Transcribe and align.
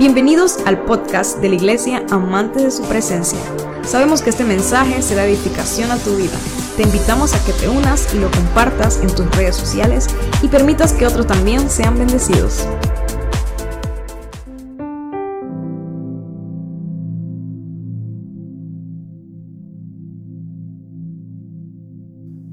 Bienvenidos 0.00 0.56
al 0.64 0.82
podcast 0.86 1.42
de 1.42 1.50
la 1.50 1.56
Iglesia 1.56 2.06
Amante 2.10 2.62
de 2.62 2.70
su 2.70 2.82
Presencia. 2.88 3.38
Sabemos 3.82 4.22
que 4.22 4.30
este 4.30 4.44
mensaje 4.44 5.02
será 5.02 5.26
edificación 5.26 5.90
a 5.90 5.98
tu 5.98 6.16
vida. 6.16 6.38
Te 6.74 6.84
invitamos 6.84 7.34
a 7.34 7.44
que 7.44 7.52
te 7.52 7.68
unas 7.68 8.14
y 8.14 8.18
lo 8.18 8.30
compartas 8.30 9.02
en 9.02 9.14
tus 9.14 9.30
redes 9.36 9.56
sociales 9.56 10.06
y 10.40 10.48
permitas 10.48 10.94
que 10.94 11.06
otros 11.06 11.26
también 11.26 11.68
sean 11.68 11.98
bendecidos. 11.98 12.66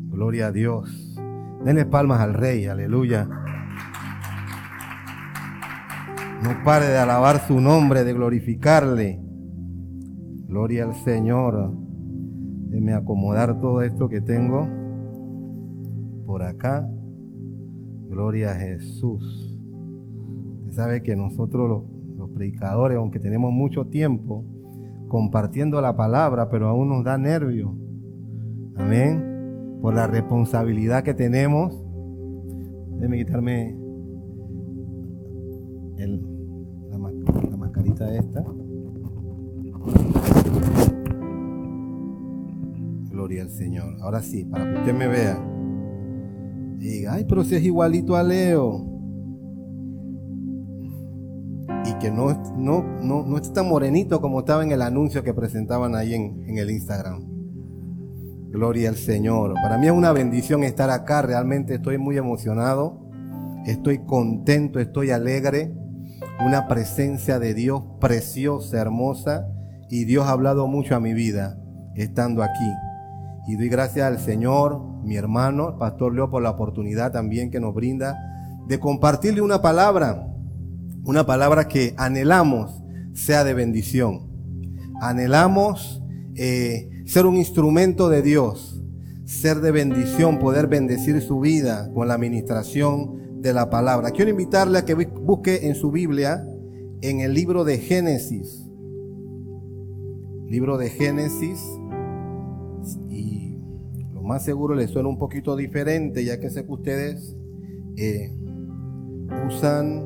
Gloria 0.10 0.48
a 0.48 0.52
Dios. 0.52 1.16
Denle 1.64 1.86
palmas 1.86 2.20
al 2.20 2.34
Rey, 2.34 2.66
aleluya. 2.66 3.30
No 6.48 6.64
pare 6.64 6.88
de 6.88 6.98
alabar 6.98 7.46
su 7.46 7.60
nombre, 7.60 8.06
de 8.06 8.14
glorificarle. 8.14 9.20
Gloria 10.48 10.86
al 10.86 10.96
Señor. 10.96 11.74
Déjeme 12.70 12.94
acomodar 12.94 13.60
todo 13.60 13.82
esto 13.82 14.08
que 14.08 14.22
tengo 14.22 14.66
por 16.26 16.44
acá. 16.44 16.90
Gloria 18.08 18.52
a 18.52 18.56
Jesús. 18.56 19.60
Usted 20.60 20.72
sabe 20.72 21.04
que 21.04 21.18
nosotros 21.18 21.84
los, 22.18 22.30
predicadores, 22.30 22.98
aunque 22.98 23.20
tenemos 23.20 23.52
mucho 23.52 23.88
tiempo 23.88 24.46
compartiendo 25.10 25.82
la 25.82 25.98
palabra, 25.98 26.50
pero 26.50 26.70
aún 26.70 26.88
nos 26.88 27.04
da 27.04 27.18
nervio. 27.18 27.76
Amén. 28.78 29.80
Por 29.82 29.96
la 29.96 30.08
responsabilidad 30.08 31.04
que 31.04 31.14
tenemos. 31.14 31.78
Déjeme 33.00 33.18
quitarme 33.18 33.78
el, 35.98 36.37
esta. 38.06 38.44
Gloria 43.10 43.44
al 43.44 43.50
Señor. 43.50 43.98
Ahora 44.02 44.22
sí, 44.22 44.46
para 44.46 44.72
que 44.72 44.80
usted 44.80 44.94
me 44.94 45.08
vea. 45.08 45.40
Diga, 46.78 47.14
ay, 47.14 47.26
pero 47.28 47.44
si 47.44 47.56
es 47.56 47.64
igualito 47.64 48.16
a 48.16 48.24
Leo. 48.24 48.86
Y 51.86 51.94
que 52.00 52.12
no, 52.12 52.28
no, 52.56 52.84
no, 53.02 53.26
no 53.26 53.38
está 53.38 53.54
tan 53.54 53.70
morenito 53.70 54.22
como 54.22 54.40
estaba 54.40 54.64
en 54.64 54.72
el 54.72 54.82
anuncio 54.82 55.24
que 55.24 55.34
presentaban 55.34 55.96
ahí 55.96 56.14
en, 56.14 56.44
en 56.48 56.58
el 56.58 56.70
Instagram. 56.70 57.26
Gloria 58.52 58.90
al 58.90 58.96
Señor. 58.96 59.54
Para 59.56 59.78
mí 59.78 59.88
es 59.88 59.94
una 59.94 60.12
bendición 60.12 60.64
estar 60.64 60.90
acá. 60.90 61.22
Realmente 61.22 61.76
estoy 61.76 61.98
muy 61.98 62.18
emocionado. 62.18 63.00
Estoy 63.66 64.00
contento, 64.06 64.80
estoy 64.80 65.10
alegre 65.12 65.74
una 66.46 66.68
presencia 66.68 67.40
de 67.40 67.54
Dios 67.54 67.82
preciosa, 68.00 68.78
hermosa, 68.78 69.48
y 69.90 70.06
Dios 70.06 70.28
ha 70.28 70.32
hablado 70.32 70.68
mucho 70.68 70.96
a 70.96 71.00
mi 71.00 71.14
vida 71.14 71.58
estando 71.96 72.44
aquí. 72.44 72.72
Y 73.48 73.56
doy 73.56 73.70
gracias 73.70 74.06
al 74.06 74.20
Señor, 74.20 74.82
mi 75.04 75.16
hermano, 75.16 75.78
Pastor 75.78 76.14
Leo, 76.14 76.30
por 76.30 76.44
la 76.44 76.52
oportunidad 76.52 77.12
también 77.12 77.50
que 77.50 77.60
nos 77.60 77.74
brinda 77.74 78.18
de 78.68 78.80
compartirle 78.80 79.42
una 79.42 79.62
palabra, 79.62 80.28
una 81.06 81.26
palabra 81.26 81.68
que 81.68 81.94
anhelamos 81.98 82.84
sea 83.14 83.44
de 83.44 83.54
bendición. 83.54 84.28
Anhelamos 85.02 86.04
eh, 86.36 86.90
ser 87.06 87.26
un 87.26 87.38
instrumento 87.38 88.10
de 88.10 88.22
Dios, 88.22 88.84
ser 89.26 89.62
de 89.62 89.72
bendición, 89.72 90.40
poder 90.40 90.68
bendecir 90.68 91.22
su 91.22 91.40
vida 91.40 91.90
con 91.94 92.10
la 92.10 92.16
administración 92.16 93.27
de 93.42 93.54
la 93.54 93.70
palabra. 93.70 94.12
Quiero 94.12 94.32
invitarle 94.32 94.80
a 94.80 94.86
que 94.86 94.94
busque 94.94 95.68
en 95.68 95.76
su 95.76 95.92
Biblia, 95.92 96.48
en 97.02 97.20
el 97.22 97.34
libro 97.34 97.64
de 97.64 97.78
Génesis. 97.78 98.66
Libro 100.48 100.78
de 100.78 100.90
Génesis. 100.90 101.60
Y 103.10 103.58
lo 104.14 104.24
más 104.24 104.44
seguro 104.44 104.76
le 104.76 104.88
suena 104.88 105.10
un 105.10 105.18
poquito 105.18 105.56
diferente, 105.56 106.24
ya 106.24 106.40
que 106.40 106.50
sé 106.50 106.66
que 106.66 106.72
ustedes 106.72 107.36
eh, 107.98 108.32
usan 109.48 110.06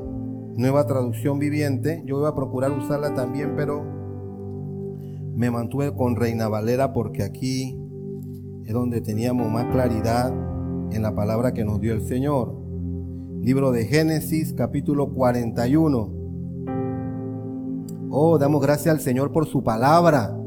nueva 0.56 0.86
traducción 0.86 1.38
viviente. 1.38 2.02
Yo 2.06 2.18
voy 2.18 2.28
a 2.28 2.34
procurar 2.34 2.72
usarla 2.72 3.14
también, 3.14 3.54
pero 3.56 3.82
me 5.34 5.50
mantuve 5.50 5.94
con 5.94 6.16
Reina 6.16 6.48
Valera 6.48 6.92
porque 6.92 7.22
aquí 7.22 7.78
es 8.64 8.72
donde 8.72 9.00
teníamos 9.00 9.50
más 9.50 9.66
claridad 9.72 10.32
en 10.92 11.02
la 11.02 11.14
palabra 11.14 11.54
que 11.54 11.64
nos 11.64 11.80
dio 11.80 11.94
el 11.94 12.02
Señor. 12.02 12.61
Libro 13.42 13.72
de 13.72 13.86
Génesis, 13.86 14.54
capítulo 14.56 15.12
41. 15.12 16.12
Oh, 18.08 18.38
damos 18.38 18.62
gracias 18.62 18.94
al 18.94 19.00
Señor 19.00 19.32
por 19.32 19.48
su 19.48 19.64
palabra. 19.64 20.38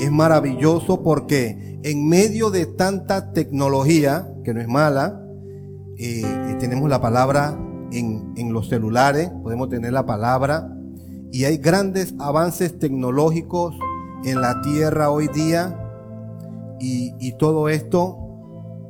Es 0.00 0.10
maravilloso 0.10 1.04
porque 1.04 1.78
en 1.84 2.08
medio 2.08 2.50
de 2.50 2.66
tanta 2.66 3.32
tecnología, 3.32 4.34
que 4.42 4.52
no 4.52 4.60
es 4.60 4.66
mala, 4.66 5.24
eh, 5.96 6.24
tenemos 6.58 6.90
la 6.90 7.00
palabra 7.00 7.56
en, 7.92 8.32
en 8.36 8.52
los 8.52 8.68
celulares, 8.68 9.30
podemos 9.44 9.68
tener 9.68 9.92
la 9.92 10.04
palabra, 10.04 10.76
y 11.30 11.44
hay 11.44 11.58
grandes 11.58 12.16
avances 12.18 12.80
tecnológicos 12.80 13.76
en 14.24 14.40
la 14.40 14.60
tierra 14.60 15.08
hoy 15.10 15.28
día, 15.28 15.78
y, 16.80 17.14
y 17.20 17.38
todo 17.38 17.68
esto, 17.68 18.18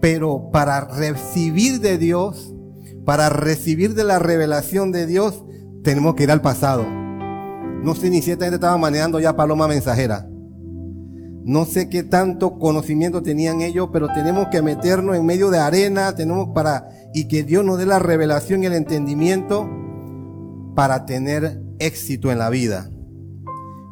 pero 0.01 0.49
para 0.51 0.87
recibir 0.87 1.81
de 1.81 1.99
Dios, 1.99 2.54
para 3.05 3.29
recibir 3.29 3.95
de 3.95 4.05
la 4.05 4.19
revelación 4.19 4.93
de 4.93 5.07
Dios, 5.07 5.45
tenemos 5.83 6.15
que 6.15 6.25
ir 6.25 6.31
al 6.31 6.41
pasado. 6.41 6.85
No 6.85 7.95
sé 7.95 8.09
ni 8.09 8.23
si 8.23 8.31
esta 8.31 8.47
gente 8.47 8.57
estaba 8.57 8.79
manejando 8.79 9.21
ya 9.21 9.37
paloma 9.37 9.69
mensajera. 9.69 10.27
No 11.47 11.67
sé 11.67 11.91
qué 11.91 12.03
tanto 12.03 12.59
conocimiento 12.59 13.23
tenían 13.23 13.61
ellos, 13.61 13.91
pero 13.93 14.09
tenemos 14.09 14.49
que 14.51 14.63
meternos 14.63 15.17
en 15.17 15.27
medio 15.27 15.51
de 15.51 15.59
arena, 15.59 16.15
tenemos 16.15 16.49
para, 16.55 16.89
y 17.13 17.29
que 17.29 17.43
Dios 17.43 17.63
nos 17.63 17.79
dé 17.79 17.85
la 17.85 17.99
revelación 17.99 18.63
y 18.63 18.67
el 18.67 18.73
entendimiento 18.73 19.69
para 20.75 21.05
tener 21.05 21.61
éxito 21.79 22.33
en 22.33 22.39
la 22.39 22.49
vida. 22.49 22.91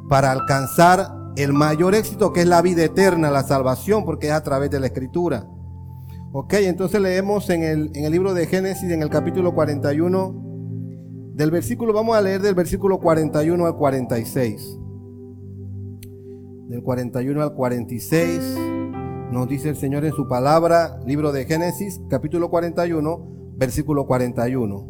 Para 0.09 0.33
alcanzar 0.33 1.11
el 1.37 1.53
mayor 1.53 1.95
éxito 1.95 2.33
que 2.33 2.41
es 2.41 2.47
la 2.47 2.63
vida 2.63 2.85
eterna, 2.85 3.31
la 3.31 3.43
salvación, 3.43 4.07
porque 4.07 4.29
es 4.29 4.33
a 4.33 4.43
través 4.43 4.71
de 4.71 4.81
la 4.81 4.87
escritura. 4.87 5.47
Ok, 6.35 6.55
entonces 6.55 6.99
leemos 6.99 7.51
en 7.51 7.63
el, 7.63 7.91
en 7.95 8.07
el 8.07 8.13
libro 8.13 8.33
de 8.33 8.47
Génesis, 8.47 8.91
en 8.91 9.03
el 9.03 9.11
capítulo 9.11 9.55
41, 9.55 11.33
del 11.35 11.51
versículo, 11.51 11.93
vamos 11.93 12.17
a 12.17 12.23
leer 12.23 12.41
del 12.41 12.55
versículo 12.55 13.01
41 13.01 13.67
al 13.67 13.77
46. 13.77 14.79
Del 16.69 16.83
41 16.83 17.43
al 17.43 17.53
46 17.53 18.57
nos 19.31 19.47
dice 19.47 19.69
el 19.69 19.77
Señor 19.77 20.07
en 20.07 20.15
su 20.15 20.27
palabra, 20.27 20.99
libro 21.05 21.33
de 21.33 21.45
Génesis, 21.45 22.01
capítulo 22.09 22.49
41, 22.49 23.53
versículo 23.57 24.07
41. 24.07 24.89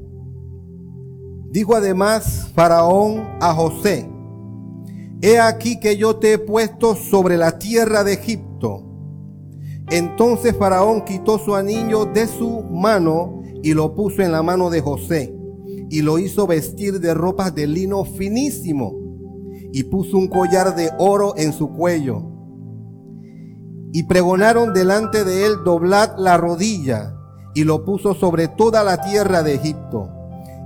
Dijo 1.50 1.74
además 1.74 2.52
Faraón 2.54 3.20
a 3.40 3.52
José, 3.52 4.08
He 5.20 5.40
aquí 5.40 5.80
que 5.80 5.96
yo 5.96 6.16
te 6.16 6.34
he 6.34 6.38
puesto 6.38 6.94
sobre 6.94 7.36
la 7.36 7.58
tierra 7.58 8.04
de 8.04 8.12
Egipto 8.12 8.51
entonces 9.92 10.56
Faraón 10.56 11.04
quitó 11.04 11.38
su 11.38 11.54
anillo 11.54 12.06
de 12.06 12.26
su 12.26 12.62
mano 12.62 13.42
y 13.62 13.74
lo 13.74 13.94
puso 13.94 14.22
en 14.22 14.32
la 14.32 14.42
mano 14.42 14.70
de 14.70 14.80
José 14.80 15.36
y 15.90 16.00
lo 16.00 16.18
hizo 16.18 16.46
vestir 16.46 16.98
de 16.98 17.12
ropas 17.12 17.54
de 17.54 17.66
lino 17.66 18.02
finísimo 18.04 18.94
y 19.70 19.84
puso 19.84 20.16
un 20.16 20.28
collar 20.28 20.74
de 20.74 20.90
oro 20.98 21.34
en 21.36 21.52
su 21.52 21.68
cuello. 21.68 22.22
Y 23.92 24.04
pregonaron 24.04 24.72
delante 24.72 25.24
de 25.24 25.44
él 25.44 25.56
doblad 25.62 26.16
la 26.16 26.38
rodilla 26.38 27.14
y 27.54 27.64
lo 27.64 27.84
puso 27.84 28.14
sobre 28.14 28.48
toda 28.48 28.84
la 28.84 29.02
tierra 29.02 29.42
de 29.42 29.56
Egipto. 29.56 30.08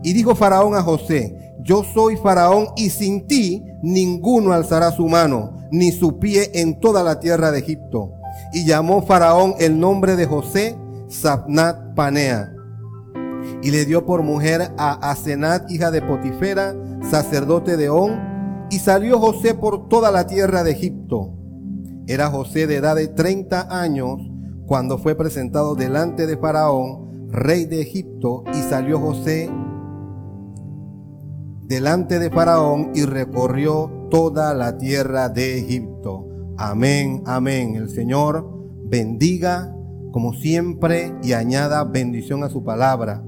Y 0.04 0.12
dijo 0.12 0.36
Faraón 0.36 0.76
a 0.76 0.82
José, 0.82 1.36
yo 1.64 1.82
soy 1.82 2.16
Faraón 2.16 2.68
y 2.76 2.90
sin 2.90 3.26
ti 3.26 3.64
ninguno 3.82 4.52
alzará 4.52 4.92
su 4.92 5.08
mano 5.08 5.56
ni 5.72 5.90
su 5.90 6.20
pie 6.20 6.52
en 6.54 6.78
toda 6.78 7.02
la 7.02 7.18
tierra 7.18 7.50
de 7.50 7.58
Egipto. 7.58 8.12
Y 8.56 8.64
llamó 8.64 9.02
Faraón 9.02 9.54
el 9.58 9.78
nombre 9.78 10.16
de 10.16 10.24
José 10.24 10.78
Sabnat 11.08 11.94
Panea. 11.94 12.54
Y 13.62 13.70
le 13.70 13.84
dio 13.84 14.06
por 14.06 14.22
mujer 14.22 14.72
a 14.78 15.10
Asenat, 15.10 15.70
hija 15.70 15.90
de 15.90 16.00
Potifera, 16.00 16.74
sacerdote 17.10 17.76
de 17.76 17.90
On. 17.90 18.66
Y 18.70 18.78
salió 18.78 19.20
José 19.20 19.52
por 19.52 19.90
toda 19.90 20.10
la 20.10 20.26
tierra 20.26 20.64
de 20.64 20.70
Egipto. 20.70 21.34
Era 22.06 22.30
José 22.30 22.66
de 22.66 22.76
edad 22.76 22.96
de 22.96 23.08
30 23.08 23.78
años 23.78 24.22
cuando 24.64 24.96
fue 24.96 25.14
presentado 25.14 25.74
delante 25.74 26.26
de 26.26 26.38
Faraón, 26.38 27.28
rey 27.30 27.66
de 27.66 27.82
Egipto, 27.82 28.42
y 28.54 28.62
salió 28.70 28.98
José 28.98 29.50
delante 31.64 32.18
de 32.18 32.30
Faraón 32.30 32.92
y 32.94 33.04
recorrió 33.04 34.08
toda 34.10 34.54
la 34.54 34.78
tierra 34.78 35.28
de 35.28 35.58
Egipto. 35.58 36.35
Amén, 36.58 37.22
amén. 37.26 37.74
El 37.76 37.90
Señor 37.90 38.48
bendiga 38.84 39.72
como 40.10 40.32
siempre 40.32 41.12
y 41.22 41.34
añada 41.34 41.84
bendición 41.84 42.42
a 42.44 42.48
su 42.48 42.64
palabra. 42.64 43.22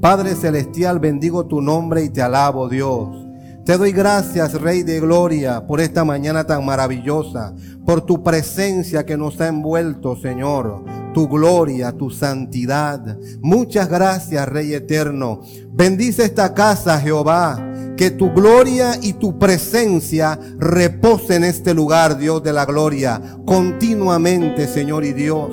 Padre 0.00 0.34
Celestial, 0.34 0.98
bendigo 0.98 1.46
tu 1.46 1.60
nombre 1.60 2.02
y 2.04 2.08
te 2.08 2.22
alabo 2.22 2.68
Dios. 2.70 3.27
Te 3.68 3.76
doy 3.76 3.92
gracias, 3.92 4.54
Rey 4.54 4.82
de 4.82 4.98
Gloria, 4.98 5.66
por 5.66 5.82
esta 5.82 6.02
mañana 6.02 6.46
tan 6.46 6.64
maravillosa, 6.64 7.54
por 7.84 8.00
tu 8.00 8.22
presencia 8.22 9.04
que 9.04 9.18
nos 9.18 9.38
ha 9.42 9.48
envuelto, 9.48 10.16
Señor, 10.16 10.86
tu 11.12 11.28
gloria, 11.28 11.92
tu 11.92 12.08
santidad. 12.08 13.18
Muchas 13.42 13.90
gracias, 13.90 14.48
Rey 14.48 14.72
eterno. 14.72 15.42
Bendice 15.70 16.24
esta 16.24 16.54
casa, 16.54 16.98
Jehová. 16.98 17.62
Que 17.98 18.10
tu 18.10 18.32
gloria 18.32 18.98
y 19.02 19.12
tu 19.12 19.38
presencia 19.38 20.38
reposen 20.56 21.44
en 21.44 21.50
este 21.50 21.74
lugar, 21.74 22.16
Dios 22.16 22.42
de 22.42 22.54
la 22.54 22.64
gloria, 22.64 23.20
continuamente, 23.44 24.66
Señor 24.66 25.04
y 25.04 25.12
Dios. 25.12 25.50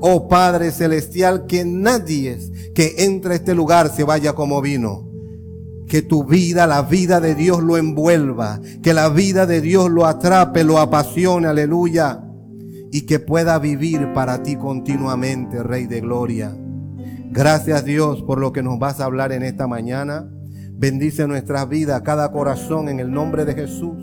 Oh 0.00 0.26
Padre 0.26 0.70
Celestial, 0.70 1.44
que 1.44 1.66
nadie 1.66 2.38
que 2.74 2.94
entre 3.00 3.34
a 3.34 3.36
este 3.36 3.54
lugar 3.54 3.94
se 3.94 4.04
vaya 4.04 4.32
como 4.32 4.62
vino 4.62 5.07
que 5.88 6.02
tu 6.02 6.24
vida, 6.24 6.66
la 6.66 6.82
vida 6.82 7.20
de 7.20 7.34
Dios 7.34 7.62
lo 7.62 7.76
envuelva, 7.76 8.60
que 8.82 8.92
la 8.92 9.08
vida 9.08 9.46
de 9.46 9.60
Dios 9.60 9.90
lo 9.90 10.06
atrape, 10.06 10.62
lo 10.62 10.78
apasione, 10.78 11.48
aleluya, 11.48 12.22
y 12.92 13.02
que 13.02 13.18
pueda 13.18 13.58
vivir 13.58 14.12
para 14.12 14.42
ti 14.42 14.56
continuamente, 14.56 15.62
Rey 15.62 15.86
de 15.86 16.00
Gloria. 16.00 16.54
Gracias 17.30 17.84
Dios 17.84 18.22
por 18.22 18.38
lo 18.38 18.52
que 18.52 18.62
nos 18.62 18.78
vas 18.78 19.00
a 19.00 19.04
hablar 19.04 19.32
en 19.32 19.42
esta 19.42 19.66
mañana. 19.66 20.30
Bendice 20.72 21.26
nuestras 21.26 21.68
vidas, 21.68 22.02
cada 22.02 22.30
corazón 22.30 22.88
en 22.88 23.00
el 23.00 23.10
nombre 23.10 23.44
de 23.44 23.54
Jesús. 23.54 23.96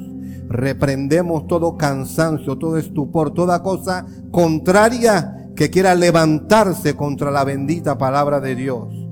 Reprendemos 0.50 1.48
todo 1.48 1.78
cansancio, 1.78 2.58
todo 2.58 2.78
estupor, 2.78 3.34
toda 3.34 3.64
cosa 3.64 4.06
contraria 4.32 5.50
que 5.56 5.70
quiera 5.70 5.96
levantarse 5.96 6.96
contra 6.96 7.32
la 7.32 7.44
bendita 7.44 7.98
palabra 7.98 8.40
de 8.40 8.56
Dios. 8.56 9.05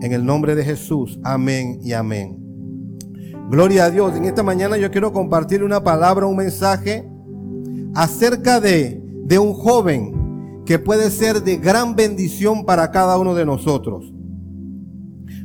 En 0.00 0.12
el 0.12 0.24
nombre 0.24 0.54
de 0.54 0.64
Jesús, 0.64 1.18
amén 1.24 1.80
y 1.82 1.92
amén. 1.92 2.38
Gloria 3.50 3.86
a 3.86 3.90
Dios. 3.90 4.14
En 4.14 4.26
esta 4.26 4.42
mañana 4.42 4.76
yo 4.76 4.90
quiero 4.90 5.12
compartir 5.12 5.64
una 5.64 5.82
palabra, 5.82 6.26
un 6.26 6.36
mensaje 6.36 7.08
acerca 7.94 8.60
de, 8.60 9.02
de 9.24 9.38
un 9.38 9.54
joven 9.54 10.62
que 10.64 10.78
puede 10.78 11.10
ser 11.10 11.42
de 11.42 11.56
gran 11.56 11.96
bendición 11.96 12.64
para 12.64 12.90
cada 12.90 13.18
uno 13.18 13.34
de 13.34 13.46
nosotros, 13.46 14.12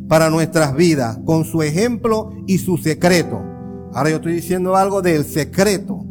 para 0.07 0.29
nuestras 0.29 0.75
vidas, 0.75 1.17
con 1.25 1.45
su 1.45 1.63
ejemplo 1.63 2.31
y 2.45 2.57
su 2.57 2.77
secreto. 2.77 3.41
Ahora 3.93 4.09
yo 4.09 4.17
estoy 4.17 4.33
diciendo 4.33 4.75
algo 4.75 5.01
del 5.01 5.23
secreto. 5.23 6.05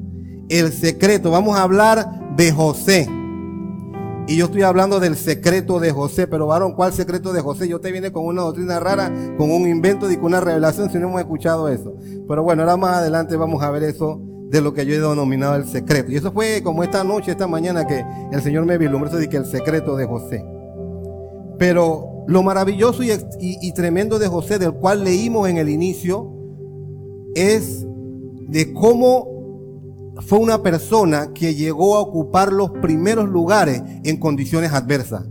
El 0.48 0.72
secreto. 0.72 1.30
Vamos 1.30 1.56
a 1.58 1.62
hablar 1.62 2.34
de 2.36 2.52
José. 2.52 3.08
Y 4.28 4.36
yo 4.36 4.44
estoy 4.46 4.62
hablando 4.62 5.00
del 5.00 5.16
secreto 5.16 5.80
de 5.80 5.90
José, 5.90 6.28
pero 6.28 6.46
varón, 6.46 6.74
¿cuál 6.74 6.92
secreto 6.92 7.32
de 7.32 7.40
José? 7.40 7.68
Yo 7.68 7.80
te 7.80 7.90
viene 7.90 8.12
con 8.12 8.24
una 8.24 8.42
doctrina 8.42 8.78
rara, 8.78 9.12
con 9.36 9.50
un 9.50 9.68
invento 9.68 10.10
y 10.10 10.16
con 10.16 10.26
una 10.26 10.40
revelación 10.40 10.90
si 10.90 10.98
no 10.98 11.08
hemos 11.08 11.20
escuchado 11.20 11.68
eso. 11.68 11.96
Pero 12.28 12.42
bueno, 12.44 12.62
ahora 12.62 12.76
más 12.76 12.96
adelante 12.98 13.34
vamos 13.36 13.62
a 13.62 13.70
ver 13.70 13.82
eso 13.82 14.20
de 14.48 14.60
lo 14.60 14.74
que 14.74 14.86
yo 14.86 14.94
he 14.94 15.00
denominado 15.00 15.56
el 15.56 15.66
secreto. 15.66 16.12
Y 16.12 16.16
eso 16.16 16.30
fue 16.30 16.62
como 16.62 16.84
esta 16.84 17.02
noche, 17.02 17.32
esta 17.32 17.48
mañana 17.48 17.86
que 17.86 18.04
el 18.30 18.40
Señor 18.42 18.64
me 18.64 18.78
vislumbró, 18.78 19.08
eso 19.08 19.18
de 19.18 19.28
que 19.28 19.38
el 19.38 19.46
secreto 19.46 19.96
de 19.96 20.06
José. 20.06 20.44
Pero 21.58 22.24
lo 22.28 22.42
maravilloso 22.44 23.02
y, 23.02 23.10
y 23.40 23.72
tremendo 23.72 24.20
de 24.20 24.28
José, 24.28 24.58
del 24.58 24.74
cual 24.74 25.02
leímos 25.02 25.48
en 25.48 25.56
el 25.56 25.68
inicio, 25.68 26.32
es 27.34 27.84
de 28.48 28.72
cómo 28.72 29.31
fue 30.20 30.38
una 30.38 30.62
persona 30.62 31.32
que 31.32 31.54
llegó 31.54 31.96
a 31.96 32.00
ocupar 32.00 32.52
los 32.52 32.70
primeros 32.70 33.28
lugares 33.28 33.82
en 34.04 34.18
condiciones 34.18 34.72
adversas. 34.72 35.24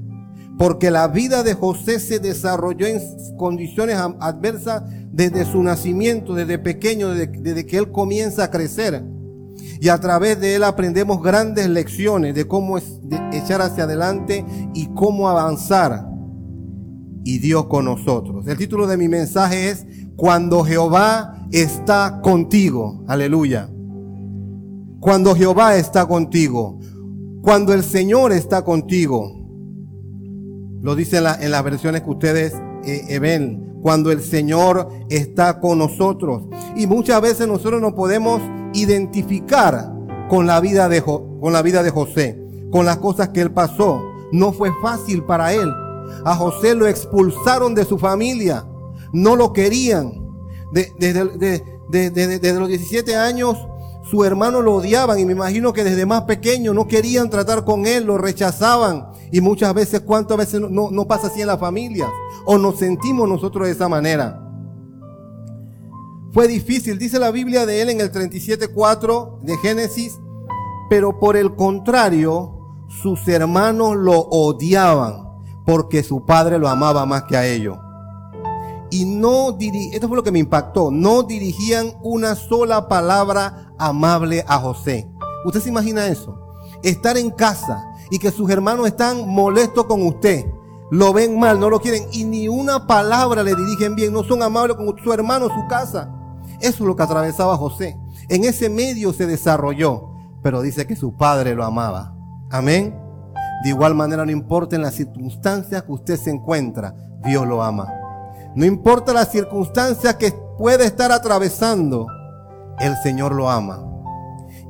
Porque 0.57 0.91
la 0.91 1.07
vida 1.07 1.43
de 1.43 1.53
José 1.53 1.99
se 1.99 2.19
desarrolló 2.19 2.85
en 2.85 2.99
condiciones 3.37 3.97
adversas 4.19 4.83
desde 5.11 5.45
su 5.45 5.61
nacimiento, 5.63 6.33
desde 6.33 6.59
pequeño, 6.59 7.09
desde, 7.09 7.65
que 7.65 7.77
él 7.77 7.91
comienza 7.91 8.45
a 8.45 8.51
crecer. 8.51 9.03
Y 9.79 9.89
a 9.89 9.99
través 9.99 10.39
de 10.39 10.55
él 10.55 10.63
aprendemos 10.63 11.21
grandes 11.21 11.67
lecciones 11.67 12.35
de 12.35 12.47
cómo 12.47 12.77
echar 13.31 13.61
hacia 13.61 13.85
adelante 13.85 14.45
y 14.73 14.87
cómo 14.93 15.29
avanzar. 15.29 16.07
Y 17.23 17.39
Dios 17.39 17.65
con 17.65 17.85
nosotros. 17.85 18.47
El 18.47 18.57
título 18.57 18.87
de 18.87 18.97
mi 18.97 19.07
mensaje 19.07 19.69
es 19.69 19.85
Cuando 20.15 20.63
Jehová 20.63 21.47
está 21.51 22.19
contigo. 22.21 23.03
Aleluya. 23.07 23.69
Cuando 25.01 25.33
Jehová 25.33 25.77
está 25.77 26.05
contigo, 26.05 26.77
cuando 27.41 27.73
el 27.73 27.83
Señor 27.83 28.31
está 28.31 28.63
contigo, 28.63 29.33
lo 30.79 30.95
dice 30.95 31.17
en, 31.17 31.51
las 31.51 31.63
versiones 31.63 32.03
que 32.03 32.09
ustedes 32.11 32.53
eh, 32.85 33.05
eh, 33.09 33.17
ven, 33.17 33.79
cuando 33.81 34.11
el 34.11 34.21
Señor 34.21 34.89
está 35.09 35.59
con 35.59 35.79
nosotros. 35.79 36.43
Y 36.75 36.85
muchas 36.85 37.19
veces 37.19 37.47
nosotros 37.47 37.81
nos 37.81 37.93
podemos 37.93 38.43
identificar 38.75 39.91
con 40.29 40.45
la 40.45 40.59
vida 40.59 40.87
de, 40.87 41.01
con 41.01 41.51
la 41.51 41.63
vida 41.63 41.81
de 41.81 41.89
José, 41.89 42.39
con 42.71 42.85
las 42.85 42.97
cosas 42.97 43.29
que 43.29 43.41
él 43.41 43.51
pasó. 43.51 44.03
No 44.31 44.53
fue 44.53 44.69
fácil 44.83 45.23
para 45.23 45.51
él. 45.51 45.67
A 46.25 46.35
José 46.35 46.75
lo 46.75 46.85
expulsaron 46.85 47.73
de 47.73 47.85
su 47.85 47.97
familia. 47.97 48.67
No 49.13 49.35
lo 49.35 49.51
querían. 49.51 50.13
Desde 50.71 51.23
los 52.59 52.67
17 52.67 53.15
años 53.15 53.57
su 54.11 54.25
hermano 54.25 54.61
lo 54.61 54.75
odiaban 54.75 55.17
y 55.19 55.25
me 55.25 55.31
imagino 55.31 55.71
que 55.71 55.85
desde 55.85 56.05
más 56.05 56.23
pequeño 56.23 56.73
no 56.73 56.85
querían 56.85 57.29
tratar 57.29 57.63
con 57.63 57.85
él, 57.85 58.03
lo 58.03 58.17
rechazaban. 58.17 59.07
Y 59.31 59.39
muchas 59.39 59.73
veces, 59.73 60.01
¿cuántas 60.01 60.37
veces 60.37 60.59
no, 60.59 60.91
no 60.91 61.07
pasa 61.07 61.27
así 61.27 61.39
en 61.39 61.47
las 61.47 61.61
familias? 61.61 62.09
O 62.43 62.57
nos 62.57 62.77
sentimos 62.77 63.29
nosotros 63.29 63.67
de 63.67 63.71
esa 63.71 63.87
manera. 63.87 64.45
Fue 66.33 66.49
difícil, 66.49 66.99
dice 66.99 67.19
la 67.19 67.31
Biblia 67.31 67.65
de 67.65 67.81
él 67.81 67.89
en 67.89 68.01
el 68.01 68.11
37.4 68.11 69.39
de 69.43 69.57
Génesis, 69.59 70.19
pero 70.89 71.17
por 71.17 71.37
el 71.37 71.55
contrario, 71.55 72.59
sus 73.01 73.25
hermanos 73.29 73.95
lo 73.95 74.19
odiaban 74.19 75.23
porque 75.65 76.03
su 76.03 76.25
padre 76.25 76.59
lo 76.59 76.67
amaba 76.67 77.05
más 77.05 77.23
que 77.23 77.37
a 77.37 77.47
ellos 77.47 77.77
y 78.91 79.05
no 79.05 79.57
esto 79.59 80.07
fue 80.07 80.17
lo 80.17 80.23
que 80.23 80.31
me 80.31 80.39
impactó, 80.39 80.91
no 80.91 81.23
dirigían 81.23 81.93
una 82.03 82.35
sola 82.35 82.87
palabra 82.87 83.73
amable 83.79 84.43
a 84.47 84.59
José. 84.59 85.09
¿Usted 85.45 85.61
se 85.61 85.69
imagina 85.69 86.07
eso? 86.07 86.37
Estar 86.83 87.17
en 87.17 87.31
casa 87.31 87.83
y 88.11 88.19
que 88.19 88.31
sus 88.31 88.49
hermanos 88.49 88.85
están 88.85 89.27
molestos 89.27 89.85
con 89.85 90.05
usted, 90.05 90.45
lo 90.91 91.13
ven 91.13 91.39
mal, 91.39 91.57
no 91.59 91.69
lo 91.69 91.79
quieren 91.79 92.03
y 92.11 92.25
ni 92.25 92.49
una 92.49 92.85
palabra 92.85 93.43
le 93.43 93.55
dirigen 93.55 93.95
bien, 93.95 94.11
no 94.11 94.23
son 94.23 94.43
amables 94.43 94.75
con 94.75 94.93
su 95.01 95.13
hermano, 95.13 95.47
su 95.47 95.67
casa. 95.67 96.13
Eso 96.59 96.83
es 96.83 96.87
lo 96.87 96.95
que 96.95 97.03
atravesaba 97.03 97.57
José. 97.57 97.97
En 98.27 98.43
ese 98.43 98.69
medio 98.69 99.13
se 99.13 99.25
desarrolló, 99.25 100.09
pero 100.43 100.61
dice 100.61 100.85
que 100.85 100.97
su 100.97 101.15
padre 101.15 101.55
lo 101.55 101.63
amaba. 101.63 102.13
Amén. 102.51 102.99
De 103.63 103.69
igual 103.69 103.95
manera, 103.95 104.25
no 104.25 104.31
importa 104.31 104.75
en 104.75 104.81
las 104.81 104.95
circunstancias 104.95 105.83
que 105.83 105.91
usted 105.91 106.17
se 106.17 106.31
encuentra, 106.31 106.93
Dios 107.23 107.47
lo 107.47 107.63
ama. 107.63 108.00
No 108.53 108.65
importa 108.65 109.13
las 109.13 109.31
circunstancias 109.31 110.15
que 110.15 110.33
puede 110.57 110.85
estar 110.85 111.11
atravesando, 111.11 112.05
el 112.79 112.95
Señor 112.97 113.33
lo 113.33 113.49
ama 113.49 113.87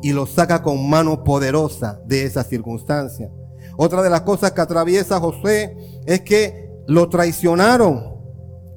y 0.04 0.14
lo 0.14 0.28
saca 0.28 0.62
con 0.62 0.88
mano 0.88 1.24
poderosa 1.24 2.00
de 2.06 2.26
esa 2.26 2.44
circunstancia. 2.44 3.32
Otra 3.78 4.04
de 4.04 4.10
las 4.10 4.22
cosas 4.22 4.52
que 4.52 4.62
atraviesa 4.62 5.20
José 5.20 5.76
es 6.06 6.22
que 6.22 6.70
lo 6.88 7.10
traicionaron. 7.10 8.12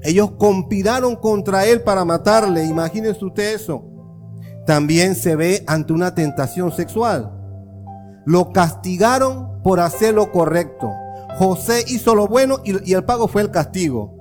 Ellos 0.02 0.32
conspiraron 0.38 1.16
contra 1.16 1.66
él 1.66 1.82
para 1.82 2.04
matarle. 2.04 2.64
Imagínense 2.64 3.24
usted 3.24 3.54
eso. 3.54 3.84
También 4.66 5.14
se 5.14 5.36
ve 5.36 5.64
ante 5.66 5.92
una 5.92 6.14
tentación 6.14 6.72
sexual. 6.72 7.30
Lo 8.24 8.52
castigaron 8.52 9.62
por 9.62 9.80
hacer 9.80 10.14
lo 10.14 10.32
correcto. 10.32 10.90
José 11.38 11.84
hizo 11.88 12.14
lo 12.14 12.26
bueno 12.26 12.60
y, 12.64 12.90
y 12.90 12.94
el 12.94 13.04
pago 13.04 13.28
fue 13.28 13.42
el 13.42 13.50
castigo 13.50 14.13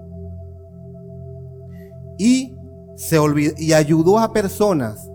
y, 2.23 2.55
se 2.95 3.19
y 3.57 3.73
ayudó 3.73 4.17
a 4.17 4.31
personas 4.31 5.11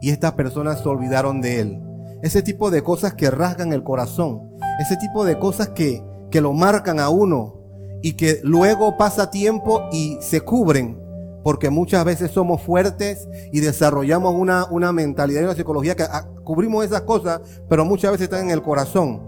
y 0.00 0.08
estas 0.08 0.32
personas 0.32 0.80
se 0.80 0.88
olvidaron 0.88 1.42
de 1.42 1.60
él. 1.60 1.82
Ese 2.22 2.40
tipo 2.40 2.70
de 2.70 2.82
cosas 2.82 3.12
que 3.12 3.30
rasgan 3.30 3.74
el 3.74 3.82
corazón, 3.82 4.52
ese 4.80 4.96
tipo 4.96 5.26
de 5.26 5.38
cosas 5.38 5.68
que, 5.68 6.02
que 6.30 6.40
lo 6.40 6.54
marcan 6.54 6.98
a 6.98 7.10
uno 7.10 7.60
y 8.00 8.14
que 8.14 8.40
luego 8.42 8.96
pasa 8.96 9.30
tiempo 9.30 9.82
y 9.92 10.16
se 10.22 10.40
cubren, 10.40 10.98
porque 11.44 11.68
muchas 11.68 12.06
veces 12.06 12.30
somos 12.30 12.62
fuertes 12.62 13.28
y 13.52 13.60
desarrollamos 13.60 14.34
una, 14.34 14.64
una 14.70 14.92
mentalidad 14.92 15.42
y 15.42 15.44
una 15.44 15.54
psicología 15.54 15.94
que 15.94 16.04
ah, 16.04 16.26
cubrimos 16.42 16.86
esas 16.86 17.02
cosas, 17.02 17.42
pero 17.68 17.84
muchas 17.84 18.12
veces 18.12 18.24
están 18.24 18.44
en 18.44 18.50
el 18.50 18.62
corazón. 18.62 19.20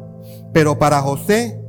Pero 0.54 0.78
para 0.78 1.02
José, 1.02 1.60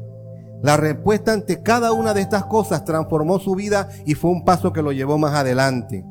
la 0.61 0.77
respuesta 0.77 1.31
ante 1.33 1.61
cada 1.61 1.93
una 1.93 2.13
de 2.13 2.21
estas 2.21 2.45
cosas 2.45 2.83
transformó 2.83 3.39
su 3.39 3.55
vida 3.55 3.89
y 4.05 4.15
fue 4.15 4.31
un 4.31 4.43
paso 4.43 4.73
que 4.73 4.81
lo 4.81 4.91
llevó 4.91 5.17
más 5.17 5.33
adelante. 5.33 6.05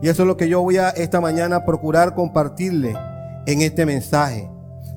Y 0.00 0.08
eso 0.08 0.22
es 0.22 0.28
lo 0.28 0.36
que 0.36 0.48
yo 0.48 0.62
voy 0.62 0.76
a 0.76 0.90
esta 0.90 1.20
mañana 1.20 1.64
procurar 1.64 2.14
compartirle 2.14 2.96
en 3.46 3.62
este 3.62 3.84
mensaje. 3.84 4.50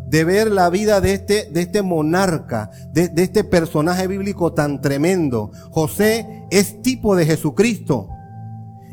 De 0.08 0.24
ver 0.26 0.52
la 0.52 0.70
vida 0.70 1.00
de 1.00 1.14
este, 1.14 1.50
de 1.52 1.62
este 1.62 1.82
monarca, 1.82 2.70
de, 2.92 3.08
de 3.08 3.24
este 3.24 3.44
personaje 3.44 4.08
bíblico 4.08 4.54
tan 4.54 4.82
tremendo. 4.82 5.52
José 5.72 6.46
es 6.52 6.82
tipo 6.82 7.16
de 7.16 7.26
Jesucristo. 7.26 8.10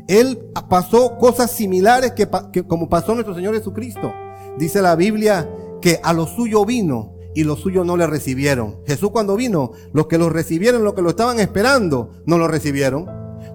Él 0.07 0.39
pasó 0.69 1.17
cosas 1.17 1.51
similares 1.51 2.13
que, 2.13 2.27
que 2.51 2.63
como 2.63 2.89
pasó 2.89 3.13
nuestro 3.13 3.35
Señor 3.35 3.53
Jesucristo. 3.53 4.11
Dice 4.57 4.81
la 4.81 4.95
Biblia 4.95 5.47
que 5.81 5.99
a 6.01 6.13
lo 6.13 6.25
suyo 6.25 6.65
vino 6.65 7.18
y 7.35 7.43
los 7.43 7.59
suyos 7.59 7.85
no 7.85 7.97
le 7.97 8.07
recibieron. 8.07 8.79
Jesús 8.85 9.11
cuando 9.11 9.35
vino, 9.35 9.71
los 9.93 10.07
que 10.07 10.17
lo 10.17 10.29
recibieron, 10.29 10.83
los 10.83 10.93
que 10.93 11.01
lo 11.01 11.09
estaban 11.09 11.39
esperando, 11.39 12.11
no 12.25 12.37
lo 12.37 12.47
recibieron. 12.47 13.05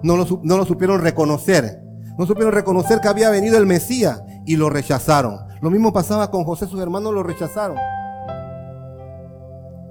No 0.03 0.17
lo, 0.17 0.25
no 0.43 0.57
lo 0.57 0.65
supieron 0.65 1.01
reconocer. 1.01 1.81
No 2.17 2.25
supieron 2.25 2.53
reconocer 2.53 3.01
que 3.01 3.07
había 3.07 3.29
venido 3.29 3.57
el 3.57 3.65
Mesías 3.65 4.21
y 4.45 4.55
lo 4.55 4.69
rechazaron. 4.69 5.39
Lo 5.61 5.69
mismo 5.69 5.91
pasaba 5.91 6.31
con 6.31 6.43
José, 6.43 6.67
sus 6.67 6.79
hermanos 6.79 7.13
lo 7.13 7.23
rechazaron. 7.23 7.77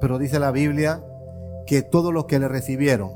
Pero 0.01 0.19
dice 0.19 0.39
la 0.39 0.51
Biblia 0.51 1.03
que 1.67 1.83
todos 1.83 2.13
los 2.13 2.27
que 2.27 2.39
le 2.39 2.49
recibieron 2.49 3.13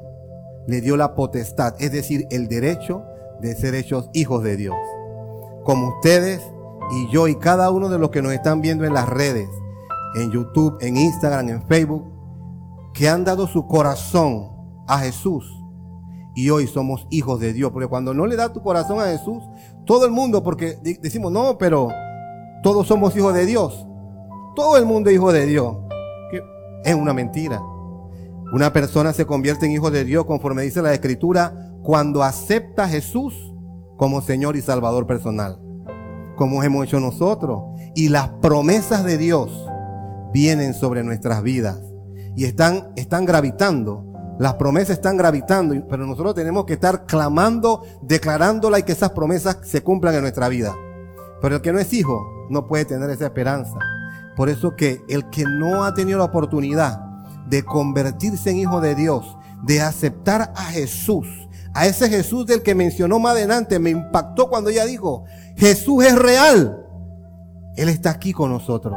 le 0.66 0.80
dio 0.80 0.96
la 0.96 1.14
potestad, 1.14 1.74
es 1.78 1.92
decir, 1.92 2.26
el 2.30 2.48
derecho 2.48 3.04
de 3.40 3.54
ser 3.54 3.74
hechos 3.74 4.10
hijos 4.12 4.42
de 4.42 4.56
Dios. 4.56 4.76
Como 5.64 5.88
ustedes 5.96 6.42
y 6.90 7.10
yo 7.10 7.28
y 7.28 7.36
cada 7.36 7.70
uno 7.70 7.88
de 7.88 7.98
los 7.98 8.10
que 8.10 8.22
nos 8.22 8.32
están 8.32 8.60
viendo 8.60 8.84
en 8.84 8.94
las 8.94 9.08
redes, 9.08 9.48
en 10.14 10.30
YouTube, 10.30 10.78
en 10.80 10.96
Instagram, 10.96 11.48
en 11.48 11.62
Facebook, 11.62 12.04
que 12.94 13.08
han 13.08 13.24
dado 13.24 13.46
su 13.46 13.66
corazón 13.66 14.50
a 14.86 14.98
Jesús 14.98 15.58
y 16.38 16.50
hoy 16.50 16.68
somos 16.68 17.04
hijos 17.10 17.40
de 17.40 17.52
Dios. 17.52 17.72
Porque 17.72 17.88
cuando 17.88 18.14
no 18.14 18.24
le 18.24 18.36
da 18.36 18.52
tu 18.52 18.62
corazón 18.62 19.00
a 19.00 19.06
Jesús, 19.06 19.42
todo 19.84 20.06
el 20.06 20.12
mundo, 20.12 20.44
porque 20.44 20.78
decimos, 21.02 21.32
no, 21.32 21.58
pero 21.58 21.88
todos 22.62 22.86
somos 22.86 23.16
hijos 23.16 23.34
de 23.34 23.44
Dios. 23.44 23.84
Todo 24.54 24.76
el 24.76 24.86
mundo 24.86 25.10
es 25.10 25.16
hijo 25.16 25.32
de 25.32 25.46
Dios. 25.46 25.76
Que 26.30 26.40
es 26.84 26.94
una 26.94 27.12
mentira. 27.12 27.60
Una 28.52 28.72
persona 28.72 29.12
se 29.12 29.26
convierte 29.26 29.66
en 29.66 29.72
hijo 29.72 29.90
de 29.90 30.04
Dios 30.04 30.26
conforme 30.26 30.62
dice 30.62 30.80
la 30.80 30.94
Escritura 30.94 31.72
cuando 31.82 32.22
acepta 32.22 32.84
a 32.84 32.88
Jesús 32.88 33.34
como 33.96 34.20
Señor 34.20 34.54
y 34.54 34.62
Salvador 34.62 35.08
personal. 35.08 35.60
Como 36.36 36.62
hemos 36.62 36.86
hecho 36.86 37.00
nosotros. 37.00 37.62
Y 37.96 38.10
las 38.10 38.28
promesas 38.40 39.02
de 39.02 39.18
Dios 39.18 39.67
vienen 40.32 40.74
sobre 40.74 41.02
nuestras 41.02 41.42
vidas. 41.42 41.80
Y 42.36 42.44
están, 42.44 42.92
están 42.96 43.24
gravitando 43.24 44.08
las 44.38 44.54
promesas 44.54 44.90
están 44.90 45.16
gravitando, 45.16 45.74
pero 45.88 46.06
nosotros 46.06 46.36
tenemos 46.36 46.64
que 46.64 46.74
estar 46.74 47.06
clamando, 47.06 47.82
declarándola 48.02 48.78
y 48.78 48.84
que 48.84 48.92
esas 48.92 49.10
promesas 49.10 49.58
se 49.64 49.82
cumplan 49.82 50.14
en 50.14 50.20
nuestra 50.22 50.48
vida. 50.48 50.76
Pero 51.42 51.56
el 51.56 51.60
que 51.60 51.72
no 51.72 51.80
es 51.80 51.92
hijo 51.92 52.46
no 52.48 52.68
puede 52.68 52.84
tener 52.84 53.10
esa 53.10 53.26
esperanza. 53.26 53.76
Por 54.36 54.48
eso 54.48 54.76
que 54.76 55.02
el 55.08 55.28
que 55.30 55.44
no 55.44 55.82
ha 55.82 55.92
tenido 55.92 56.18
la 56.18 56.26
oportunidad 56.26 57.00
de 57.48 57.64
convertirse 57.64 58.50
en 58.50 58.58
hijo 58.58 58.80
de 58.80 58.94
Dios, 58.94 59.36
de 59.64 59.80
aceptar 59.80 60.52
a 60.54 60.64
Jesús, 60.66 61.26
a 61.74 61.86
ese 61.86 62.08
Jesús 62.08 62.46
del 62.46 62.62
que 62.62 62.76
mencionó 62.76 63.18
más 63.18 63.32
adelante, 63.32 63.80
me 63.80 63.90
impactó 63.90 64.48
cuando 64.48 64.70
ella 64.70 64.84
dijo, 64.84 65.24
Jesús 65.56 66.04
es 66.04 66.16
real. 66.16 66.86
Él 67.76 67.88
está 67.88 68.10
aquí 68.10 68.32
con 68.32 68.50
nosotros. 68.52 68.94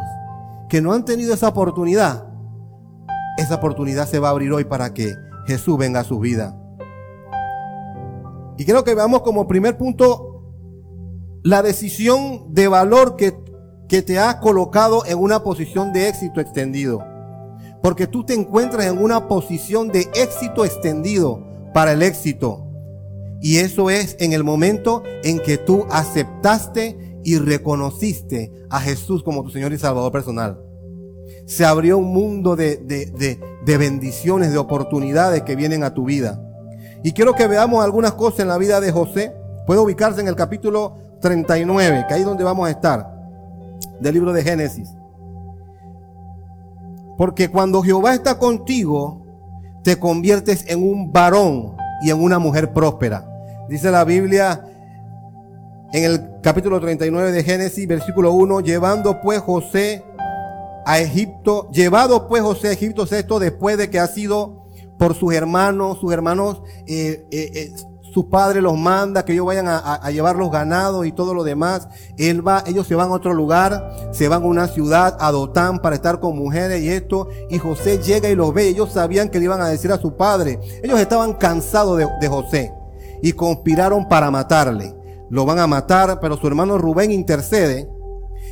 Que 0.72 0.80
no 0.80 0.94
han 0.94 1.04
tenido 1.04 1.34
esa 1.34 1.50
oportunidad, 1.50 2.30
esa 3.38 3.56
oportunidad 3.56 4.08
se 4.08 4.20
va 4.20 4.30
a 4.30 4.32
abrir 4.32 4.54
hoy 4.54 4.64
para 4.64 4.94
que 4.94 5.14
Jesús 5.46 5.78
venga 5.78 6.00
a 6.00 6.06
su 6.06 6.18
vida. 6.18 6.58
Y 8.58 8.64
quiero 8.64 8.86
que 8.86 8.96
veamos 8.96 9.22
como 9.22 9.50
primer 9.50 9.78
punto 9.78 10.46
la 11.44 11.62
decisión 11.62 12.54
de 12.54 12.70
valor 12.70 13.18
que, 13.18 13.38
que 13.90 14.02
te 14.02 14.18
ha 14.18 14.40
colocado 14.40 15.06
en 15.06 15.18
una 15.20 15.44
posición 15.44 15.92
de 15.92 16.08
éxito 16.08 16.40
extendido. 16.40 17.04
Porque 17.84 18.08
tú 18.08 18.24
te 18.24 18.34
encuentras 18.34 18.86
en 18.86 18.98
una 18.98 19.28
posición 19.28 19.90
de 19.90 20.08
éxito 20.14 20.64
extendido 20.64 21.46
para 21.74 21.92
el 21.92 22.02
éxito. 22.02 22.66
Y 23.42 23.58
eso 23.58 23.90
es 23.90 24.16
en 24.22 24.32
el 24.32 24.46
momento 24.46 25.04
en 25.26 25.38
que 25.40 25.58
tú 25.58 25.86
aceptaste 25.92 27.11
y 27.24 27.38
reconociste 27.38 28.52
a 28.70 28.80
Jesús 28.80 29.24
como 29.24 29.44
tu 29.44 29.50
Señor 29.50 29.74
y 29.74 29.78
Salvador 29.78 30.12
personal 30.12 30.72
se 31.46 31.66
abrió 31.66 31.98
un 31.98 32.14
mundo 32.14 32.56
de, 32.56 32.78
de, 32.78 33.78
bendiciones, 33.78 34.52
de 34.52 34.58
oportunidades 34.58 35.44
que 35.44 35.56
vienen 35.56 35.84
a 35.84 35.94
tu 35.94 36.06
vida. 36.06 36.42
Y 37.04 37.12
quiero 37.12 37.34
que 37.36 37.48
veamos 37.48 37.84
algunas 37.84 38.14
cosas 38.14 38.42
en 38.42 38.48
la 38.48 38.58
vida 38.58 38.80
de 38.80 38.92
José. 38.92 39.36
Puede 39.66 39.80
ubicarse 39.80 40.22
en 40.22 40.28
el 40.28 40.36
capítulo 40.36 40.96
39, 41.20 42.06
que 42.08 42.14
ahí 42.14 42.22
es 42.22 42.26
donde 42.26 42.44
vamos 42.44 42.68
a 42.68 42.72
estar, 42.72 43.06
del 44.00 44.14
libro 44.14 44.34
de 44.34 44.44
Génesis. 44.44 44.90
Porque 47.18 47.50
cuando 47.50 47.82
Jehová 47.82 48.14
está 48.14 48.38
contigo, 48.38 49.26
te 49.84 50.00
conviertes 50.00 50.66
en 50.68 50.82
un 50.82 51.12
varón 51.12 51.76
y 52.02 52.12
en 52.12 52.22
una 52.22 52.40
mujer 52.40 52.72
próspera. 52.72 53.28
Dice 53.68 53.92
la 53.92 54.04
Biblia 54.04 54.64
en 55.94 56.04
el 56.06 56.22
capítulo 56.42 56.80
39 56.80 57.32
de 57.32 57.44
Génesis, 57.44 57.88
versículo 57.88 58.32
1, 58.34 58.62
llevando 58.62 59.20
pues 59.22 59.40
José 59.42 60.04
a 60.86 61.00
Egipto, 61.00 61.70
llevado 61.72 62.28
pues 62.28 62.42
José 62.42 62.70
a 62.70 62.72
Egipto 62.72 63.04
esto 63.04 63.40
después 63.40 63.78
de 63.78 63.90
que 63.90 64.00
ha 64.00 64.08
sido 64.08 64.66
por 64.98 65.16
sus 65.16 65.34
hermanos, 65.34 66.00
sus 66.00 66.14
hermanos, 66.14 66.62
eh, 66.88 67.26
eh, 67.32 67.52
eh, 67.56 67.72
su 68.14 68.30
padre 68.30 68.62
los 68.62 68.78
manda 68.78 69.24
que 69.26 69.34
ellos 69.34 69.46
vayan 69.46 69.68
a, 69.68 70.10
llevar 70.12 70.36
los 70.36 70.52
ganados 70.52 71.06
y 71.06 71.14
todo 71.14 71.34
lo 71.34 71.46
demás. 71.46 71.88
Él 72.18 72.46
va, 72.46 72.62
ellos 72.68 72.86
se 72.86 72.96
van 72.96 73.10
a 73.10 73.14
otro 73.14 73.34
lugar, 73.34 74.12
se 74.12 74.28
van 74.28 74.44
a 74.44 74.46
una 74.46 74.68
ciudad, 74.68 75.16
a 75.20 75.32
Dotán, 75.32 75.80
para 75.80 75.96
estar 75.96 76.20
con 76.20 76.38
mujeres 76.38 76.82
y 76.82 76.90
esto. 76.90 77.30
Y 77.50 77.58
José 77.58 78.00
llega 78.00 78.28
y 78.28 78.36
los 78.36 78.54
ve. 78.54 78.68
Ellos 78.68 78.92
sabían 78.92 79.30
que 79.30 79.40
le 79.40 79.46
iban 79.46 79.62
a 79.62 79.70
decir 79.70 79.94
a 79.94 79.98
su 79.98 80.18
padre. 80.18 80.60
Ellos 80.84 81.00
estaban 81.00 81.34
cansados 81.36 81.98
de, 81.98 82.08
de 82.20 82.28
José 82.28 82.74
y 83.22 83.32
conspiraron 83.32 84.10
para 84.10 84.30
matarle. 84.30 85.01
Lo 85.32 85.46
van 85.46 85.58
a 85.58 85.66
matar, 85.66 86.20
pero 86.20 86.38
su 86.38 86.46
hermano 86.46 86.78
Rubén 86.78 87.10
intercede 87.10 87.90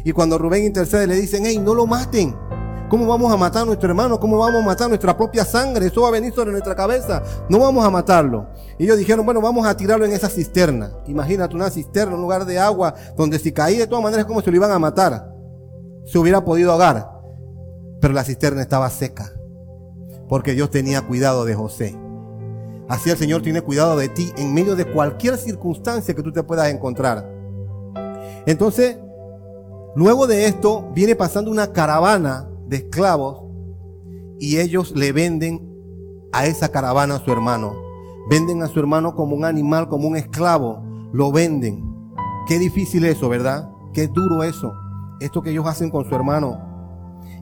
y 0.03 0.12
cuando 0.12 0.38
Rubén 0.38 0.65
intercede, 0.65 1.07
le 1.07 1.15
dicen, 1.15 1.45
hey, 1.45 1.59
no 1.59 1.74
lo 1.74 1.86
maten. 1.86 2.36
¿Cómo 2.89 3.05
vamos 3.05 3.31
a 3.31 3.38
matar 3.38 3.63
a 3.63 3.65
nuestro 3.65 3.89
hermano? 3.89 4.19
¿Cómo 4.19 4.38
vamos 4.38 4.63
a 4.63 4.65
matar 4.65 4.88
nuestra 4.88 5.15
propia 5.15 5.45
sangre? 5.45 5.86
Eso 5.86 6.01
va 6.01 6.07
a 6.07 6.12
venir 6.12 6.33
sobre 6.33 6.51
nuestra 6.51 6.75
cabeza. 6.75 7.21
No 7.48 7.59
vamos 7.59 7.86
a 7.86 7.89
matarlo. 7.91 8.48
Y 8.79 8.86
ellos 8.86 8.98
dijeron, 8.98 9.25
bueno, 9.25 9.41
vamos 9.41 9.67
a 9.67 9.77
tirarlo 9.77 10.05
en 10.05 10.13
esa 10.13 10.29
cisterna. 10.29 10.91
Imagínate 11.05 11.55
una 11.55 11.69
cisterna, 11.69 12.15
un 12.15 12.21
lugar 12.21 12.45
de 12.45 12.57
agua, 12.57 12.95
donde 13.15 13.38
si 13.38 13.51
caía 13.51 13.79
de 13.79 13.88
todas 13.88 14.03
maneras 14.03 14.25
como 14.25 14.41
se 14.41 14.50
lo 14.50 14.55
iban 14.55 14.71
a 14.71 14.79
matar. 14.79 15.31
Se 16.05 16.17
hubiera 16.17 16.43
podido 16.43 16.71
ahogar. 16.71 17.12
Pero 18.01 18.13
la 18.13 18.24
cisterna 18.24 18.62
estaba 18.62 18.89
seca. 18.89 19.33
Porque 20.27 20.53
Dios 20.53 20.71
tenía 20.71 21.01
cuidado 21.01 21.45
de 21.45 21.53
José. 21.53 21.95
Así 22.89 23.10
el 23.10 23.17
Señor 23.17 23.41
tiene 23.41 23.62
cuidado 23.62 23.96
de 23.98 24.10
ti 24.10 24.34
en 24.38 24.53
medio 24.53 24.75
de 24.75 24.86
cualquier 24.86 25.38
circunstancia 25.38 26.13
que 26.13 26.24
tú 26.24 26.34
te 26.34 26.43
puedas 26.43 26.69
encontrar. 26.69 27.25
Entonces, 28.46 28.98
Luego 29.96 30.27
de 30.27 30.46
esto 30.46 30.91
viene 30.93 31.15
pasando 31.15 31.50
una 31.50 31.74
caravana 31.74 32.48
de 32.67 32.77
esclavos 32.77 33.43
y 34.39 34.60
ellos 34.60 34.93
le 34.96 35.12
venden 35.12 35.67
a 36.31 36.46
esa 36.46 36.69
caravana 36.69 37.15
a 37.15 37.25
su 37.25 37.31
hermano. 37.31 37.74
Venden 38.29 38.62
a 38.62 38.67
su 38.67 38.79
hermano 38.79 39.15
como 39.15 39.36
un 39.36 39.46
animal, 39.46 39.89
como 39.89 40.08
un 40.08 40.15
esclavo. 40.15 40.84
Lo 41.12 41.31
venden. 41.31 41.84
Qué 42.48 42.60
difícil 42.60 43.03
eso, 43.03 43.29
¿verdad? 43.29 43.72
Qué 43.93 44.08
duro 44.08 44.43
eso. 44.43 44.72
Esto 45.19 45.41
que 45.41 45.50
ellos 45.50 45.65
hacen 45.65 45.89
con 45.89 46.08
su 46.08 46.13
hermano. 46.13 46.62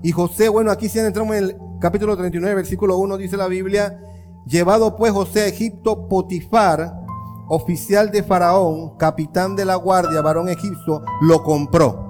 Y 0.02 0.12
José, 0.12 0.48
bueno, 0.48 0.72
aquí 0.72 0.88
si 0.88 1.00
entramos 1.00 1.36
en 1.36 1.44
el 1.44 1.58
capítulo 1.82 2.16
39, 2.16 2.56
versículo 2.56 2.98
1, 2.98 3.18
dice 3.18 3.36
la 3.36 3.48
Biblia, 3.48 4.02
llevado 4.48 4.96
pues 4.96 5.12
José 5.12 5.42
a 5.42 5.48
Egipto, 5.48 6.08
Potifar, 6.08 7.02
oficial 7.48 8.12
de 8.12 8.24
Faraón, 8.24 8.98
capitán 8.98 9.56
de 9.56 9.66
la 9.66 9.76
guardia, 9.76 10.22
varón 10.22 10.50
egipcio, 10.50 11.04
lo 11.22 11.44
compró 11.44 12.08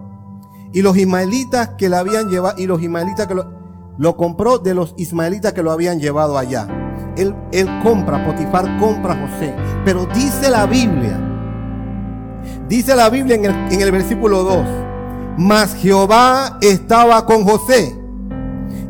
y 0.74 0.82
los 0.82 0.98
ismaelitas 0.98 1.70
que 1.70 1.90
la 1.90 2.00
habían 2.00 2.30
llevado, 2.30 2.60
y 2.60 2.68
los 2.68 2.82
ismaelitas 2.82 3.28
que 3.28 3.36
lo, 3.36 4.18
compró 4.18 4.60
de 4.60 4.74
los 4.74 4.94
ismaelitas 4.98 5.54
que 5.54 5.64
lo 5.64 5.72
habían 5.72 6.00
llevado 6.00 6.38
allá. 6.38 6.68
Él, 7.16 7.36
él 7.52 7.68
compra, 7.82 8.24
Potifar 8.26 8.78
compra 8.78 9.14
a 9.14 9.28
José. 9.28 9.56
Pero 9.86 10.06
dice 10.14 10.50
la 10.52 10.66
Biblia, 10.66 11.20
dice 12.68 12.96
la 12.96 13.10
Biblia 13.10 13.36
en 13.36 13.46
el, 13.46 13.52
en 13.72 13.82
el 13.82 13.92
versículo 13.92 14.44
2, 14.44 14.66
mas 15.38 15.74
Jehová 15.74 16.58
estaba 16.62 17.26
con 17.26 17.44
José 17.44 17.98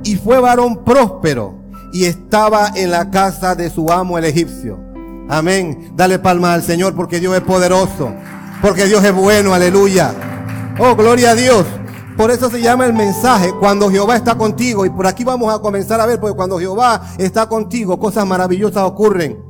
y 0.04 0.16
fue 0.16 0.40
varón 0.40 0.84
próspero 0.84 1.57
y 1.98 2.06
estaba 2.06 2.74
en 2.76 2.92
la 2.92 3.10
casa 3.10 3.56
de 3.56 3.72
su 3.72 3.92
amo 3.92 4.20
el 4.20 4.26
egipcio. 4.26 4.78
Amén. 5.30 5.94
Dale 5.96 6.20
palma 6.20 6.54
al 6.54 6.62
Señor 6.62 6.96
porque 6.96 7.20
Dios 7.20 7.36
es 7.36 7.42
poderoso, 7.42 8.14
porque 8.62 8.86
Dios 8.86 9.04
es 9.04 9.16
bueno, 9.16 9.52
aleluya. 9.52 10.14
Oh, 10.78 10.96
gloria 10.96 11.32
a 11.32 11.36
Dios. 11.36 11.66
Por 12.16 12.30
eso 12.30 12.52
se 12.52 12.62
llama 12.62 12.86
el 12.86 12.94
mensaje 12.94 13.52
cuando 13.60 13.90
Jehová 13.90 14.16
está 14.16 14.38
contigo. 14.38 14.86
Y 14.86 14.92
por 14.92 15.08
aquí 15.08 15.24
vamos 15.24 15.52
a 15.52 15.58
comenzar 15.58 16.00
a 16.00 16.06
ver, 16.06 16.20
porque 16.20 16.36
cuando 16.36 16.60
Jehová 16.60 17.02
está 17.18 17.50
contigo, 17.50 17.98
cosas 17.98 18.28
maravillosas 18.28 18.84
ocurren. 18.84 19.44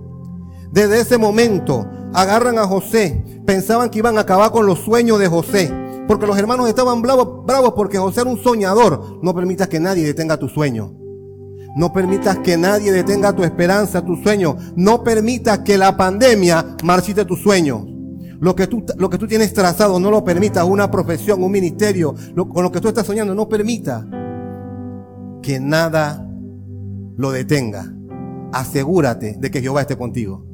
Desde 0.71 1.01
ese 1.01 1.17
momento 1.17 1.85
agarran 2.13 2.57
a 2.59 2.65
José. 2.65 3.25
Pensaban 3.45 3.89
que 3.89 3.99
iban 3.99 4.17
a 4.17 4.21
acabar 4.21 4.51
con 4.51 4.65
los 4.65 4.79
sueños 4.79 5.19
de 5.19 5.27
José. 5.27 5.69
Porque 6.07 6.25
los 6.25 6.37
hermanos 6.37 6.69
estaban 6.69 7.01
bravos 7.01 7.73
porque 7.75 7.97
José 7.97 8.21
era 8.21 8.29
un 8.29 8.41
soñador. 8.41 9.19
No 9.21 9.35
permitas 9.35 9.67
que 9.67 9.81
nadie 9.81 10.05
detenga 10.05 10.37
tu 10.37 10.47
sueño. 10.47 11.06
No 11.77 11.93
permitas 11.93 12.39
que 12.39 12.57
nadie 12.57 12.91
detenga 12.91 13.35
tu 13.35 13.43
esperanza, 13.43 14.03
tu 14.03 14.15
sueño. 14.15 14.57
No 14.75 15.03
permitas 15.03 15.59
que 15.59 15.77
la 15.77 15.95
pandemia 15.95 16.75
marchite 16.83 17.23
tus 17.23 17.39
sueños. 17.39 17.83
Lo 18.39 18.55
que 18.55 18.65
tú, 18.65 18.83
lo 18.97 19.11
que 19.11 19.19
tú 19.19 19.27
tienes 19.27 19.53
trazado 19.53 19.99
no 19.99 20.09
lo 20.09 20.23
permita, 20.23 20.65
una 20.65 20.89
profesión, 20.89 21.43
un 21.43 21.51
ministerio, 21.51 22.15
con 22.35 22.63
lo 22.63 22.71
que 22.71 22.81
tú 22.81 22.87
estás 22.87 23.05
soñando, 23.05 23.35
no 23.35 23.47
permita 23.47 24.07
que 25.43 25.59
nada 25.59 26.27
lo 27.15 27.31
detenga. 27.31 27.93
Asegúrate 28.53 29.37
de 29.39 29.51
que 29.51 29.61
Jehová 29.61 29.81
esté 29.81 29.95
contigo. 29.95 30.47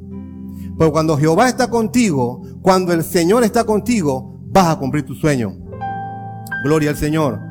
Pero 0.76 0.92
cuando 0.92 1.16
Jehová 1.16 1.48
está 1.48 1.70
contigo, 1.70 2.42
cuando 2.60 2.92
el 2.92 3.02
Señor 3.02 3.44
está 3.44 3.64
contigo, 3.64 4.38
vas 4.48 4.68
a 4.68 4.78
cumplir 4.78 5.06
tu 5.06 5.14
sueño. 5.14 5.56
Gloria 6.64 6.90
al 6.90 6.96
Señor. 6.96 7.43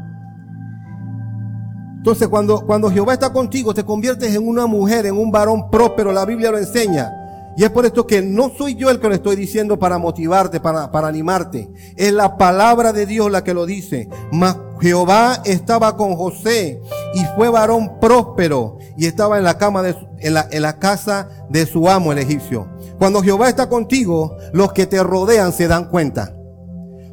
Entonces 2.03 2.27
cuando, 2.27 2.65
cuando 2.65 2.91
Jehová 2.91 3.13
está 3.13 3.31
contigo, 3.31 3.73
te 3.73 3.85
conviertes 3.85 4.35
en 4.35 4.45
una 4.45 4.65
mujer, 4.65 5.05
en 5.05 5.17
un 5.17 5.31
varón 5.31 5.71
próspero. 5.71 6.11
La 6.11 6.25
Biblia 6.25 6.51
lo 6.51 6.57
enseña. 6.57 7.09
Y 7.55 7.63
es 7.63 7.69
por 7.69 7.85
esto 7.85 8.05
que 8.05 8.21
no 8.21 8.49
soy 8.49 8.75
yo 8.75 8.89
el 8.89 8.99
que 8.99 9.07
lo 9.07 9.15
estoy 9.15 9.37
diciendo 9.37 9.79
para 9.79 9.97
motivarte, 9.97 10.59
para, 10.59 10.91
para 10.91 11.07
animarte. 11.07 11.71
Es 11.95 12.11
la 12.11 12.35
palabra 12.35 12.91
de 12.91 13.05
Dios 13.05 13.31
la 13.31 13.45
que 13.45 13.53
lo 13.53 13.65
dice. 13.65 14.09
Mas 14.33 14.57
Jehová 14.81 15.39
estaba 15.45 15.95
con 15.95 16.17
José 16.17 16.81
y 17.13 17.23
fue 17.37 17.47
varón 17.47 18.01
próspero 18.01 18.79
y 18.97 19.05
estaba 19.05 19.37
en 19.37 19.45
la 19.45 19.57
cama 19.57 19.81
de, 19.81 19.95
en 20.19 20.33
la, 20.33 20.45
en 20.51 20.61
la 20.61 20.79
casa 20.79 21.29
de 21.49 21.65
su 21.65 21.87
amo 21.87 22.11
el 22.11 22.17
egipcio. 22.17 22.67
Cuando 22.99 23.21
Jehová 23.21 23.47
está 23.47 23.69
contigo, 23.69 24.35
los 24.51 24.73
que 24.73 24.87
te 24.87 25.01
rodean 25.01 25.53
se 25.53 25.69
dan 25.69 25.85
cuenta. 25.85 26.35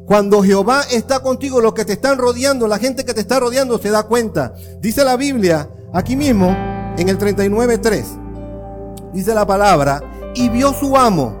Cuando 0.05 0.41
Jehová 0.43 0.81
está 0.91 1.21
contigo, 1.21 1.61
los 1.61 1.73
que 1.73 1.85
te 1.85 1.93
están 1.93 2.17
rodeando, 2.17 2.67
la 2.67 2.79
gente 2.79 3.05
que 3.05 3.13
te 3.13 3.21
está 3.21 3.39
rodeando 3.39 3.77
se 3.77 3.91
da 3.91 4.03
cuenta. 4.03 4.53
Dice 4.79 5.03
la 5.03 5.15
Biblia, 5.15 5.69
aquí 5.93 6.15
mismo, 6.15 6.49
en 6.97 7.07
el 7.07 7.17
39.3, 7.17 9.11
dice 9.13 9.33
la 9.33 9.45
palabra, 9.45 10.01
y 10.35 10.49
vio 10.49 10.73
su 10.73 10.97
amo. 10.97 11.39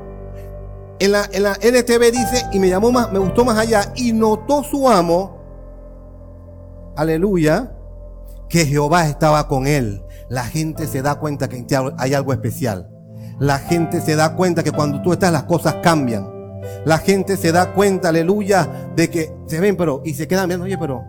En 0.99 1.11
la, 1.11 1.27
en 1.31 1.43
la 1.43 1.53
NTV 1.53 2.11
dice, 2.11 2.45
y 2.51 2.59
me 2.59 2.69
llamó 2.69 2.91
más, 2.91 3.11
me 3.11 3.19
gustó 3.19 3.43
más 3.43 3.57
allá, 3.57 3.91
y 3.95 4.13
notó 4.13 4.63
su 4.63 4.87
amo, 4.87 5.37
aleluya, 6.95 7.73
que 8.47 8.65
Jehová 8.65 9.07
estaba 9.07 9.47
con 9.47 9.65
él. 9.65 10.03
La 10.29 10.45
gente 10.45 10.87
se 10.87 11.01
da 11.01 11.15
cuenta 11.15 11.49
que 11.49 11.65
hay 11.97 12.13
algo 12.13 12.31
especial. 12.31 12.89
La 13.39 13.57
gente 13.57 14.01
se 14.01 14.15
da 14.15 14.35
cuenta 14.35 14.63
que 14.63 14.71
cuando 14.71 15.01
tú 15.01 15.11
estás 15.13 15.31
las 15.31 15.43
cosas 15.43 15.75
cambian. 15.81 16.40
La 16.85 16.97
gente 16.97 17.37
se 17.37 17.51
da 17.51 17.73
cuenta, 17.73 18.09
aleluya, 18.09 18.67
de 18.95 19.09
que 19.09 19.33
se 19.47 19.59
ven, 19.59 19.75
pero, 19.75 20.01
y 20.05 20.13
se 20.13 20.27
quedan 20.27 20.47
viendo, 20.47 20.65
oye, 20.65 20.77
pero 20.77 21.03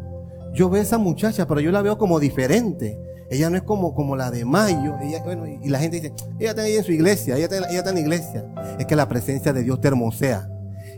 yo 0.55 0.69
veo 0.69 0.81
a 0.81 0.85
esa 0.85 0.99
muchacha, 0.99 1.47
pero 1.47 1.61
yo 1.61 1.71
la 1.71 1.83
veo 1.83 1.99
como 1.99 2.21
diferente. 2.21 2.99
Ella 3.31 3.49
no 3.49 3.57
es 3.57 3.63
como, 3.63 3.95
como 3.95 4.15
la 4.15 4.31
de 4.31 4.45
Mayo. 4.45 4.97
Ella, 5.01 5.23
y 5.63 5.69
la 5.71 5.79
gente 5.79 6.01
dice, 6.01 6.13
ella 6.39 6.51
está 6.51 6.63
ahí 6.63 6.77
en 6.77 6.85
su 6.85 6.93
iglesia, 6.93 7.37
ella 7.37 7.47
está 7.47 7.89
en 7.89 7.95
la 7.95 8.01
iglesia. 8.01 8.45
Es 8.79 8.85
que 8.85 8.95
la 8.95 9.09
presencia 9.09 9.53
de 9.55 9.63
Dios 9.63 9.81
te 9.81 9.89
hermosea. 9.89 10.49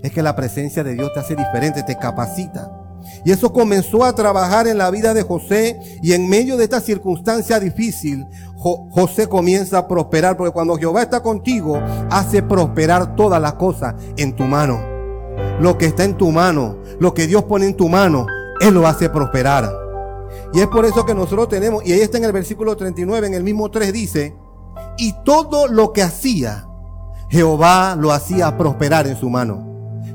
Es 0.02 0.10
que 0.10 0.22
la 0.22 0.34
presencia 0.34 0.82
de 0.82 0.94
Dios 0.94 1.12
te 1.14 1.20
hace 1.20 1.36
diferente, 1.36 1.82
te 1.84 1.96
capacita. 1.96 2.83
Y 3.24 3.32
eso 3.32 3.52
comenzó 3.52 4.04
a 4.04 4.14
trabajar 4.14 4.66
en 4.66 4.78
la 4.78 4.90
vida 4.90 5.14
de 5.14 5.22
José 5.22 5.80
y 6.02 6.12
en 6.12 6.28
medio 6.28 6.56
de 6.56 6.64
esta 6.64 6.80
circunstancia 6.80 7.60
difícil, 7.60 8.26
José 8.56 9.28
comienza 9.28 9.78
a 9.78 9.88
prosperar, 9.88 10.36
porque 10.36 10.52
cuando 10.52 10.76
Jehová 10.76 11.02
está 11.02 11.22
contigo, 11.22 11.80
hace 12.10 12.42
prosperar 12.42 13.14
todas 13.14 13.40
las 13.40 13.54
cosas 13.54 13.94
en 14.16 14.34
tu 14.34 14.44
mano. 14.44 14.80
Lo 15.60 15.76
que 15.76 15.86
está 15.86 16.04
en 16.04 16.16
tu 16.16 16.30
mano, 16.30 16.78
lo 16.98 17.12
que 17.12 17.26
Dios 17.26 17.44
pone 17.44 17.66
en 17.66 17.76
tu 17.76 17.88
mano, 17.88 18.26
Él 18.60 18.74
lo 18.74 18.86
hace 18.86 19.10
prosperar. 19.10 19.70
Y 20.54 20.60
es 20.60 20.66
por 20.68 20.84
eso 20.84 21.04
que 21.04 21.14
nosotros 21.14 21.48
tenemos, 21.48 21.84
y 21.84 21.92
ahí 21.92 22.00
está 22.00 22.18
en 22.18 22.24
el 22.24 22.32
versículo 22.32 22.76
39, 22.76 23.26
en 23.26 23.34
el 23.34 23.42
mismo 23.42 23.70
3 23.70 23.92
dice, 23.92 24.34
y 24.96 25.14
todo 25.24 25.66
lo 25.66 25.92
que 25.92 26.02
hacía, 26.02 26.66
Jehová 27.28 27.96
lo 27.98 28.12
hacía 28.12 28.56
prosperar 28.56 29.06
en 29.06 29.16
su 29.16 29.28
mano. 29.28 29.66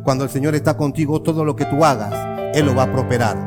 Cuando 0.03 0.23
el 0.23 0.29
Señor 0.29 0.55
está 0.55 0.77
contigo, 0.77 1.21
todo 1.21 1.43
lo 1.43 1.55
que 1.55 1.65
tú 1.65 1.83
hagas, 1.83 2.13
Él 2.53 2.65
lo 2.65 2.75
va 2.75 2.83
a 2.83 2.91
prosperar. 2.91 3.37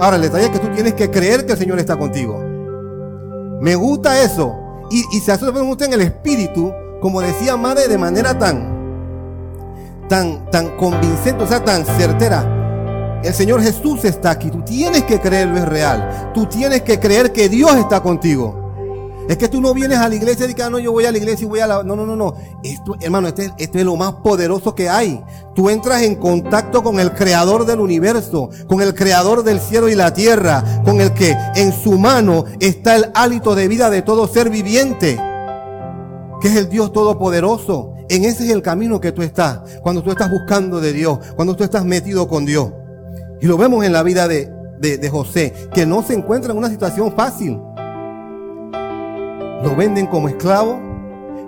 Ahora, 0.00 0.16
el 0.16 0.22
detalle 0.22 0.46
es 0.46 0.50
que 0.50 0.58
tú 0.58 0.68
tienes 0.68 0.94
que 0.94 1.10
creer 1.10 1.44
que 1.46 1.52
el 1.52 1.58
Señor 1.58 1.78
está 1.78 1.96
contigo. 1.96 2.38
Me 3.60 3.74
gusta 3.74 4.22
eso. 4.22 4.56
Y, 4.90 5.02
se 5.20 5.30
hace 5.30 5.44
usted 5.46 5.86
en 5.86 5.92
el 5.92 6.00
espíritu, 6.00 6.72
como 7.00 7.20
decía 7.20 7.56
Madre, 7.56 7.86
de 7.86 7.98
manera 7.98 8.36
tan, 8.36 10.08
tan, 10.08 10.50
tan 10.50 10.76
convincente, 10.76 11.44
o 11.44 11.46
sea, 11.46 11.64
tan 11.64 11.84
certera. 11.84 13.20
El 13.22 13.34
Señor 13.34 13.62
Jesús 13.62 14.04
está 14.04 14.30
aquí. 14.30 14.50
Tú 14.50 14.62
tienes 14.62 15.04
que 15.04 15.20
creerlo 15.20 15.58
es 15.58 15.68
real. 15.68 16.32
Tú 16.34 16.46
tienes 16.46 16.82
que 16.82 16.98
creer 16.98 17.32
que 17.32 17.48
Dios 17.48 17.76
está 17.76 18.00
contigo. 18.00 18.59
Es 19.30 19.38
que 19.38 19.48
tú 19.48 19.60
no 19.60 19.72
vienes 19.72 19.96
a 19.98 20.08
la 20.08 20.16
iglesia 20.16 20.44
y 20.50 20.60
ah, 20.60 20.68
no, 20.68 20.80
yo 20.80 20.90
voy 20.90 21.04
a 21.04 21.12
la 21.12 21.18
iglesia 21.18 21.44
y 21.44 21.48
voy 21.48 21.60
a 21.60 21.66
la... 21.68 21.84
No, 21.84 21.94
no, 21.94 22.04
no, 22.04 22.16
no. 22.16 22.34
Esto, 22.64 22.96
hermano, 23.00 23.28
esto 23.28 23.42
es, 23.42 23.52
esto 23.58 23.78
es 23.78 23.84
lo 23.84 23.94
más 23.94 24.14
poderoso 24.14 24.74
que 24.74 24.88
hay. 24.88 25.22
Tú 25.54 25.70
entras 25.70 26.02
en 26.02 26.16
contacto 26.16 26.82
con 26.82 26.98
el 26.98 27.12
creador 27.12 27.64
del 27.64 27.78
universo, 27.78 28.50
con 28.66 28.82
el 28.82 28.92
creador 28.92 29.44
del 29.44 29.60
cielo 29.60 29.88
y 29.88 29.94
la 29.94 30.12
tierra, 30.12 30.82
con 30.84 31.00
el 31.00 31.14
que 31.14 31.36
en 31.54 31.72
su 31.72 31.96
mano 31.96 32.44
está 32.58 32.96
el 32.96 33.12
hálito 33.14 33.54
de 33.54 33.68
vida 33.68 33.88
de 33.88 34.02
todo 34.02 34.26
ser 34.26 34.50
viviente, 34.50 35.16
que 36.40 36.48
es 36.48 36.56
el 36.56 36.68
Dios 36.68 36.92
todopoderoso. 36.92 37.94
En 38.08 38.24
ese 38.24 38.46
es 38.46 38.50
el 38.50 38.62
camino 38.62 39.00
que 39.00 39.12
tú 39.12 39.22
estás, 39.22 39.60
cuando 39.80 40.02
tú 40.02 40.10
estás 40.10 40.28
buscando 40.28 40.80
de 40.80 40.92
Dios, 40.92 41.20
cuando 41.36 41.54
tú 41.54 41.62
estás 41.62 41.84
metido 41.84 42.26
con 42.26 42.46
Dios. 42.46 42.72
Y 43.40 43.46
lo 43.46 43.56
vemos 43.56 43.84
en 43.84 43.92
la 43.92 44.02
vida 44.02 44.26
de, 44.26 44.50
de, 44.80 44.98
de 44.98 45.08
José, 45.08 45.54
que 45.72 45.86
no 45.86 46.02
se 46.02 46.14
encuentra 46.14 46.50
en 46.50 46.58
una 46.58 46.68
situación 46.68 47.14
fácil 47.14 47.60
lo 49.62 49.76
venden 49.76 50.06
como 50.06 50.28
esclavo, 50.28 50.80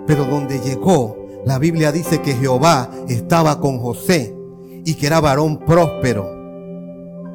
pero 0.05 0.25
donde 0.25 0.59
llegó, 0.59 1.17
la 1.45 1.59
Biblia 1.59 1.91
dice 1.91 2.21
que 2.21 2.33
Jehová 2.33 2.89
estaba 3.09 3.59
con 3.59 3.79
José 3.79 4.35
y 4.85 4.95
que 4.95 5.07
era 5.07 5.19
varón 5.19 5.59
próspero. 5.59 6.29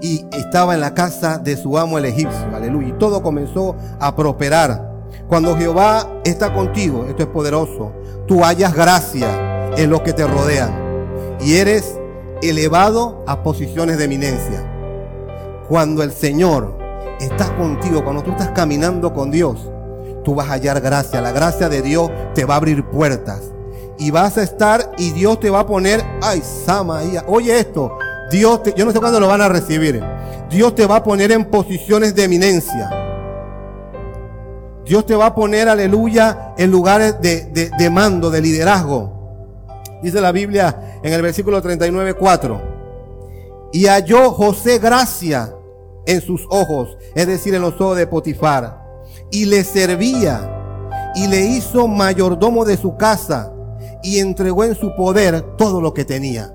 Y 0.01 0.25
estaba 0.33 0.75
en 0.75 0.81
la 0.81 0.95
casa 0.95 1.39
de 1.39 1.57
su 1.57 1.77
amo 1.77 1.99
el 1.99 2.05
egipcio. 2.05 2.55
Aleluya. 2.55 2.89
Y 2.89 2.93
todo 2.93 3.23
comenzó 3.23 3.75
a 3.99 4.15
prosperar. 4.15 4.89
Cuando 5.29 5.57
Jehová 5.57 6.09
está 6.25 6.55
contigo, 6.55 7.07
esto 7.09 7.25
es 7.25 7.29
poderoso, 7.29 7.93
tú 8.27 8.45
hallas 8.45 8.75
gracia 8.75 9.75
en 9.77 9.91
los 9.91 10.03
que 10.03 10.13
te 10.13 10.27
rodean. 10.27 11.37
Y 11.41 11.55
eres 11.55 11.99
elevado 12.41 13.25
a 13.27 13.43
posiciones 13.43 13.99
de 13.99 14.05
eminencia. 14.05 14.65
Cuando 15.69 16.03
el 16.03 16.13
Señor 16.13 16.79
está 17.21 17.55
contigo, 17.57 18.05
cuando 18.05 18.23
tú 18.23 18.31
estás 18.31 18.51
caminando 18.51 19.13
con 19.13 19.31
Dios, 19.31 19.71
tú 20.29 20.35
vas 20.35 20.51
a 20.51 20.53
hallar 20.53 20.83
gracia. 20.83 21.23
La 21.23 21.33
gracia 21.33 21.71
de 21.71 21.81
Dios 21.81 22.11
te 22.35 22.45
va 22.45 22.53
a 22.53 22.57
abrir 22.59 22.85
puertas. 22.85 23.41
Y 23.99 24.11
vas 24.11 24.37
a 24.37 24.43
estar 24.43 24.93
y 24.99 25.13
Dios 25.13 25.41
te 25.41 25.49
va 25.49 25.61
a 25.61 25.67
poner, 25.67 26.05
ay, 26.21 26.43
Sama, 26.67 27.01
oye 27.27 27.59
esto, 27.59 27.97
Dios, 28.31 28.63
te, 28.63 28.75
yo 28.77 28.85
no 28.85 28.93
sé 28.93 29.01
cuándo 29.01 29.21
lo 29.21 29.29
van 29.29 29.41
a 29.41 29.49
recibir. 29.49 30.05
Dios 30.51 30.75
te 30.75 30.87
va 30.87 30.97
a 30.97 31.03
poner 31.03 31.33
en 31.33 31.47
posiciones 31.47 32.15
de 32.15 32.25
eminencia. 32.25 32.91
Dios 34.85 35.07
te 35.07 35.17
va 35.17 35.27
a 35.27 35.35
poner, 35.35 35.67
aleluya, 35.67 36.53
en 36.59 36.71
lugares 36.71 37.19
de, 37.23 37.71
de 37.79 37.91
mando, 37.91 38.29
de 38.29 38.43
liderazgo. 38.43 39.65
Dice 40.03 40.21
la 40.21 40.31
Biblia 40.31 41.01
en 41.03 41.11
el 41.11 41.23
versículo 41.23 41.63
39, 41.63 42.13
4. 42.13 42.61
Y 43.73 43.87
halló 43.87 44.31
José 44.33 44.79
gracia 44.79 45.55
en 46.05 46.21
sus 46.21 46.47
ojos, 46.51 46.99
es 47.15 47.27
decir, 47.27 47.55
en 47.55 47.63
los 47.63 47.81
ojos 47.81 47.97
de 47.97 48.07
Potifar 48.07 48.78
y 49.31 49.45
le 49.47 49.65
servía 49.65 50.55
y 51.15 51.27
le 51.27 51.41
hizo 51.47 51.87
mayordomo 51.89 52.65
de 52.65 52.77
su 52.77 52.97
casa 52.97 53.53
y 54.03 54.19
entregó 54.19 54.65
en 54.65 54.75
su 54.75 54.95
poder 54.95 55.41
todo 55.57 55.81
lo 55.81 55.95
que 55.95 56.05
tenía. 56.05 56.55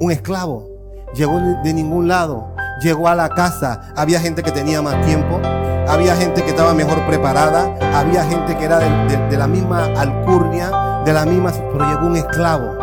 Un 0.00 0.10
esclavo 0.10 0.68
llegó 1.14 1.38
de 1.62 1.74
ningún 1.74 2.08
lado, 2.08 2.54
llegó 2.82 3.08
a 3.08 3.14
la 3.14 3.28
casa, 3.28 3.92
había 3.96 4.20
gente 4.20 4.42
que 4.42 4.50
tenía 4.50 4.82
más 4.82 5.04
tiempo, 5.04 5.40
había 5.88 6.16
gente 6.16 6.42
que 6.42 6.50
estaba 6.50 6.74
mejor 6.74 7.06
preparada, 7.06 7.74
había 7.94 8.24
gente 8.24 8.56
que 8.56 8.64
era 8.64 8.78
de, 8.78 9.36
la 9.36 9.46
misma 9.46 9.84
alcurnia, 9.96 11.02
de 11.04 11.12
la 11.12 11.24
misma, 11.24 11.52
pero 11.72 11.88
llegó 11.88 12.06
un 12.06 12.16
esclavo 12.16 12.82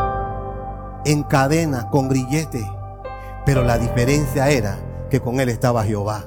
en 1.05 1.23
cadena, 1.23 1.89
con 1.89 2.10
grillete, 2.10 2.65
pero 3.45 3.63
la 3.63 3.77
diferencia 3.77 4.49
era 4.49 4.77
que 5.10 5.19
con 5.19 5.39
él 5.39 5.49
estaba 5.49 5.84
Jehová. 5.84 6.25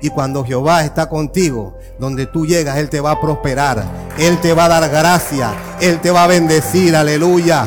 Y 0.00 0.10
cuando 0.10 0.44
Jehová 0.44 0.84
está 0.84 1.08
contigo, 1.08 1.74
donde 1.98 2.26
tú 2.26 2.46
llegas, 2.46 2.78
Él 2.78 2.88
te 2.88 3.00
va 3.00 3.12
a 3.12 3.20
prosperar. 3.20 3.84
Él 4.18 4.40
te 4.40 4.52
va 4.52 4.66
a 4.66 4.68
dar 4.68 4.90
gracia. 4.90 5.54
Él 5.80 6.00
te 6.00 6.10
va 6.10 6.24
a 6.24 6.28
bendecir. 6.28 6.94
Aleluya. 6.94 7.66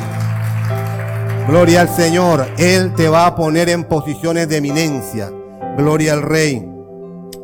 Gloria 1.47 1.81
al 1.81 1.89
Señor. 1.89 2.47
Él 2.57 2.93
te 2.95 3.09
va 3.09 3.25
a 3.25 3.35
poner 3.35 3.69
en 3.69 3.83
posiciones 3.83 4.47
de 4.47 4.57
eminencia. 4.57 5.29
Gloria 5.77 6.13
al 6.13 6.21
Rey. 6.21 6.65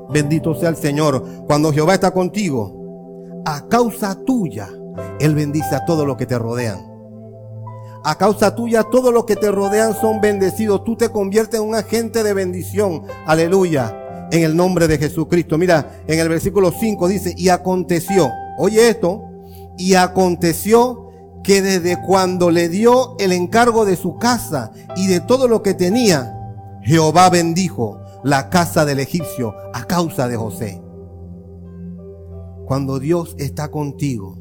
Bendito 0.10 0.56
sea 0.56 0.70
el 0.70 0.78
Señor. 0.78 1.22
Cuando 1.46 1.74
Jehová 1.74 1.94
está 1.94 2.12
contigo, 2.12 3.42
a 3.46 3.68
causa 3.68 4.16
tuya, 4.26 4.70
Él 5.20 5.36
bendice 5.36 5.76
a 5.76 5.86
todos 5.86 6.08
los 6.08 6.16
que 6.16 6.26
te 6.26 6.40
rodean. 6.40 6.80
A 8.06 8.16
causa 8.18 8.56
tuya, 8.56 8.84
todos 8.84 9.14
los 9.14 9.26
que 9.26 9.36
te 9.36 9.52
rodean 9.52 9.94
son 9.94 10.22
bendecidos. 10.22 10.86
Tú 10.86 10.96
te 10.96 11.10
conviertes 11.10 11.60
en 11.60 11.68
un 11.68 11.76
agente 11.76 12.24
de 12.24 12.34
bendición. 12.34 13.04
Aleluya 13.26 14.06
en 14.32 14.44
el 14.44 14.56
nombre 14.56 14.88
de 14.88 14.98
Jesucristo. 14.98 15.58
Mira, 15.58 16.02
en 16.08 16.20
el 16.20 16.30
versículo 16.30 16.72
5 16.72 17.08
dice, 17.08 17.34
y 17.38 17.50
aconteció, 17.50 18.30
oye 18.58 18.90
esto, 18.90 19.24
y 19.78 19.96
aconteció 19.96 21.08
que 21.44 21.62
desde 21.62 22.02
cuando 22.02 22.52
le 22.52 22.68
dio 22.68 23.16
el 23.20 23.32
encargo 23.32 23.86
de 23.86 23.96
su 23.96 24.18
casa 24.18 24.72
y 24.96 25.08
de 25.08 25.20
todo 25.22 25.48
lo 25.48 25.64
que 25.64 25.74
tenía, 25.74 26.34
Jehová 26.84 27.30
bendijo 27.30 28.00
la 28.24 28.50
casa 28.50 28.86
del 28.86 29.00
egipcio 29.00 29.54
a 29.74 29.86
causa 29.86 30.28
de 30.28 30.36
José. 30.36 30.82
Cuando 32.66 33.00
Dios 33.00 33.36
está 33.40 33.70
contigo, 33.70 34.38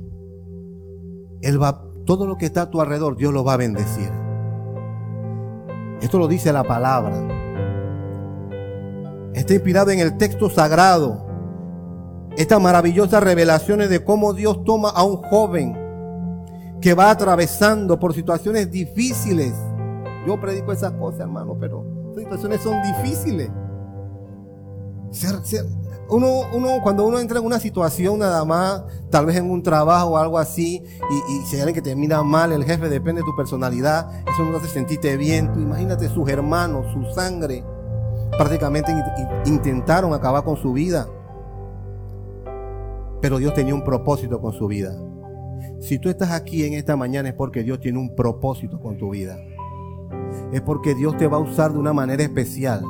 Él 1.43 1.63
va, 1.63 1.85
todo 2.05 2.27
lo 2.27 2.37
que 2.37 2.47
está 2.47 2.63
a 2.63 2.71
tu 2.71 2.81
alrededor, 2.81 3.17
Dios 3.17 3.33
lo 3.33 3.45
va 3.45 3.53
a 3.53 3.59
bendecir. 3.59 4.11
Esto 6.01 6.19
lo 6.19 6.27
dice 6.27 6.53
la 6.53 6.65
palabra. 6.65 7.36
Está 9.37 9.53
inspirado 9.53 9.91
en 9.91 10.01
el 10.01 10.17
texto 10.17 10.49
sagrado. 10.49 11.27
Estas 12.39 12.59
maravillosas 12.59 13.23
revelaciones 13.23 13.91
de 13.91 14.03
cómo 14.03 14.33
Dios 14.33 14.65
toma 14.65 14.89
a 14.89 15.05
un 15.05 15.19
joven 15.19 15.77
que 16.81 16.95
va 16.95 17.11
atravesando 17.11 18.01
por 18.01 18.15
situaciones 18.15 18.71
difíciles. 18.71 19.53
Yo 20.27 20.41
predico 20.41 20.73
esas 20.73 20.93
cosas, 20.93 21.21
hermano, 21.21 21.55
pero 21.61 21.85
las 22.15 22.25
situaciones 22.25 22.63
son 22.63 22.81
difíciles. 22.83 23.51
uno, 26.09 26.41
uno, 26.55 26.81
cuando 26.83 27.07
uno 27.07 27.19
entra 27.21 27.39
en 27.39 27.45
una 27.45 27.61
situación 27.61 28.21
nada 28.21 28.43
más, 28.47 28.85
tal 29.11 29.27
vez 29.27 29.37
en 29.37 29.51
un 29.51 29.63
trabajo 29.63 30.13
o 30.13 30.17
algo 30.17 30.39
así, 30.39 30.83
y, 31.11 31.33
y 31.35 31.45
si 31.45 31.57
alguien 31.59 31.75
que 31.75 31.83
te 31.83 31.95
mira 31.95 32.23
mal, 32.23 32.53
el 32.53 32.65
jefe 32.65 32.89
depende 32.89 33.21
de 33.21 33.27
tu 33.27 33.37
personalidad, 33.37 34.11
eso 34.27 34.45
no 34.45 34.57
hace 34.57 34.69
sentirte 34.69 35.19
bien. 35.19 35.53
Imagínate 35.57 36.09
sus 36.09 36.27
hermanos, 36.27 36.87
su 36.95 37.05
sangre, 37.15 37.63
prácticamente 38.31 38.93
intentaron 39.45 40.13
acabar 40.13 40.45
con 40.45 40.57
su 40.57 40.73
vida. 40.73 41.09
Pero 43.21 43.39
Dios 43.39 43.55
tenía 43.55 43.75
un 43.75 43.85
propósito 43.85 44.41
con 44.41 44.53
su 44.53 44.67
vida. 44.67 44.97
Si 45.81 45.99
tú 45.99 46.09
estás 46.09 46.31
aquí 46.31 46.65
en 46.65 46.75
esta 46.75 46.97
mañana 46.97 47.29
es 47.29 47.35
porque 47.35 47.63
Dios 47.63 47.81
tiene 47.81 47.99
un 47.99 48.15
propósito 48.15 48.81
con 48.81 48.97
tu 48.97 49.11
vida. 49.11 49.37
Es 50.53 50.61
porque 50.61 50.95
Dios 50.95 51.17
te 51.17 51.27
va 51.27 51.39
a 51.39 51.41
usar 51.41 51.73
de 51.73 51.79
una 51.79 51.93
manera 51.93 52.23
especial. 52.23 52.83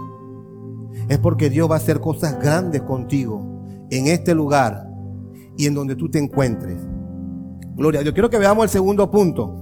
Es 1.08 1.18
porque 1.18 1.50
Dios 1.50 1.70
va 1.70 1.74
a 1.74 1.78
hacer 1.78 2.00
cosas 2.00 2.38
grandes 2.40 2.82
contigo 2.82 3.64
en 3.90 4.08
este 4.08 4.34
lugar 4.34 4.88
y 5.56 5.66
en 5.66 5.74
donde 5.74 5.96
tú 5.96 6.10
te 6.10 6.18
encuentres. 6.18 6.78
Gloria 7.76 8.00
a 8.00 8.02
Dios. 8.02 8.14
Quiero 8.14 8.30
que 8.30 8.38
veamos 8.38 8.64
el 8.64 8.70
segundo 8.70 9.10
punto. 9.10 9.54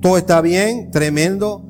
Todo 0.00 0.18
está 0.18 0.40
bien, 0.40 0.90
tremendo. 0.90 1.65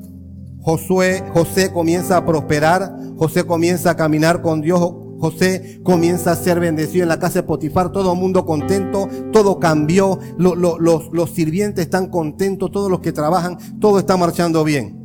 Josué, 0.67 1.23
José 1.33 1.71
comienza 1.71 2.17
a 2.17 2.25
prosperar. 2.25 2.93
José 3.15 3.45
comienza 3.45 3.91
a 3.91 3.95
caminar 3.95 4.41
con 4.41 4.59
Dios. 4.59 4.81
José 5.17 5.79
comienza 5.81 6.33
a 6.33 6.35
ser 6.35 6.59
bendecido 6.59 7.03
en 7.03 7.09
la 7.09 7.19
casa 7.19 7.35
de 7.39 7.43
Potifar, 7.43 7.93
todo 7.93 8.11
el 8.11 8.19
mundo 8.19 8.45
contento, 8.45 9.07
todo 9.31 9.59
cambió, 9.59 10.19
los, 10.37 10.57
los 10.59 11.29
sirvientes 11.31 11.85
están 11.85 12.07
contentos, 12.07 12.69
todos 12.69 12.91
los 12.91 12.99
que 12.99 13.13
trabajan, 13.13 13.57
todo 13.79 13.97
está 13.97 14.17
marchando 14.17 14.65
bien. 14.65 14.99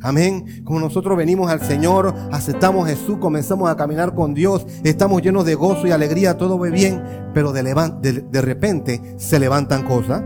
Amén. 0.00 0.64
Como 0.64 0.80
nosotros 0.80 1.18
venimos 1.18 1.50
al 1.50 1.60
Señor, 1.60 2.14
aceptamos 2.32 2.88
Jesús, 2.88 3.18
comenzamos 3.18 3.68
a 3.68 3.76
caminar 3.76 4.14
con 4.14 4.32
Dios, 4.32 4.66
estamos 4.84 5.20
llenos 5.20 5.44
de 5.44 5.54
gozo 5.54 5.86
y 5.86 5.90
alegría, 5.90 6.38
todo 6.38 6.58
va 6.58 6.70
bien, 6.70 7.02
pero 7.34 7.52
de, 7.52 7.62
de, 7.62 8.12
de 8.22 8.40
repente 8.40 9.02
se 9.18 9.38
levantan 9.38 9.82
cosas. 9.82 10.24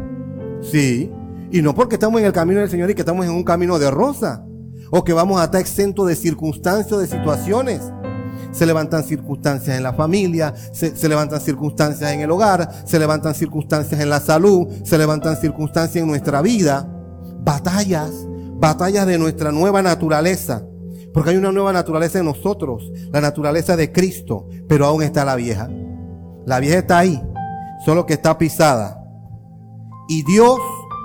Sí. 0.62 1.10
Y 1.50 1.62
no 1.62 1.74
porque 1.74 1.96
estamos 1.96 2.20
en 2.20 2.28
el 2.28 2.32
camino 2.32 2.60
del 2.60 2.70
Señor 2.70 2.88
y 2.90 2.94
que 2.94 3.02
estamos 3.02 3.26
en 3.26 3.32
un 3.32 3.42
camino 3.42 3.78
de 3.78 3.90
rosa, 3.90 4.46
o 4.94 5.02
que 5.02 5.14
vamos 5.14 5.40
a 5.40 5.44
estar 5.44 5.60
exentos 5.60 6.06
de 6.06 6.14
circunstancias, 6.14 7.00
de 7.00 7.06
situaciones 7.06 7.80
se 8.50 8.66
levantan 8.66 9.02
circunstancias 9.02 9.76
en 9.76 9.82
la 9.82 9.94
familia, 9.94 10.54
se, 10.72 11.08
levantan 11.08 11.40
circunstancias 11.40 12.12
en 12.12 12.20
el 12.20 12.30
hogar, 12.30 12.70
se 12.84 12.98
levantan 12.98 13.34
circunstancias 13.34 13.98
en 14.00 14.10
la 14.10 14.20
salud, 14.20 14.68
se 14.84 14.98
levantan 14.98 15.36
circunstancias 15.36 16.02
en 16.02 16.06
nuestra 16.06 16.42
vida, 16.42 16.86
batallas, 17.40 18.10
batallas 18.56 19.06
de 19.06 19.18
nuestra 19.18 19.50
nueva 19.50 19.80
naturaleza. 19.80 20.62
Porque 21.14 21.30
hay 21.30 21.36
una 21.36 21.52
nueva 21.52 21.72
naturaleza 21.72 22.18
en 22.18 22.26
nosotros, 22.26 22.90
la 23.10 23.20
naturaleza 23.20 23.76
de 23.76 23.90
Cristo, 23.90 24.48
pero 24.68 24.86
aún 24.86 25.02
está 25.02 25.24
la 25.24 25.36
vieja. 25.36 25.70
La 26.44 26.60
vieja 26.60 26.78
está 26.78 26.98
ahí, 26.98 27.22
solo 27.84 28.04
que 28.04 28.14
está 28.14 28.36
pisada. 28.36 29.02
Y 30.08 30.24
Dios 30.24 30.58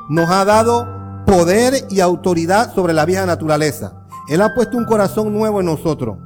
nos 0.10 0.30
ha 0.30 0.43
dado 0.43 0.96
poder 1.27 1.85
y 1.91 1.99
autoridad 1.99 2.73
sobre 2.73 2.93
la 2.93 3.05
vieja 3.05 3.27
naturaleza. 3.27 3.93
Él 4.27 4.41
ha 4.41 4.55
puesto 4.55 4.77
un 4.77 4.85
corazón 4.85 5.31
nuevo 5.31 5.59
en 5.59 5.67
nosotros 5.67 6.17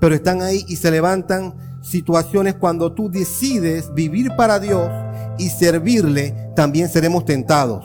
pero 0.00 0.14
están 0.14 0.42
ahí 0.42 0.64
y 0.68 0.76
se 0.76 0.90
levantan 0.90 1.54
situaciones 1.80 2.54
cuando 2.54 2.92
tú 2.92 3.10
decides 3.10 3.92
vivir 3.94 4.34
para 4.36 4.58
Dios 4.58 4.90
y 5.38 5.48
servirle, 5.48 6.50
también 6.54 6.88
seremos 6.88 7.24
tentados 7.24 7.84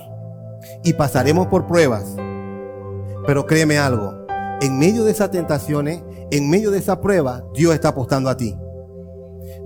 y 0.84 0.94
pasaremos 0.94 1.48
por 1.48 1.68
pruebas. 1.68 2.16
Pero 3.26 3.46
créeme 3.46 3.78
algo, 3.78 4.26
en 4.62 4.80
medio 4.80 5.04
de 5.04 5.12
esas 5.12 5.32
tentaciones, 5.32 6.02
en 6.32 6.50
medio 6.50 6.72
de 6.72 6.80
esa 6.80 7.00
prueba, 7.02 7.44
Dios 7.54 7.74
está 7.74 7.90
apostando 7.90 8.30
a 8.30 8.38
ti. 8.38 8.58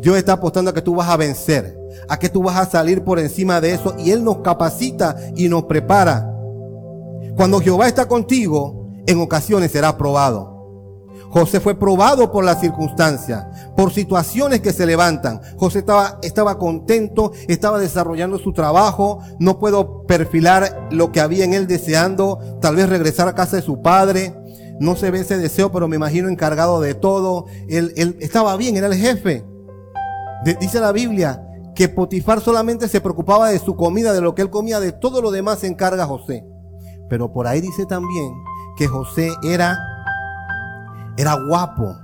Dios 0.02 0.18
está 0.18 0.34
apostando 0.34 0.72
a 0.72 0.74
que 0.74 0.82
tú 0.82 0.96
vas 0.96 1.10
a 1.10 1.18
vencer, 1.18 1.78
a 2.08 2.18
que 2.18 2.30
tú 2.30 2.44
vas 2.44 2.58
a 2.58 2.70
salir 2.70 3.04
por 3.04 3.20
encima 3.20 3.62
de 3.62 3.74
eso 3.74 3.96
y 3.98 4.12
Él 4.12 4.24
nos 4.24 4.38
capacita 4.40 5.16
y 5.36 5.50
nos 5.50 5.64
prepara. 5.64 6.32
Cuando 7.36 7.60
Jehová 7.60 7.88
está 7.88 8.08
contigo, 8.08 8.90
en 9.08 9.20
ocasiones 9.20 9.72
será 9.72 9.98
probado. 9.98 10.56
José 11.30 11.60
fue 11.60 11.76
probado 11.76 12.32
por 12.32 12.46
las 12.46 12.62
circunstancias, 12.62 13.46
por 13.76 13.92
situaciones 13.92 14.62
que 14.62 14.72
se 14.72 14.86
levantan. 14.86 15.42
José 15.58 15.80
estaba, 15.80 16.18
estaba 16.22 16.58
contento, 16.58 17.34
estaba 17.50 17.78
desarrollando 17.78 18.38
su 18.38 18.54
trabajo. 18.54 19.20
No 19.38 19.60
puedo 19.60 20.04
perfilar 20.04 20.88
lo 20.92 21.12
que 21.12 21.20
había 21.20 21.44
en 21.44 21.54
él 21.54 21.68
deseando, 21.68 22.40
tal 22.62 22.78
vez 22.78 22.88
regresar 22.88 23.28
a 23.28 23.36
casa 23.36 23.58
de 23.58 23.64
su 23.64 23.82
padre. 23.82 24.34
No 24.80 24.96
se 24.96 25.12
ve 25.12 25.20
ese 25.22 25.38
deseo, 25.38 25.74
pero 25.74 25.90
me 25.90 25.98
imagino 25.98 26.30
encargado 26.30 26.80
de 26.80 26.94
todo. 26.94 27.48
Él, 27.68 27.92
él 27.98 28.18
estaba 28.22 28.56
bien, 28.56 28.78
era 28.78 28.88
el 28.88 28.96
jefe. 28.96 29.44
Dice 30.54 30.80
la 30.80 30.92
Biblia 30.92 31.42
que 31.74 31.90
Potifar 31.90 32.40
solamente 32.40 32.88
se 32.88 33.02
preocupaba 33.02 33.50
de 33.50 33.60
su 33.60 33.76
comida, 33.76 34.14
de 34.14 34.22
lo 34.22 34.36
que 34.36 34.44
él 34.44 34.50
comía, 34.50 34.80
de 34.80 34.92
todo 34.92 35.22
lo 35.22 35.32
demás 35.32 35.60
se 35.60 35.68
encarga 35.68 36.06
José. 36.06 36.46
Pero 37.10 37.34
por 37.34 37.48
ahí 37.48 37.62
dice 37.62 37.86
también 37.86 38.32
que 38.78 38.88
José 38.88 39.32
era 39.44 39.78
era 41.18 41.34
guapo 41.34 41.98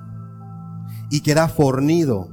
y 1.10 1.22
que 1.22 1.32
era 1.32 1.48
fornido. 1.48 2.30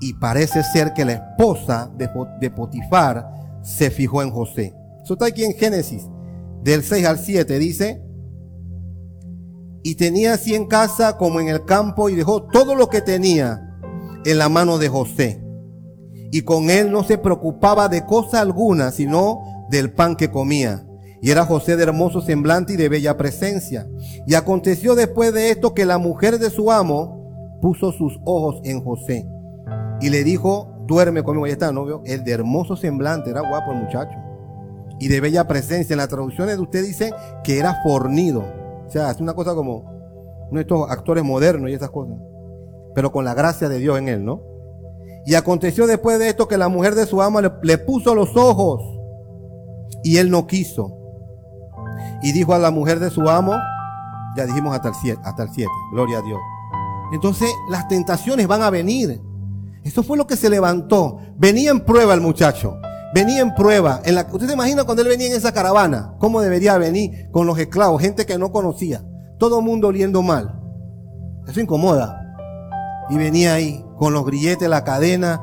Y 0.00 0.14
parece 0.14 0.62
ser 0.62 0.92
que 0.94 1.04
la 1.04 1.12
esposa 1.12 1.90
de, 1.96 2.50
Potifar 2.50 3.28
se 3.62 3.90
fijó 3.90 4.22
en 4.22 4.30
José. 4.30 4.74
Eso 5.02 5.14
está 5.14 5.26
aquí 5.26 5.44
en 5.44 5.54
Génesis, 5.54 6.08
del 6.62 6.82
6 6.82 7.06
al 7.06 7.18
7, 7.18 7.58
dice, 7.58 8.02
y 9.84 9.96
tenía 9.96 10.34
así 10.34 10.54
en 10.54 10.66
casa 10.66 11.16
como 11.16 11.40
en 11.40 11.48
el 11.48 11.64
campo 11.64 12.08
y 12.08 12.14
dejó 12.14 12.44
todo 12.44 12.74
lo 12.74 12.88
que 12.88 13.00
tenía 13.00 13.71
en 14.24 14.38
la 14.38 14.48
mano 14.48 14.78
de 14.78 14.88
José. 14.88 15.42
Y 16.30 16.42
con 16.42 16.70
él 16.70 16.90
no 16.90 17.04
se 17.04 17.18
preocupaba 17.18 17.88
de 17.88 18.06
cosa 18.06 18.40
alguna, 18.40 18.90
sino 18.90 19.66
del 19.70 19.92
pan 19.92 20.16
que 20.16 20.30
comía. 20.30 20.86
Y 21.20 21.30
era 21.30 21.44
José 21.44 21.76
de 21.76 21.84
hermoso 21.84 22.20
semblante 22.20 22.72
y 22.72 22.76
de 22.76 22.88
bella 22.88 23.16
presencia. 23.16 23.88
Y 24.26 24.34
aconteció 24.34 24.94
después 24.94 25.32
de 25.32 25.50
esto 25.50 25.74
que 25.74 25.86
la 25.86 25.98
mujer 25.98 26.38
de 26.38 26.50
su 26.50 26.72
amo 26.72 27.58
puso 27.60 27.92
sus 27.92 28.18
ojos 28.24 28.60
en 28.64 28.82
José. 28.82 29.28
Y 30.00 30.10
le 30.10 30.24
dijo, 30.24 30.84
duerme 30.86 31.22
conmigo. 31.22 31.44
Ahí 31.44 31.52
está, 31.52 31.70
novio. 31.70 32.02
El 32.04 32.24
de 32.24 32.32
hermoso 32.32 32.76
semblante, 32.76 33.30
era 33.30 33.40
guapo 33.40 33.72
el 33.72 33.82
muchacho. 33.84 34.18
Y 34.98 35.08
de 35.08 35.20
bella 35.20 35.46
presencia. 35.46 35.94
En 35.94 35.98
las 35.98 36.08
traducciones 36.08 36.56
de 36.56 36.62
usted 36.62 36.84
dice 36.84 37.12
que 37.44 37.58
era 37.58 37.82
fornido. 37.84 38.40
O 38.86 38.90
sea, 38.90 39.10
es 39.10 39.20
una 39.20 39.34
cosa 39.34 39.54
como 39.54 39.84
de 40.50 40.60
estos 40.60 40.90
actores 40.90 41.22
modernos 41.24 41.70
y 41.70 41.74
esas 41.74 41.90
cosas. 41.90 42.16
Pero 42.94 43.12
con 43.12 43.24
la 43.24 43.34
gracia 43.34 43.68
de 43.68 43.78
Dios 43.78 43.98
en 43.98 44.08
él, 44.08 44.24
¿no? 44.24 44.42
Y 45.24 45.34
aconteció 45.34 45.86
después 45.86 46.18
de 46.18 46.28
esto 46.28 46.48
que 46.48 46.58
la 46.58 46.68
mujer 46.68 46.94
de 46.94 47.06
su 47.06 47.22
amo 47.22 47.40
le, 47.40 47.78
puso 47.78 48.14
los 48.14 48.36
ojos. 48.36 48.82
Y 50.02 50.16
él 50.16 50.30
no 50.30 50.46
quiso. 50.46 50.96
Y 52.22 52.32
dijo 52.32 52.54
a 52.54 52.58
la 52.58 52.70
mujer 52.70 52.98
de 52.98 53.10
su 53.10 53.28
amo, 53.28 53.54
ya 54.36 54.46
dijimos 54.46 54.74
hasta 54.74 54.88
el 54.88 54.94
7, 54.94 55.20
hasta 55.24 55.44
el 55.44 55.50
7, 55.50 55.70
gloria 55.92 56.18
a 56.18 56.22
Dios. 56.22 56.38
Entonces 57.12 57.48
las 57.70 57.86
tentaciones 57.88 58.48
van 58.48 58.62
a 58.62 58.70
venir. 58.70 59.20
Eso 59.84 60.02
fue 60.02 60.16
lo 60.16 60.26
que 60.26 60.36
se 60.36 60.50
levantó. 60.50 61.18
Venía 61.36 61.70
en 61.70 61.84
prueba 61.84 62.14
el 62.14 62.20
muchacho. 62.20 62.78
Venía 63.14 63.42
en 63.42 63.54
prueba. 63.54 64.00
En 64.04 64.14
la, 64.14 64.26
¿Usted 64.30 64.46
se 64.46 64.54
imagina 64.54 64.84
cuando 64.84 65.02
él 65.02 65.08
venía 65.08 65.28
en 65.28 65.36
esa 65.36 65.52
caravana? 65.52 66.14
¿Cómo 66.18 66.40
debería 66.40 66.78
venir 66.78 67.30
con 67.30 67.46
los 67.46 67.58
esclavos? 67.58 68.00
Gente 68.00 68.24
que 68.24 68.38
no 68.38 68.50
conocía. 68.50 69.04
Todo 69.38 69.58
el 69.58 69.64
mundo 69.64 69.88
oliendo 69.88 70.22
mal. 70.22 70.58
Eso 71.46 71.60
incomoda. 71.60 72.21
Y 73.10 73.16
venía 73.16 73.54
ahí 73.54 73.84
con 73.98 74.12
los 74.12 74.24
grilletes, 74.24 74.68
la 74.68 74.84
cadena, 74.84 75.40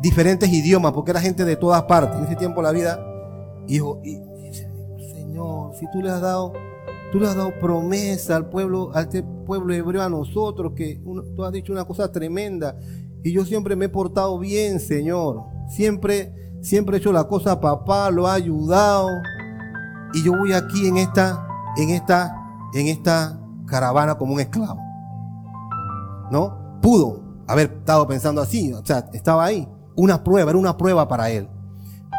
diferentes 0.00 0.48
idiomas, 0.48 0.92
porque 0.92 1.12
era 1.12 1.20
gente 1.20 1.44
de 1.44 1.56
todas 1.56 1.82
partes. 1.84 2.18
En 2.18 2.24
ese 2.24 2.36
tiempo 2.36 2.62
la 2.62 2.72
vida, 2.72 2.98
hijo, 3.68 4.00
y, 4.04 4.18
si 5.78 5.90
tú 5.90 6.00
le 6.00 6.10
has 6.10 6.20
dado, 6.20 6.52
tú 7.10 7.18
le 7.18 7.26
has 7.26 7.34
dado 7.34 7.52
promesa 7.58 8.36
al 8.36 8.48
pueblo, 8.48 8.90
al 8.94 9.04
este 9.04 9.22
pueblo 9.22 9.74
hebreo, 9.74 10.02
a 10.02 10.08
nosotros, 10.08 10.72
que 10.76 11.00
tú 11.34 11.44
has 11.44 11.52
dicho 11.52 11.72
una 11.72 11.84
cosa 11.84 12.10
tremenda. 12.12 12.76
Y 13.24 13.32
yo 13.32 13.44
siempre 13.44 13.76
me 13.76 13.86
he 13.86 13.88
portado 13.88 14.38
bien, 14.38 14.80
Señor. 14.80 15.42
Siempre, 15.68 16.56
siempre 16.60 16.96
he 16.96 17.00
hecho 17.00 17.12
la 17.12 17.24
cosa 17.24 17.52
a 17.52 17.60
papá, 17.60 18.10
lo 18.10 18.26
ha 18.26 18.34
ayudado. 18.34 19.08
Y 20.14 20.24
yo 20.24 20.36
voy 20.36 20.52
aquí 20.52 20.86
en 20.86 20.98
esta, 20.98 21.46
en 21.76 21.90
esta, 21.90 22.36
en 22.74 22.88
esta 22.88 23.40
caravana 23.66 24.16
como 24.16 24.34
un 24.34 24.40
esclavo. 24.40 24.80
¿No? 26.30 26.61
Pudo 26.82 27.22
haber 27.46 27.72
estado 27.78 28.06
pensando 28.06 28.42
así, 28.42 28.72
o 28.72 28.84
sea, 28.84 29.08
estaba 29.14 29.44
ahí. 29.44 29.66
Una 29.96 30.22
prueba, 30.22 30.50
era 30.50 30.58
una 30.58 30.76
prueba 30.76 31.08
para 31.08 31.30
él. 31.30 31.48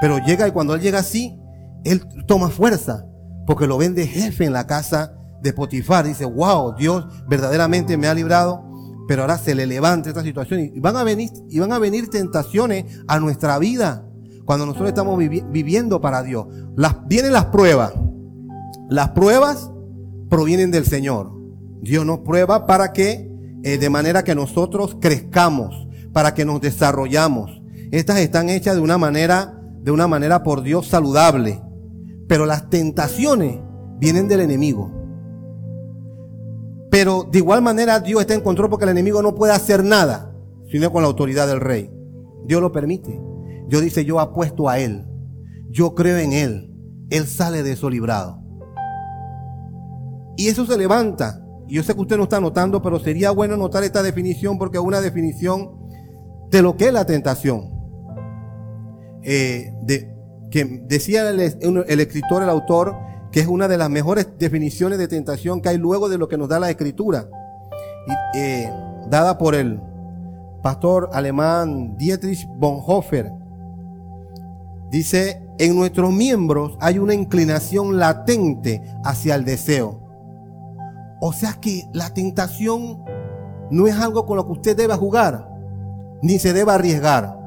Pero 0.02 0.18
llega 0.18 0.48
y 0.48 0.52
cuando 0.52 0.74
él 0.74 0.82
llega 0.82 1.00
así, 1.00 1.38
él 1.84 2.02
toma 2.28 2.50
fuerza, 2.50 3.06
porque 3.46 3.68
lo 3.68 3.78
ven 3.78 3.94
de 3.94 4.08
jefe 4.08 4.46
en 4.46 4.54
la 4.54 4.66
casa 4.66 5.14
de 5.42 5.54
Potifar. 5.54 6.06
Dice, 6.06 6.26
wow, 6.26 6.76
Dios 6.76 7.06
verdaderamente 7.28 7.98
me 7.98 8.08
ha 8.08 8.14
librado, 8.14 8.64
pero 9.08 9.24
ahora 9.24 9.38
se 9.38 9.54
le 9.54 9.68
levanta 9.68 10.10
esta 10.10 10.24
situación 10.24 10.62
y 10.62 10.80
van 10.80 10.96
a 10.96 11.04
venir, 11.04 11.30
y 11.50 11.60
van 11.60 11.74
a 11.74 11.80
venir 11.80 12.10
tentaciones 12.10 13.02
a 13.08 13.20
nuestra 13.20 13.60
vida 13.60 14.06
cuando 14.46 14.66
nosotros 14.66 14.90
estamos 14.90 15.18
viviendo 15.18 16.02
para 16.02 16.24
Dios. 16.24 16.48
Las, 16.76 17.08
vienen 17.08 17.34
las 17.34 17.46
pruebas. 17.46 17.94
Las 18.90 19.10
pruebas 19.12 19.72
provienen 20.30 20.72
del 20.72 20.86
Señor. 20.86 21.32
Dios 21.82 22.06
nos 22.06 22.20
prueba 22.20 22.66
para 22.66 22.94
que, 22.94 23.33
eh, 23.64 23.78
de 23.78 23.90
manera 23.90 24.24
que 24.24 24.36
nosotros 24.36 24.98
crezcamos, 25.00 25.88
para 26.14 26.34
que 26.34 26.46
nos 26.46 26.62
desarrollamos. 26.62 27.62
Estas 27.92 28.20
están 28.20 28.50
hechas 28.50 28.76
de 28.76 28.82
una 28.82 28.98
manera, 28.98 29.60
de 29.82 29.92
una 29.92 30.08
manera 30.08 30.44
por 30.44 30.62
Dios 30.62 30.88
saludable. 30.88 31.62
Pero 32.28 32.46
las 32.46 32.70
tentaciones 32.70 33.60
vienen 34.00 34.28
del 34.28 34.42
enemigo. 34.42 34.92
Pero 36.90 37.28
de 37.30 37.40
igual 37.40 37.62
manera 37.64 38.00
Dios 38.00 38.22
está 38.22 38.36
en 38.36 38.42
control 38.42 38.70
porque 38.70 38.86
el 38.86 38.92
enemigo 38.92 39.22
no 39.22 39.34
puede 39.36 39.54
hacer 39.54 39.84
nada, 39.84 40.36
sino 40.72 40.92
con 40.92 41.02
la 41.02 41.08
autoridad 41.08 41.48
del 41.48 41.60
rey. 41.60 41.92
Dios 42.46 42.62
lo 42.62 42.72
permite. 42.72 43.20
Dios 43.68 43.82
dice, 43.82 44.06
yo 44.06 44.20
apuesto 44.20 44.70
a 44.70 44.80
Él. 44.80 45.06
Yo 45.70 45.96
creo 45.96 46.18
en 46.18 46.34
Él. 46.34 46.72
Él 47.10 47.28
sale 47.28 47.64
de 47.64 47.74
eso 47.74 47.90
librado. 47.90 48.40
Y 50.38 50.48
eso 50.48 50.66
se 50.66 50.78
levanta. 50.78 51.43
Y 51.68 51.76
yo 51.76 51.84
sé 51.84 51.94
que 51.94 52.02
usted 52.02 52.18
no 52.18 52.24
está 52.24 52.40
notando, 52.40 52.82
pero 52.82 53.00
sería 53.00 53.32
bueno 53.32 53.58
notar 53.58 53.84
esta 53.84 54.04
definición 54.04 54.58
porque 54.58 54.78
es 54.78 54.84
una 54.84 55.02
definición 55.02 55.72
de 56.50 56.62
lo 56.62 56.78
que 56.78 56.88
es 56.88 56.94
la 56.94 57.06
tentación. 57.06 57.72
Eh, 59.24 59.72
que 60.52 60.66
decía 60.86 61.30
el, 61.30 61.40
el, 61.40 62.00
escritor, 62.00 62.44
el 62.44 62.50
autor, 62.50 62.96
que 63.32 63.40
es 63.40 63.48
una 63.48 63.68
de 63.68 63.78
las 63.78 63.90
mejores 63.90 64.28
definiciones 64.38 65.00
de 65.00 65.08
tentación 65.08 65.62
que 65.62 65.70
hay 65.70 65.78
luego 65.78 66.10
de 66.10 66.18
lo 66.18 66.28
que 66.28 66.38
nos 66.38 66.50
da 66.50 66.60
la 66.60 66.70
escritura, 66.70 67.28
eh, 68.36 68.70
dada 69.10 69.38
por 69.38 69.56
el 69.56 69.82
pastor 70.62 71.10
alemán 71.14 71.98
Dietrich 71.98 72.48
Bonhoeffer. 72.58 73.32
Dice, 74.92 75.42
en 75.58 75.76
nuestros 75.76 76.12
miembros 76.14 76.78
hay 76.80 77.00
una 77.00 77.16
inclinación 77.16 77.98
latente 77.98 78.84
hacia 79.04 79.34
el 79.34 79.46
deseo. 79.46 80.03
O 81.26 81.32
sea 81.32 81.54
que 81.54 81.88
la 81.94 82.14
tentación 82.14 83.02
no 83.72 83.88
es 83.88 83.96
algo 83.96 84.26
con 84.26 84.36
lo 84.36 84.46
que 84.46 84.52
usted 84.52 84.76
debe 84.76 84.94
jugar, 84.96 85.48
ni 86.22 86.38
se 86.38 86.52
debe 86.52 86.74
arriesgar 86.74 87.40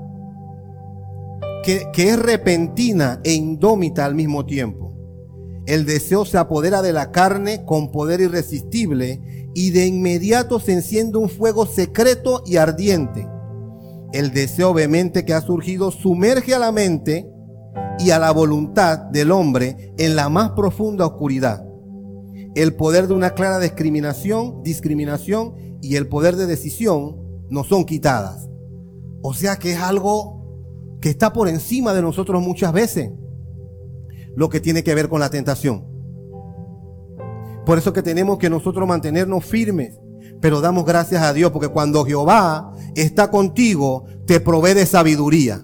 que, 1.63 1.91
es 1.95 2.19
repentina 2.19 3.21
e 3.23 3.35
indómita 3.35 4.07
al 4.07 4.15
mismo 4.15 4.47
tiempo. 4.47 4.95
El 5.67 5.85
deseo 5.85 6.25
se 6.25 6.39
apodera 6.39 6.81
de 6.81 6.95
la 6.95 7.13
carne 7.13 7.67
con 7.67 7.93
poder 7.93 8.23
irresistible 8.23 9.51
y 9.55 9.73
de 9.73 9.87
inmediato 9.87 10.59
se 10.59 10.73
enciende 10.73 11.19
un 11.19 11.29
fuego 11.29 11.67
secreto 11.67 12.43
y 12.47 12.57
ardiente. 12.57 13.29
El 14.15 14.33
deseo 14.33 14.73
vehemente 14.73 15.27
que 15.27 15.35
ha 15.35 15.43
surgido 15.43 15.91
sumerge 15.91 16.55
a 16.55 16.59
la 16.59 16.73
mente 16.73 17.31
y 17.99 18.09
a 18.09 18.19
la 18.19 18.31
voluntad 18.31 18.97
del 18.97 19.33
hombre 19.33 19.93
en 19.99 20.17
la 20.17 20.31
más 20.31 20.53
profunda 20.53 21.05
oscuridad. 21.05 21.66
El 22.57 22.75
poder 22.75 23.07
de 23.07 23.13
una 23.13 23.35
clara 23.35 23.59
discriminación, 23.59 24.63
discriminación 24.63 25.79
y 25.83 25.97
el 25.97 26.09
poder 26.09 26.37
de 26.37 26.47
decisión 26.47 27.19
no 27.51 27.65
son 27.65 27.85
quitadas. 27.85 28.49
O 29.21 29.35
sea 29.35 29.57
que 29.57 29.73
es 29.73 29.79
algo 29.79 30.99
que 31.03 31.11
está 31.11 31.35
por 31.35 31.49
encima 31.49 31.93
de 31.93 32.01
nosotros 32.01 32.43
muchas 32.43 32.73
veces, 32.73 33.11
lo 34.35 34.49
que 34.49 34.61
tiene 34.61 34.83
que 34.83 34.95
ver 34.95 35.11
con 35.11 35.21
la 35.21 35.29
tentación. 35.29 35.85
Por 37.67 37.77
eso 37.77 37.93
que 37.93 38.03
tenemos 38.03 38.39
que 38.39 38.49
nosotros 38.49 38.89
mantenernos 38.89 39.45
firmes, 39.45 40.01
pero 40.41 40.63
damos 40.63 40.87
gracias 40.87 41.23
a 41.23 41.35
Dios, 41.35 41.51
porque 41.51 41.69
cuando 41.69 42.07
Jehová 42.07 42.73
está 42.95 43.31
contigo, 43.31 44.07
te 44.25 44.41
provee 44.41 44.73
de 44.73 44.87
sabiduría, 44.87 45.63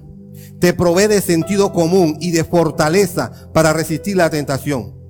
te 0.59 0.74
provee 0.74 1.07
de 1.07 1.22
sentido 1.22 1.72
común 1.72 2.18
y 2.20 2.33
de 2.33 2.44
fortaleza 2.44 3.33
para 3.55 3.72
resistir 3.72 4.18
la 4.18 4.28
tentación. 4.28 5.02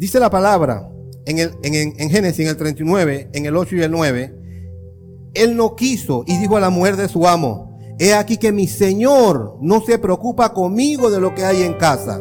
Dice 0.00 0.18
la 0.18 0.30
palabra 0.30 0.90
en, 1.26 1.38
el, 1.38 1.50
en, 1.62 1.74
en 1.74 2.08
Génesis, 2.08 2.40
en 2.40 2.48
el 2.48 2.56
39, 2.56 3.28
en 3.34 3.44
el 3.44 3.54
8 3.54 3.76
y 3.76 3.82
el 3.82 3.90
9, 3.90 4.34
él 5.34 5.54
no 5.58 5.76
quiso 5.76 6.24
y 6.26 6.38
dijo 6.38 6.56
a 6.56 6.60
la 6.60 6.70
mujer 6.70 6.96
de 6.96 7.06
su 7.06 7.28
amo, 7.28 7.78
he 7.98 8.14
aquí 8.14 8.38
que 8.38 8.50
mi 8.50 8.66
Señor 8.66 9.58
no 9.60 9.82
se 9.82 9.98
preocupa 9.98 10.54
conmigo 10.54 11.10
de 11.10 11.20
lo 11.20 11.34
que 11.34 11.44
hay 11.44 11.64
en 11.64 11.74
casa 11.74 12.18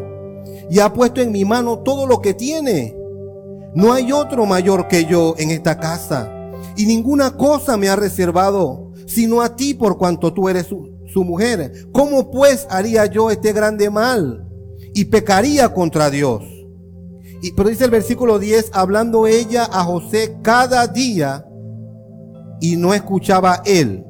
y 0.69 0.79
ha 0.79 0.91
puesto 0.91 1.21
en 1.21 1.31
mi 1.31 1.45
mano 1.45 1.79
todo 1.79 2.05
lo 2.05 2.19
que 2.19 2.33
tiene. 2.33 2.97
No 3.73 3.93
hay 3.93 4.11
otro 4.11 4.45
mayor 4.45 4.89
que 4.89 5.05
yo 5.05 5.35
en 5.37 5.49
esta 5.49 5.79
casa 5.79 6.29
y 6.75 6.85
ninguna 6.85 7.37
cosa 7.37 7.77
me 7.77 7.87
ha 7.87 7.95
reservado 7.95 8.91
sino 9.07 9.41
a 9.41 9.55
ti 9.55 9.73
por 9.73 9.97
cuanto 9.97 10.33
tú 10.33 10.49
eres 10.49 10.67
su, 10.67 10.99
su 11.13 11.23
mujer. 11.23 11.87
¿Cómo 11.93 12.29
pues 12.29 12.67
haría 12.69 13.05
yo 13.05 13.31
este 13.31 13.53
grande 13.53 13.89
mal 13.89 14.45
y 14.93 15.05
pecaría 15.05 15.73
contra 15.73 16.09
Dios? 16.09 16.58
Y 17.41 17.53
pero 17.53 17.69
dice 17.69 17.85
el 17.85 17.91
versículo 17.91 18.39
10, 18.39 18.71
hablando 18.73 19.27
ella 19.27 19.67
a 19.71 19.83
José 19.83 20.37
cada 20.41 20.87
día 20.87 21.45
y 22.59 22.75
no 22.75 22.93
escuchaba 22.93 23.61
él 23.65 24.05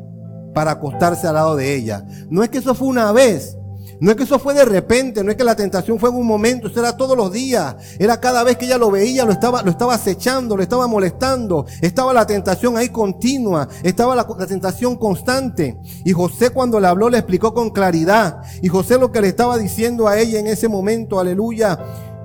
para 0.53 0.71
acostarse 0.71 1.27
al 1.27 1.35
lado 1.35 1.55
de 1.55 1.75
ella. 1.75 2.05
No 2.29 2.43
es 2.43 2.49
que 2.49 2.57
eso 2.57 2.73
fue 2.73 2.87
una 2.87 3.11
vez, 3.11 3.59
no 4.01 4.11
es 4.11 4.17
que 4.17 4.23
eso 4.23 4.39
fue 4.39 4.53
de 4.53 4.63
repente, 4.63 5.23
no 5.23 5.31
es 5.31 5.35
que 5.35 5.43
la 5.43 5.55
tentación 5.55 5.99
fue 5.99 6.09
en 6.09 6.15
un 6.15 6.25
momento, 6.25 6.67
eso 6.67 6.79
era 6.79 6.95
todos 6.95 7.17
los 7.17 7.31
días. 7.33 7.75
Era 7.99 8.19
cada 8.19 8.43
vez 8.43 8.57
que 8.57 8.65
ella 8.65 8.77
lo 8.77 8.89
veía, 8.91 9.25
lo 9.25 9.33
estaba, 9.33 9.61
lo 9.61 9.71
estaba 9.71 9.93
acechando, 9.93 10.55
lo 10.55 10.63
estaba 10.63 10.87
molestando. 10.87 11.65
Estaba 11.81 12.13
la 12.13 12.25
tentación 12.25 12.77
ahí 12.77 12.89
continua, 12.89 13.67
estaba 13.83 14.15
la, 14.15 14.25
la, 14.37 14.47
tentación 14.47 14.95
constante. 14.95 15.77
Y 16.05 16.13
José 16.13 16.51
cuando 16.51 16.79
le 16.79 16.87
habló 16.87 17.09
le 17.09 17.17
explicó 17.17 17.53
con 17.53 17.71
claridad. 17.71 18.41
Y 18.61 18.69
José 18.69 18.97
lo 18.97 19.11
que 19.11 19.21
le 19.21 19.27
estaba 19.27 19.57
diciendo 19.57 20.07
a 20.07 20.17
ella 20.17 20.39
en 20.39 20.47
ese 20.47 20.69
momento, 20.69 21.19
aleluya, 21.19 21.77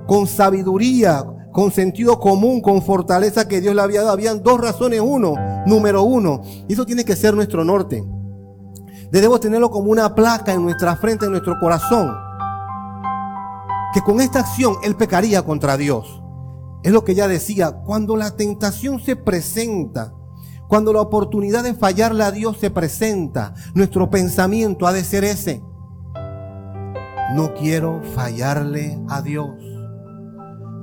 con 0.07 0.27
sabiduría, 0.27 1.23
con 1.51 1.71
sentido 1.71 2.19
común, 2.19 2.61
con 2.61 2.81
fortaleza 2.81 3.47
que 3.47 3.61
Dios 3.61 3.73
le 3.73 3.81
había 3.81 4.01
dado. 4.01 4.11
Habían 4.11 4.43
dos 4.43 4.59
razones. 4.59 4.99
Uno, 5.01 5.35
número 5.65 6.03
uno, 6.03 6.41
eso 6.67 6.85
tiene 6.85 7.05
que 7.05 7.15
ser 7.15 7.33
nuestro 7.33 7.63
norte. 7.63 8.05
Debemos 9.11 9.39
tenerlo 9.39 9.69
como 9.69 9.91
una 9.91 10.13
placa 10.13 10.51
en 10.53 10.63
nuestra 10.63 10.97
frente, 10.97 11.25
en 11.25 11.31
nuestro 11.31 11.57
corazón. 11.59 12.13
Que 13.93 14.01
con 14.01 14.19
esta 14.19 14.41
acción 14.41 14.75
Él 14.83 14.95
pecaría 14.95 15.43
contra 15.43 15.77
Dios. 15.77 16.21
Es 16.83 16.91
lo 16.91 17.05
que 17.05 17.13
ella 17.13 17.27
decía, 17.27 17.71
cuando 17.71 18.17
la 18.17 18.35
tentación 18.35 18.99
se 18.99 19.15
presenta, 19.15 20.13
cuando 20.67 20.91
la 20.91 21.01
oportunidad 21.01 21.63
de 21.63 21.73
fallarle 21.73 22.25
a 22.25 22.31
Dios 22.31 22.57
se 22.57 22.69
presenta, 22.69 23.53
nuestro 23.73 24.09
pensamiento 24.09 24.85
ha 24.87 24.93
de 24.93 25.03
ser 25.03 25.23
ese. 25.23 25.63
No 27.33 27.53
quiero 27.53 28.01
fallarle 28.13 28.99
a 29.07 29.21
Dios 29.21 29.74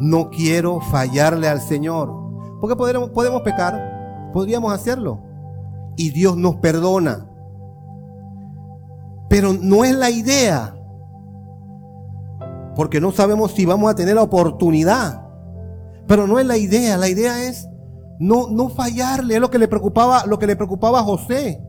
no 0.02 0.30
quiero 0.30 0.80
fallarle 0.80 1.48
al 1.48 1.60
Señor. 1.60 2.12
Porque 2.60 2.74
podemos, 2.74 3.42
pecar, 3.42 4.30
podríamos 4.32 4.72
hacerlo. 4.72 5.22
Y 5.96 6.10
Dios 6.10 6.36
nos 6.36 6.56
perdona. 6.56 7.28
Pero 9.28 9.52
no 9.52 9.84
es 9.84 9.94
la 9.94 10.10
idea. 10.10 10.74
Porque 12.74 13.00
no 13.00 13.12
sabemos 13.12 13.52
si 13.52 13.64
vamos 13.64 13.92
a 13.92 13.94
tener 13.94 14.16
la 14.16 14.22
oportunidad. 14.22 15.24
Pero 16.08 16.26
no 16.26 16.40
es 16.40 16.46
la 16.46 16.56
idea. 16.56 16.96
La 16.96 17.08
idea 17.08 17.44
es 17.44 17.68
no, 18.18 18.48
no 18.48 18.70
fallarle. 18.70 19.36
Es 19.36 19.40
lo 19.40 19.50
que 19.50 19.58
le 19.60 19.68
preocupaba, 19.68 20.26
lo 20.26 20.36
que 20.36 20.48
le 20.48 20.56
preocupaba 20.56 20.98
a 20.98 21.04
José. 21.04 21.62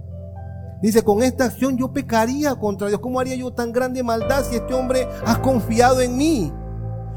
Dice, 0.82 1.04
con 1.04 1.22
esta 1.22 1.46
acción 1.46 1.78
yo 1.78 1.94
pecaría 1.94 2.56
contra 2.56 2.88
Dios. 2.88 3.00
¿Cómo 3.00 3.20
haría 3.20 3.36
yo 3.36 3.54
tan 3.54 3.72
grande 3.72 4.02
maldad 4.02 4.44
si 4.44 4.56
este 4.56 4.74
hombre 4.74 5.08
ha 5.24 5.40
confiado 5.40 6.02
en 6.02 6.18
mí? 6.18 6.52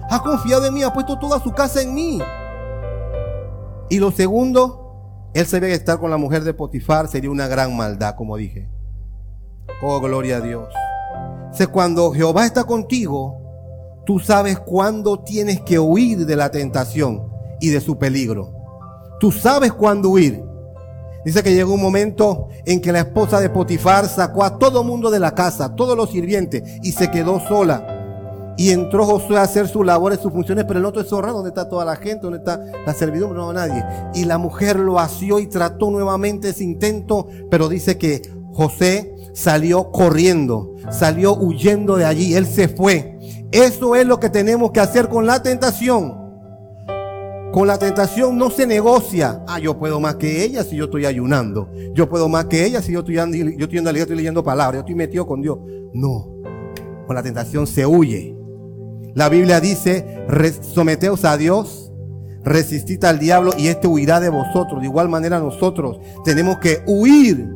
Ha 0.09 0.23
confiado 0.23 0.67
en 0.67 0.75
mí, 0.75 0.83
ha 0.83 0.93
puesto 0.93 1.19
toda 1.19 1.41
su 1.41 1.53
casa 1.53 1.83
en 1.83 1.95
mí. 1.95 2.21
Y 3.89 3.99
lo 3.99 4.11
segundo, 4.11 5.31
él 5.35 5.47
sabía 5.47 5.69
que 5.69 5.75
estar 5.75 5.99
con 5.99 6.11
la 6.11 6.17
mujer 6.17 6.45
de 6.45 6.55
Potifar 6.55 7.09
sería 7.09 7.31
una 7.31 7.47
gran 7.47 7.77
maldad, 7.77 8.15
como 8.15 8.37
dije. 8.37 8.69
Oh, 9.83 10.01
gloria 10.01 10.39
a 10.39 10.41
Dios. 10.41 10.73
O 11.59 11.69
cuando 11.73 12.13
Jehová 12.13 12.47
está 12.47 12.65
contigo, 12.65 13.37
tú 14.05 14.19
sabes 14.19 14.59
cuándo 14.59 15.21
tienes 15.21 15.61
que 15.61 15.79
huir 15.79 16.27
de 16.27 16.37
la 16.37 16.51
tentación 16.51 17.29
y 17.61 17.71
de 17.71 17.81
su 17.81 17.99
peligro. 17.99 18.53
Tú 19.21 19.33
sabes 19.33 19.73
cuándo 19.73 20.11
huir. 20.11 20.45
Dice 21.25 21.43
que 21.43 21.55
llegó 21.55 21.75
un 21.75 21.83
momento 21.83 22.49
en 22.67 22.81
que 22.81 22.93
la 22.93 23.01
esposa 23.01 23.41
de 23.41 23.51
Potifar 23.51 24.07
sacó 24.07 24.45
a 24.45 24.59
todo 24.59 24.85
mundo 24.85 25.11
de 25.11 25.19
la 25.19 25.35
casa, 25.35 25.75
todos 25.75 25.97
los 25.97 26.11
sirvientes, 26.11 26.63
y 26.83 26.93
se 26.93 27.11
quedó 27.11 27.41
sola. 27.41 27.96
Y 28.59 28.71
entró 28.71 29.05
Josué 29.05 29.39
a 29.39 29.43
hacer 29.43 29.69
sus 29.69 29.85
labores, 29.85 30.21
sus 30.21 30.33
funciones, 30.33 30.65
pero 30.67 30.79
el 30.79 30.87
otro 30.87 31.03
es 31.03 31.09
zorra, 31.09 31.33
¿dónde 31.33 31.51
está 31.51 31.69
toda 31.69 31.85
la 31.85 31.97
gente? 31.97 32.21
¿Dónde 32.23 32.39
está 32.39 32.61
la 32.87 32.95
servidumbre? 32.95 33.39
No, 33.39 33.53
nadie. 33.53 33.85
Y 34.15 34.25
la 34.25 34.39
mujer 34.39 34.79
lo 34.79 34.99
asió 34.99 35.39
y 35.39 35.47
trató 35.47 35.91
nuevamente 35.91 36.51
ese 36.51 36.65
intento, 36.65 37.27
pero 37.51 37.69
dice 37.69 37.99
que 37.99 38.23
José 38.53 39.15
salió 39.35 39.91
corriendo, 39.91 40.75
salió 40.91 41.35
huyendo 41.35 41.97
de 41.97 42.07
allí, 42.07 42.35
él 42.35 42.47
se 42.47 42.69
fue. 42.69 43.19
Eso 43.53 43.95
es 43.95 44.07
lo 44.07 44.19
que 44.19 44.31
tenemos 44.31 44.71
que 44.71 44.81
hacer 44.81 45.09
con 45.09 45.27
la 45.27 45.43
tentación. 45.43 46.27
Con 47.53 47.67
la 47.67 47.79
tentación 47.79 48.37
no 48.37 48.51
se 48.51 48.67
negocia. 48.67 49.43
Ah, 49.47 49.59
yo 49.59 49.79
puedo 49.79 50.01
más 50.01 50.17
que 50.17 50.45
ella 50.45 50.63
si 50.63 50.77
yo 50.77 50.85
estoy 50.85 51.07
ayunando. 51.07 51.71
Yo 51.95 52.09
puedo 52.09 52.29
más 52.29 52.47
que 52.47 52.67
ella 52.67 52.83
si 52.83 52.93
yo 52.93 53.01
estoy, 53.01 53.15
yo 53.15 53.23
estoy 53.65 53.79
en 53.79 53.87
estoy 53.97 54.17
leyendo 54.17 54.43
palabras. 54.45 54.75
Yo 54.75 54.81
estoy 54.81 54.95
metido 54.95 55.27
con 55.27 55.41
Dios. 55.41 55.59
No. 55.95 56.29
Con 57.07 57.15
la 57.15 57.23
tentación 57.23 57.67
se 57.67 57.87
huye. 57.87 58.36
La 59.17 59.31
Biblia 59.31 59.61
dice, 59.61 60.27
someteos 60.61 61.25
a 61.25 61.39
Dios, 61.39 61.91
resistid 62.45 63.03
al 63.03 63.19
diablo 63.19 63.55
y 63.57 63.69
este 63.69 63.87
huirá 63.87 64.21
de 64.21 64.29
vosotros. 64.29 64.83
De 64.83 64.89
igual 64.89 65.09
manera 65.09 65.41
nosotros 65.41 66.01
tenemos 66.23 66.59
que 66.59 66.83
huir, 66.87 67.49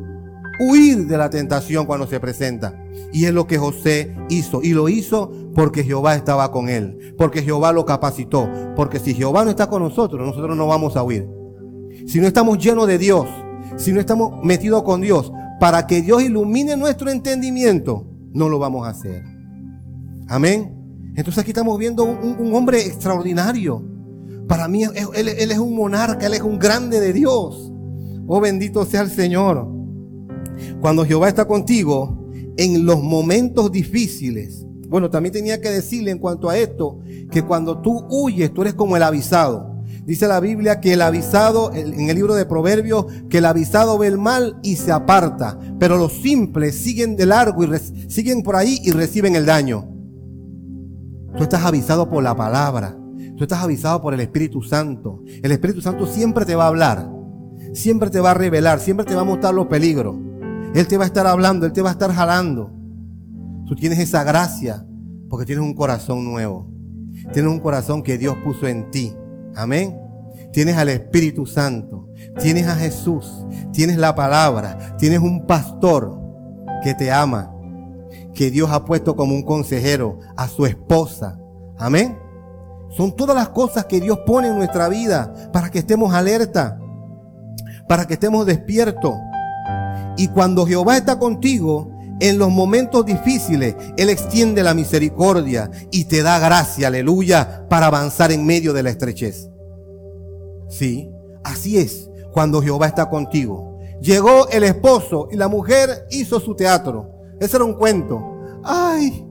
huir 0.59 1.05
de 1.05 1.17
la 1.19 1.29
tentación 1.29 1.85
cuando 1.85 2.07
se 2.07 2.19
presenta. 2.19 2.83
Y 3.13 3.25
es 3.25 3.33
lo 3.35 3.45
que 3.45 3.59
José 3.59 4.15
hizo. 4.27 4.63
Y 4.63 4.73
lo 4.73 4.89
hizo 4.89 5.31
porque 5.53 5.83
Jehová 5.83 6.15
estaba 6.15 6.51
con 6.51 6.67
él. 6.67 7.13
Porque 7.15 7.43
Jehová 7.43 7.71
lo 7.73 7.85
capacitó. 7.85 8.49
Porque 8.75 8.97
si 8.97 9.13
Jehová 9.13 9.43
no 9.43 9.51
está 9.51 9.69
con 9.69 9.83
nosotros, 9.83 10.25
nosotros 10.25 10.57
no 10.57 10.65
vamos 10.65 10.95
a 10.95 11.03
huir. 11.03 11.27
Si 12.07 12.19
no 12.19 12.25
estamos 12.25 12.57
llenos 12.57 12.87
de 12.87 12.97
Dios, 12.97 13.27
si 13.77 13.93
no 13.93 13.99
estamos 13.99 14.43
metidos 14.43 14.81
con 14.81 14.99
Dios, 15.01 15.31
para 15.59 15.85
que 15.85 16.01
Dios 16.01 16.23
ilumine 16.23 16.75
nuestro 16.75 17.11
entendimiento, 17.11 18.07
no 18.33 18.49
lo 18.49 18.57
vamos 18.57 18.87
a 18.87 18.89
hacer. 18.89 19.21
Amén. 20.27 20.80
Entonces 21.15 21.39
aquí 21.39 21.51
estamos 21.51 21.77
viendo 21.77 22.03
un, 22.03 22.53
hombre 22.53 22.85
extraordinario. 22.85 23.83
Para 24.47 24.67
mí, 24.67 24.83
él, 24.83 25.27
es 25.27 25.57
un 25.57 25.75
monarca, 25.75 26.25
él 26.25 26.33
es 26.33 26.41
un 26.41 26.57
grande 26.57 26.99
de 26.99 27.13
Dios. 27.13 27.71
Oh, 28.27 28.39
bendito 28.39 28.85
sea 28.85 29.01
el 29.01 29.11
Señor. 29.11 29.67
Cuando 30.79 31.05
Jehová 31.05 31.27
está 31.27 31.45
contigo, 31.45 32.29
en 32.57 32.85
los 32.85 33.01
momentos 33.01 33.71
difíciles, 33.71 34.65
bueno, 34.87 35.09
también 35.09 35.33
tenía 35.33 35.61
que 35.61 35.69
decirle 35.69 36.11
en 36.11 36.19
cuanto 36.19 36.49
a 36.49 36.57
esto, 36.57 36.99
que 37.31 37.43
cuando 37.43 37.81
tú 37.81 38.05
huyes, 38.09 38.53
tú 38.53 38.61
eres 38.61 38.73
como 38.73 38.97
el 38.97 39.03
avisado. 39.03 39.71
Dice 40.05 40.27
la 40.27 40.39
Biblia 40.39 40.79
que 40.79 40.93
el 40.93 41.01
avisado, 41.01 41.71
en 41.73 42.09
el 42.09 42.15
libro 42.15 42.35
de 42.35 42.45
Proverbios, 42.45 43.05
que 43.29 43.37
el 43.37 43.45
avisado 43.45 43.97
ve 43.97 44.07
el 44.07 44.17
mal 44.17 44.59
y 44.63 44.77
se 44.77 44.91
aparta, 44.91 45.59
pero 45.79 45.97
los 45.97 46.13
simples 46.13 46.75
siguen 46.75 47.15
de 47.15 47.25
largo 47.25 47.63
y 47.63 47.79
siguen 48.09 48.43
por 48.43 48.55
ahí 48.55 48.79
y 48.83 48.91
reciben 48.91 49.35
el 49.35 49.45
daño. 49.45 50.00
Tú 51.35 51.43
estás 51.43 51.63
avisado 51.63 52.09
por 52.09 52.23
la 52.23 52.35
palabra. 52.35 52.97
Tú 53.37 53.43
estás 53.43 53.63
avisado 53.63 54.01
por 54.01 54.13
el 54.13 54.19
Espíritu 54.19 54.61
Santo. 54.61 55.23
El 55.41 55.51
Espíritu 55.51 55.81
Santo 55.81 56.05
siempre 56.05 56.45
te 56.45 56.55
va 56.55 56.65
a 56.65 56.67
hablar. 56.67 57.09
Siempre 57.73 58.09
te 58.09 58.19
va 58.19 58.31
a 58.31 58.35
revelar. 58.35 58.79
Siempre 58.79 59.05
te 59.05 59.15
va 59.15 59.21
a 59.21 59.25
mostrar 59.25 59.53
los 59.53 59.67
peligros. 59.67 60.15
Él 60.73 60.87
te 60.87 60.97
va 60.97 61.05
a 61.05 61.07
estar 61.07 61.27
hablando. 61.27 61.65
Él 61.65 61.73
te 61.73 61.81
va 61.81 61.89
a 61.89 61.93
estar 61.93 62.11
jalando. 62.11 62.71
Tú 63.65 63.75
tienes 63.75 63.99
esa 63.99 64.23
gracia 64.23 64.85
porque 65.29 65.45
tienes 65.45 65.63
un 65.63 65.73
corazón 65.73 66.25
nuevo. 66.25 66.69
Tienes 67.31 67.51
un 67.51 67.59
corazón 67.59 68.03
que 68.03 68.17
Dios 68.17 68.35
puso 68.43 68.67
en 68.67 68.91
ti. 68.91 69.13
Amén. 69.55 69.97
Tienes 70.51 70.75
al 70.75 70.89
Espíritu 70.89 71.45
Santo. 71.45 72.09
Tienes 72.41 72.67
a 72.67 72.75
Jesús. 72.75 73.45
Tienes 73.71 73.97
la 73.97 74.13
palabra. 74.15 74.97
Tienes 74.97 75.19
un 75.19 75.47
pastor 75.47 76.19
que 76.83 76.93
te 76.93 77.11
ama 77.11 77.50
que 78.33 78.51
Dios 78.51 78.69
ha 78.71 78.85
puesto 78.85 79.15
como 79.15 79.35
un 79.35 79.43
consejero 79.43 80.19
a 80.37 80.47
su 80.47 80.65
esposa. 80.65 81.39
Amén. 81.77 82.17
Son 82.89 83.15
todas 83.15 83.35
las 83.35 83.49
cosas 83.49 83.85
que 83.85 84.01
Dios 84.01 84.19
pone 84.25 84.49
en 84.49 84.55
nuestra 84.55 84.89
vida 84.89 85.33
para 85.53 85.69
que 85.69 85.79
estemos 85.79 86.13
alerta, 86.13 86.79
para 87.87 88.05
que 88.05 88.15
estemos 88.15 88.45
despiertos. 88.45 89.13
Y 90.17 90.27
cuando 90.27 90.65
Jehová 90.65 90.97
está 90.97 91.17
contigo, 91.17 91.91
en 92.21 92.37
los 92.37 92.51
momentos 92.51 93.03
difíciles, 93.03 93.75
Él 93.97 94.09
extiende 94.09 94.61
la 94.61 94.75
misericordia 94.75 95.71
y 95.89 96.05
te 96.05 96.21
da 96.21 96.37
gracia, 96.37 96.87
aleluya, 96.87 97.65
para 97.67 97.87
avanzar 97.87 98.31
en 98.31 98.45
medio 98.45 98.73
de 98.73 98.83
la 98.83 98.91
estrechez. 98.91 99.49
Sí, 100.69 101.09
así 101.43 101.79
es 101.79 102.09
cuando 102.31 102.61
Jehová 102.61 102.87
está 102.87 103.09
contigo. 103.09 103.79
Llegó 104.01 104.47
el 104.49 104.63
esposo 104.63 105.29
y 105.31 105.35
la 105.35 105.47
mujer 105.47 106.05
hizo 106.11 106.39
su 106.39 106.55
teatro. 106.55 107.10
Ese 107.41 107.57
era 107.57 107.65
un 107.65 107.73
cuento. 107.73 108.23
Ay, 108.63 109.27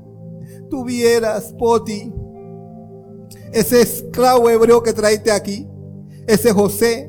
tuvieras, 0.69 1.55
Poti, 1.57 2.13
ese 3.53 3.83
esclavo 3.83 4.51
hebreo 4.51 4.83
que 4.83 4.93
traiste 4.93 5.31
aquí, 5.31 5.69
ese 6.27 6.53
José. 6.53 7.09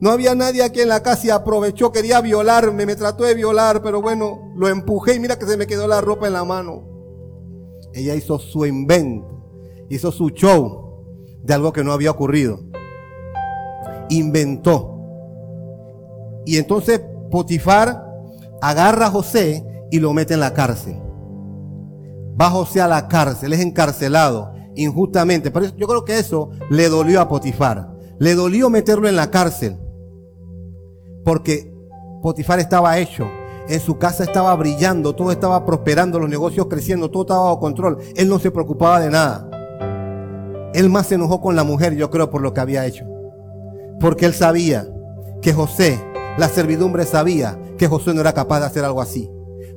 No 0.00 0.10
había 0.10 0.34
nadie 0.34 0.62
aquí 0.62 0.80
en 0.80 0.88
la 0.88 1.02
casa 1.02 1.26
y 1.26 1.30
aprovechó, 1.30 1.92
quería 1.92 2.22
violarme, 2.22 2.86
me 2.86 2.96
trató 2.96 3.24
de 3.24 3.34
violar, 3.34 3.82
pero 3.82 4.00
bueno, 4.00 4.50
lo 4.56 4.68
empujé 4.68 5.16
y 5.16 5.20
mira 5.20 5.38
que 5.38 5.44
se 5.44 5.58
me 5.58 5.66
quedó 5.66 5.86
la 5.86 6.00
ropa 6.00 6.26
en 6.26 6.32
la 6.32 6.44
mano. 6.44 6.84
Ella 7.92 8.14
hizo 8.14 8.38
su 8.38 8.64
invento, 8.64 9.26
hizo 9.90 10.10
su 10.10 10.30
show 10.30 11.04
de 11.42 11.52
algo 11.52 11.72
que 11.72 11.84
no 11.84 11.92
había 11.92 12.12
ocurrido. 12.12 12.60
Inventó. 14.08 15.00
Y 16.46 16.56
entonces 16.56 17.02
Potifar 17.30 18.06
agarra 18.62 19.06
a 19.06 19.10
José 19.10 19.67
y 19.90 20.00
lo 20.00 20.12
mete 20.12 20.34
en 20.34 20.40
la 20.40 20.54
cárcel. 20.54 20.96
Va 22.40 22.50
José 22.50 22.80
a 22.80 22.88
la 22.88 23.08
cárcel, 23.08 23.52
es 23.52 23.60
encarcelado 23.60 24.52
injustamente. 24.76 25.50
Pero 25.50 25.66
yo 25.76 25.86
creo 25.86 26.04
que 26.04 26.18
eso 26.18 26.50
le 26.70 26.88
dolió 26.88 27.20
a 27.20 27.28
Potifar. 27.28 27.90
Le 28.18 28.34
dolió 28.34 28.70
meterlo 28.70 29.08
en 29.08 29.16
la 29.16 29.30
cárcel. 29.30 29.76
Porque 31.24 31.72
Potifar 32.22 32.58
estaba 32.60 32.98
hecho. 32.98 33.26
En 33.68 33.80
su 33.80 33.98
casa 33.98 34.24
estaba 34.24 34.54
brillando, 34.54 35.14
todo 35.14 35.30
estaba 35.30 35.66
prosperando, 35.66 36.18
los 36.18 36.30
negocios 36.30 36.68
creciendo, 36.68 37.10
todo 37.10 37.24
estaba 37.24 37.44
bajo 37.44 37.60
control. 37.60 37.98
Él 38.16 38.28
no 38.28 38.38
se 38.38 38.50
preocupaba 38.50 38.98
de 38.98 39.10
nada. 39.10 39.50
Él 40.72 40.88
más 40.88 41.08
se 41.08 41.16
enojó 41.16 41.40
con 41.40 41.54
la 41.54 41.64
mujer, 41.64 41.94
yo 41.94 42.08
creo, 42.10 42.30
por 42.30 42.40
lo 42.40 42.54
que 42.54 42.60
había 42.60 42.86
hecho. 42.86 43.04
Porque 44.00 44.24
él 44.24 44.32
sabía 44.32 44.88
que 45.42 45.52
José, 45.52 46.02
la 46.38 46.48
servidumbre 46.48 47.04
sabía 47.04 47.58
que 47.76 47.88
José 47.88 48.14
no 48.14 48.20
era 48.22 48.32
capaz 48.32 48.60
de 48.60 48.66
hacer 48.66 48.84
algo 48.84 49.02
así. 49.02 49.30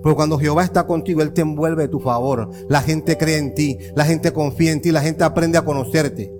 Pero 0.04 0.16
cuando 0.16 0.38
Jehová 0.38 0.64
está 0.64 0.88
contigo, 0.88 1.22
Él 1.22 1.34
te 1.34 1.42
envuelve 1.42 1.84
de 1.84 1.90
tu 1.90 2.00
favor. 2.00 2.50
La 2.70 2.82
gente 2.82 3.18
cree 3.18 3.38
en 3.38 3.54
ti, 3.54 3.78
la 3.96 4.06
gente 4.06 4.34
confía 4.34 4.72
en 4.72 4.82
ti, 4.82 4.92
la 4.92 5.02
gente 5.02 5.24
aprende 5.24 5.58
a 5.58 5.66
conocerte. 5.66 6.34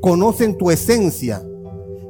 Conocen 0.00 0.58
tu 0.58 0.70
esencia, 0.70 1.42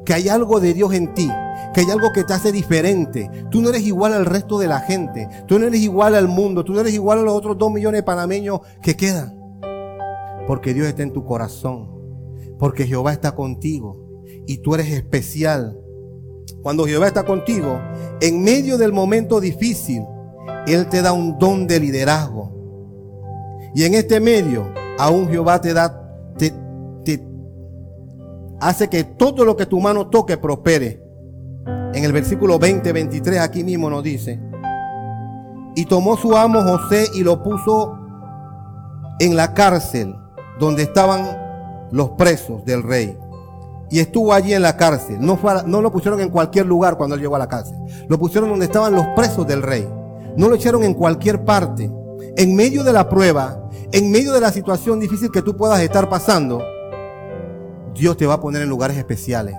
que 0.05 0.15
hay 0.15 0.29
algo 0.29 0.61
de 0.61 0.73
Dios 0.73 0.95
en 0.95 1.13
ti, 1.15 1.29
que 1.75 1.81
hay 1.83 1.91
algo 1.91 2.13
que 2.13 2.25
te 2.25 2.33
hace 2.33 2.53
diferente. 2.53 3.31
Tú 3.51 3.61
no 3.61 3.69
eres 3.69 3.83
igual 3.83 4.15
al 4.15 4.25
resto 4.25 4.59
de 4.59 4.69
la 4.69 4.81
gente, 4.81 5.29
tú 5.47 5.59
no 5.59 5.67
eres 5.67 5.81
igual 5.81 6.15
al 6.15 6.29
mundo, 6.29 6.65
tú 6.65 6.73
no 6.73 6.81
eres 6.81 6.95
igual 6.95 7.19
a 7.19 7.23
los 7.23 7.35
otros 7.35 7.59
dos 7.59 7.71
millones 7.71 7.99
de 7.99 8.05
panameños 8.05 8.61
que 8.83 8.97
quedan. 8.97 9.37
Porque 10.47 10.73
Dios 10.73 10.87
está 10.87 11.03
en 11.03 11.13
tu 11.13 11.25
corazón, 11.25 11.91
porque 12.59 12.87
Jehová 12.87 13.13
está 13.13 13.35
contigo 13.35 14.23
y 14.47 14.59
tú 14.59 14.75
eres 14.75 14.91
especial. 14.91 15.79
Cuando 16.63 16.87
Jehová 16.87 17.09
está 17.09 17.25
contigo, 17.25 17.81
en 18.21 18.43
medio 18.43 18.79
del 18.79 18.93
momento 18.93 19.41
difícil, 19.41 20.03
él 20.66 20.88
te 20.88 21.02
da 21.02 21.12
un 21.12 21.38
don 21.38 21.66
de 21.66 21.81
liderazgo. 21.81 22.52
Y 23.74 23.85
en 23.85 23.94
este 23.94 24.20
medio, 24.20 24.72
aún 24.98 25.29
Jehová 25.29 25.61
te 25.61 25.72
da, 25.74 26.02
te, 26.38 26.52
hace 28.60 28.88
que 28.88 29.04
todo 29.04 29.44
lo 29.44 29.56
que 29.56 29.67
tu 29.67 29.81
mano 29.81 30.08
toque 30.08 30.37
prospere. 30.37 31.02
En 31.92 32.04
el 32.04 32.12
versículo 32.12 32.58
20, 32.58 32.92
23, 32.92 33.40
aquí 33.40 33.64
mismo 33.64 33.88
nos 33.88 34.02
dice, 34.02 34.40
y 35.75 35.85
tomó 35.85 36.17
su 36.17 36.37
amo 36.37 36.62
José 36.62 37.06
y 37.14 37.23
lo 37.23 37.42
puso 37.42 37.98
en 39.19 39.37
la 39.37 39.54
cárcel 39.54 40.14
donde 40.58 40.83
estaban 40.83 41.27
los 41.90 42.10
presos 42.10 42.64
del 42.64 42.83
rey. 42.83 43.17
Y 43.90 44.00
estuvo 44.00 44.33
allí 44.33 44.52
en 44.52 44.62
la 44.62 44.77
cárcel. 44.77 45.19
No, 45.21 45.38
no 45.67 45.81
lo 45.81 45.92
pusieron 45.92 46.21
en 46.21 46.31
cualquier 46.31 46.67
lugar 46.67 46.96
cuando 46.96 47.14
él 47.14 47.21
llegó 47.21 47.37
a 47.37 47.38
la 47.38 47.48
cárcel. 47.48 47.77
Lo 48.08 48.19
pusieron 48.19 48.50
donde 48.50 48.64
estaban 48.64 48.94
los 48.94 49.06
presos 49.08 49.46
del 49.46 49.62
rey. 49.62 49.87
No 50.37 50.49
lo 50.49 50.55
echaron 50.55 50.85
en 50.85 50.95
cualquier 50.95 51.45
parte. 51.45 51.91
En 52.37 52.55
medio 52.55 52.85
de 52.85 52.93
la 52.93 53.09
prueba, 53.09 53.71
en 53.93 54.11
medio 54.11 54.33
de 54.33 54.41
la 54.41 54.53
situación 54.53 55.01
difícil 55.01 55.31
que 55.31 55.43
tú 55.43 55.57
puedas 55.57 55.81
estar 55.81 56.09
pasando, 56.09 56.63
Dios 57.95 58.17
te 58.17 58.27
va 58.27 58.35
a 58.35 58.41
poner 58.41 58.63
en 58.63 58.69
lugares 58.69 58.97
especiales. 58.97 59.55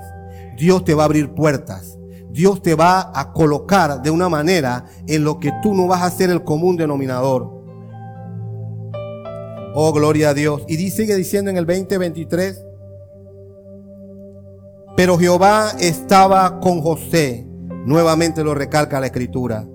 Dios 0.57 0.83
te 0.83 0.93
va 0.93 1.03
a 1.03 1.05
abrir 1.05 1.33
puertas. 1.33 1.97
Dios 2.29 2.61
te 2.61 2.75
va 2.75 3.11
a 3.15 3.33
colocar 3.33 4.01
de 4.01 4.11
una 4.11 4.29
manera 4.29 4.85
en 5.07 5.23
lo 5.23 5.39
que 5.39 5.51
tú 5.63 5.73
no 5.73 5.87
vas 5.87 6.03
a 6.03 6.11
ser 6.11 6.29
el 6.29 6.43
común 6.43 6.77
denominador. 6.77 7.49
Oh, 9.73 9.91
gloria 9.93 10.29
a 10.29 10.33
Dios. 10.33 10.63
Y 10.67 10.77
sigue 10.91 11.15
diciendo 11.15 11.49
en 11.49 11.57
el 11.57 11.65
2023, 11.65 12.63
pero 14.95 15.17
Jehová 15.17 15.71
estaba 15.79 16.59
con 16.59 16.81
José 16.81 17.47
Nuevamente 17.87 18.43
lo 18.43 18.53
recalca 18.53 18.99
la 18.99 19.05
escritura. 19.05 19.65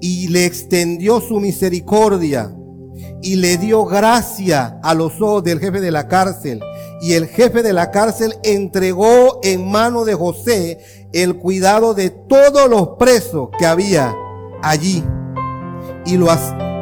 Y 0.00 0.28
le 0.28 0.46
extendió 0.46 1.20
su 1.20 1.40
misericordia 1.40 2.52
y 3.22 3.36
le 3.36 3.58
dio 3.58 3.84
gracia 3.84 4.78
a 4.82 4.94
los 4.94 5.20
ojos 5.20 5.44
del 5.44 5.60
jefe 5.60 5.80
de 5.80 5.90
la 5.90 6.08
cárcel. 6.08 6.60
Y 7.00 7.14
el 7.14 7.26
jefe 7.26 7.62
de 7.62 7.72
la 7.72 7.90
cárcel 7.90 8.34
entregó 8.42 9.40
en 9.42 9.70
mano 9.70 10.04
de 10.04 10.14
José 10.14 10.78
el 11.12 11.36
cuidado 11.36 11.94
de 11.94 12.10
todos 12.10 12.68
los 12.68 12.90
presos 12.98 13.48
que 13.58 13.66
había 13.66 14.14
allí. 14.62 15.04
Y 16.06 16.16
lo 16.16 16.28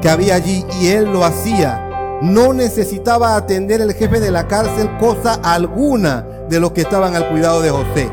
que 0.00 0.08
había 0.08 0.36
allí 0.36 0.64
y 0.80 0.88
él 0.88 1.06
lo 1.06 1.24
hacía. 1.24 1.84
No 2.22 2.52
necesitaba 2.52 3.36
atender 3.36 3.80
el 3.80 3.94
jefe 3.94 4.18
de 4.18 4.30
la 4.30 4.48
cárcel 4.48 4.88
cosa 4.98 5.34
alguna 5.34 6.26
de 6.48 6.58
los 6.58 6.72
que 6.72 6.80
estaban 6.80 7.14
al 7.14 7.28
cuidado 7.28 7.62
de 7.62 7.70
José, 7.70 8.10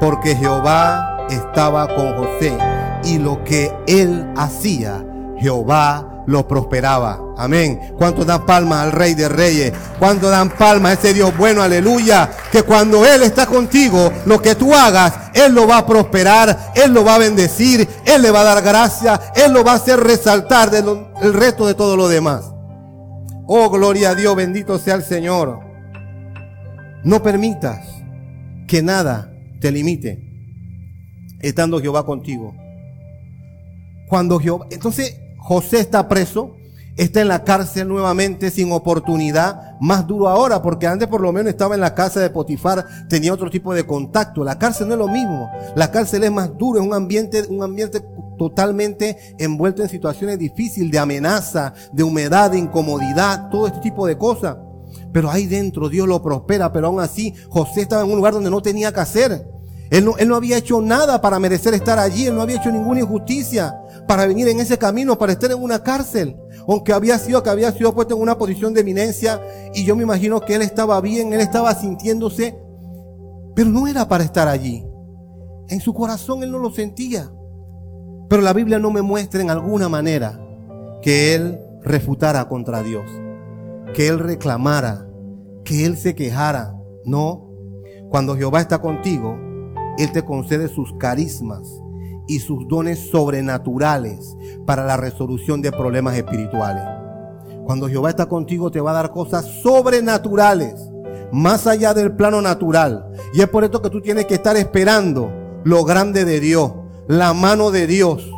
porque 0.00 0.34
Jehová 0.34 1.26
estaba 1.28 1.94
con 1.94 2.16
José 2.16 2.56
y 3.04 3.18
lo 3.18 3.42
que 3.44 3.72
él 3.86 4.26
hacía, 4.36 5.04
Jehová 5.38 6.14
lo 6.26 6.46
prosperaba. 6.48 7.20
Amén. 7.36 7.94
¿Cuánto 7.98 8.24
dan 8.24 8.46
palmas 8.46 8.84
al 8.84 8.92
Rey 8.92 9.14
de 9.14 9.28
Reyes? 9.28 9.72
¿Cuánto 9.98 10.30
dan 10.30 10.50
palmas 10.50 10.92
a 10.92 10.94
ese 10.94 11.14
Dios 11.14 11.36
bueno? 11.36 11.62
Aleluya. 11.62 12.30
Que 12.50 12.62
cuando 12.62 13.04
Él 13.04 13.22
está 13.22 13.46
contigo, 13.46 14.12
lo 14.26 14.40
que 14.40 14.54
tú 14.54 14.74
hagas, 14.74 15.12
Él 15.34 15.54
lo 15.54 15.66
va 15.66 15.78
a 15.78 15.86
prosperar, 15.86 16.72
Él 16.74 16.92
lo 16.92 17.04
va 17.04 17.16
a 17.16 17.18
bendecir, 17.18 17.86
Él 18.04 18.22
le 18.22 18.30
va 18.30 18.40
a 18.40 18.54
dar 18.54 18.62
gracia, 18.62 19.20
Él 19.34 19.52
lo 19.52 19.64
va 19.64 19.72
a 19.72 19.76
hacer 19.76 20.00
resaltar 20.00 20.70
del 20.70 21.34
resto 21.34 21.66
de 21.66 21.74
todo 21.74 21.96
lo 21.96 22.08
demás. 22.08 22.44
Oh, 23.46 23.68
gloria 23.68 24.10
a 24.10 24.14
Dios, 24.14 24.34
bendito 24.34 24.78
sea 24.78 24.94
el 24.94 25.02
Señor. 25.02 25.60
No 27.04 27.22
permitas 27.22 27.86
que 28.66 28.82
nada 28.82 29.30
te 29.60 29.70
limite 29.70 30.24
estando 31.40 31.80
Jehová 31.80 32.06
contigo. 32.06 32.54
Cuando 34.14 34.38
Jehová, 34.38 34.68
entonces 34.70 35.16
José 35.38 35.80
está 35.80 36.06
preso, 36.06 36.54
está 36.96 37.20
en 37.20 37.26
la 37.26 37.42
cárcel 37.42 37.88
nuevamente 37.88 38.52
sin 38.52 38.70
oportunidad, 38.70 39.76
más 39.80 40.06
duro 40.06 40.28
ahora, 40.28 40.62
porque 40.62 40.86
antes 40.86 41.08
por 41.08 41.20
lo 41.20 41.32
menos 41.32 41.50
estaba 41.50 41.74
en 41.74 41.80
la 41.80 41.96
casa 41.96 42.20
de 42.20 42.30
Potifar, 42.30 43.08
tenía 43.08 43.32
otro 43.32 43.50
tipo 43.50 43.74
de 43.74 43.84
contacto. 43.84 44.44
La 44.44 44.56
cárcel 44.56 44.86
no 44.86 44.94
es 44.94 45.00
lo 45.00 45.08
mismo, 45.08 45.50
la 45.74 45.90
cárcel 45.90 46.22
es 46.22 46.30
más 46.30 46.56
duro, 46.56 46.78
es 46.78 46.86
un 46.86 46.94
ambiente, 46.94 47.42
un 47.48 47.64
ambiente 47.64 48.04
totalmente 48.38 49.34
envuelto 49.36 49.82
en 49.82 49.88
situaciones 49.88 50.38
difíciles, 50.38 50.92
de 50.92 50.98
amenaza, 51.00 51.74
de 51.92 52.04
humedad, 52.04 52.52
de 52.52 52.58
incomodidad, 52.58 53.48
todo 53.50 53.66
este 53.66 53.80
tipo 53.80 54.06
de 54.06 54.16
cosas. 54.16 54.58
Pero 55.12 55.28
ahí 55.28 55.48
dentro 55.48 55.88
Dios 55.88 56.06
lo 56.06 56.22
prospera, 56.22 56.72
pero 56.72 56.86
aún 56.86 57.00
así 57.00 57.34
José 57.48 57.80
estaba 57.80 58.04
en 58.04 58.10
un 58.10 58.16
lugar 58.18 58.32
donde 58.32 58.48
no 58.48 58.62
tenía 58.62 58.92
que 58.92 59.00
hacer. 59.00 59.50
Él 59.90 60.04
no, 60.04 60.16
él 60.18 60.28
no 60.28 60.36
había 60.36 60.56
hecho 60.56 60.80
nada 60.80 61.20
para 61.20 61.40
merecer 61.40 61.74
estar 61.74 61.98
allí, 61.98 62.26
él 62.26 62.34
no 62.36 62.42
había 62.42 62.56
hecho 62.56 62.70
ninguna 62.70 63.00
injusticia 63.00 63.80
para 64.06 64.26
venir 64.26 64.48
en 64.48 64.60
ese 64.60 64.78
camino, 64.78 65.18
para 65.18 65.32
estar 65.32 65.50
en 65.50 65.62
una 65.62 65.82
cárcel. 65.82 66.36
Aunque 66.68 66.92
había 66.92 67.18
sido, 67.18 67.42
que 67.42 67.50
había 67.50 67.72
sido 67.72 67.94
puesto 67.94 68.14
en 68.14 68.22
una 68.22 68.38
posición 68.38 68.74
de 68.74 68.80
eminencia 68.80 69.40
y 69.74 69.84
yo 69.84 69.96
me 69.96 70.02
imagino 70.02 70.40
que 70.40 70.54
él 70.54 70.62
estaba 70.62 71.00
bien, 71.00 71.32
él 71.32 71.40
estaba 71.40 71.74
sintiéndose, 71.74 72.58
pero 73.54 73.70
no 73.70 73.86
era 73.86 74.08
para 74.08 74.24
estar 74.24 74.48
allí. 74.48 74.84
En 75.68 75.80
su 75.80 75.94
corazón 75.94 76.42
él 76.42 76.50
no 76.50 76.58
lo 76.58 76.70
sentía. 76.70 77.30
Pero 78.28 78.42
la 78.42 78.52
Biblia 78.52 78.78
no 78.78 78.90
me 78.90 79.02
muestra 79.02 79.40
en 79.40 79.50
alguna 79.50 79.88
manera 79.88 80.40
que 81.02 81.34
él 81.34 81.60
refutara 81.82 82.48
contra 82.48 82.82
Dios, 82.82 83.04
que 83.94 84.08
él 84.08 84.18
reclamara, 84.18 85.06
que 85.64 85.84
él 85.84 85.96
se 85.96 86.14
quejara. 86.14 86.74
No, 87.04 87.50
cuando 88.08 88.36
Jehová 88.36 88.60
está 88.60 88.80
contigo, 88.80 89.36
él 89.98 90.10
te 90.12 90.22
concede 90.22 90.68
sus 90.68 90.94
carismas 90.98 91.83
y 92.26 92.40
sus 92.40 92.66
dones 92.68 93.10
sobrenaturales 93.10 94.36
para 94.66 94.84
la 94.84 94.96
resolución 94.96 95.62
de 95.62 95.72
problemas 95.72 96.16
espirituales. 96.16 96.84
Cuando 97.64 97.88
Jehová 97.88 98.10
está 98.10 98.26
contigo 98.26 98.70
te 98.70 98.80
va 98.80 98.90
a 98.90 98.94
dar 98.94 99.10
cosas 99.10 99.46
sobrenaturales, 99.62 100.74
más 101.32 101.66
allá 101.66 101.94
del 101.94 102.14
plano 102.14 102.40
natural. 102.40 103.06
Y 103.32 103.40
es 103.40 103.48
por 103.48 103.64
esto 103.64 103.82
que 103.82 103.90
tú 103.90 104.00
tienes 104.00 104.26
que 104.26 104.34
estar 104.34 104.56
esperando 104.56 105.30
lo 105.64 105.84
grande 105.84 106.24
de 106.24 106.40
Dios, 106.40 106.72
la 107.08 107.34
mano 107.34 107.70
de 107.70 107.86
Dios, 107.86 108.30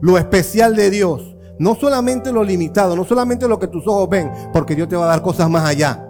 lo 0.00 0.18
especial 0.18 0.76
de 0.76 0.90
Dios. 0.90 1.36
No 1.58 1.74
solamente 1.76 2.32
lo 2.32 2.42
limitado, 2.42 2.96
no 2.96 3.04
solamente 3.04 3.46
lo 3.46 3.58
que 3.58 3.68
tus 3.68 3.86
ojos 3.86 4.08
ven, 4.08 4.30
porque 4.52 4.74
Dios 4.74 4.88
te 4.88 4.96
va 4.96 5.04
a 5.04 5.08
dar 5.08 5.22
cosas 5.22 5.48
más 5.48 5.64
allá. 5.64 6.08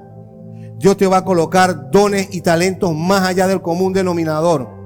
Dios 0.78 0.96
te 0.96 1.06
va 1.06 1.18
a 1.18 1.24
colocar 1.24 1.90
dones 1.90 2.28
y 2.34 2.40
talentos 2.40 2.94
más 2.94 3.22
allá 3.22 3.46
del 3.46 3.62
común 3.62 3.92
denominador. 3.92 4.81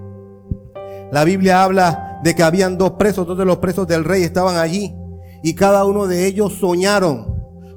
La 1.12 1.24
Biblia 1.24 1.62
habla 1.62 2.20
de 2.22 2.34
que 2.34 2.42
habían 2.42 2.78
dos 2.78 2.92
presos, 2.92 3.26
dos 3.26 3.38
de 3.38 3.44
los 3.44 3.58
presos 3.58 3.86
del 3.86 4.04
rey 4.04 4.22
estaban 4.22 4.56
allí 4.56 4.94
y 5.42 5.54
cada 5.54 5.84
uno 5.84 6.06
de 6.06 6.26
ellos 6.26 6.54
soñaron, 6.54 7.34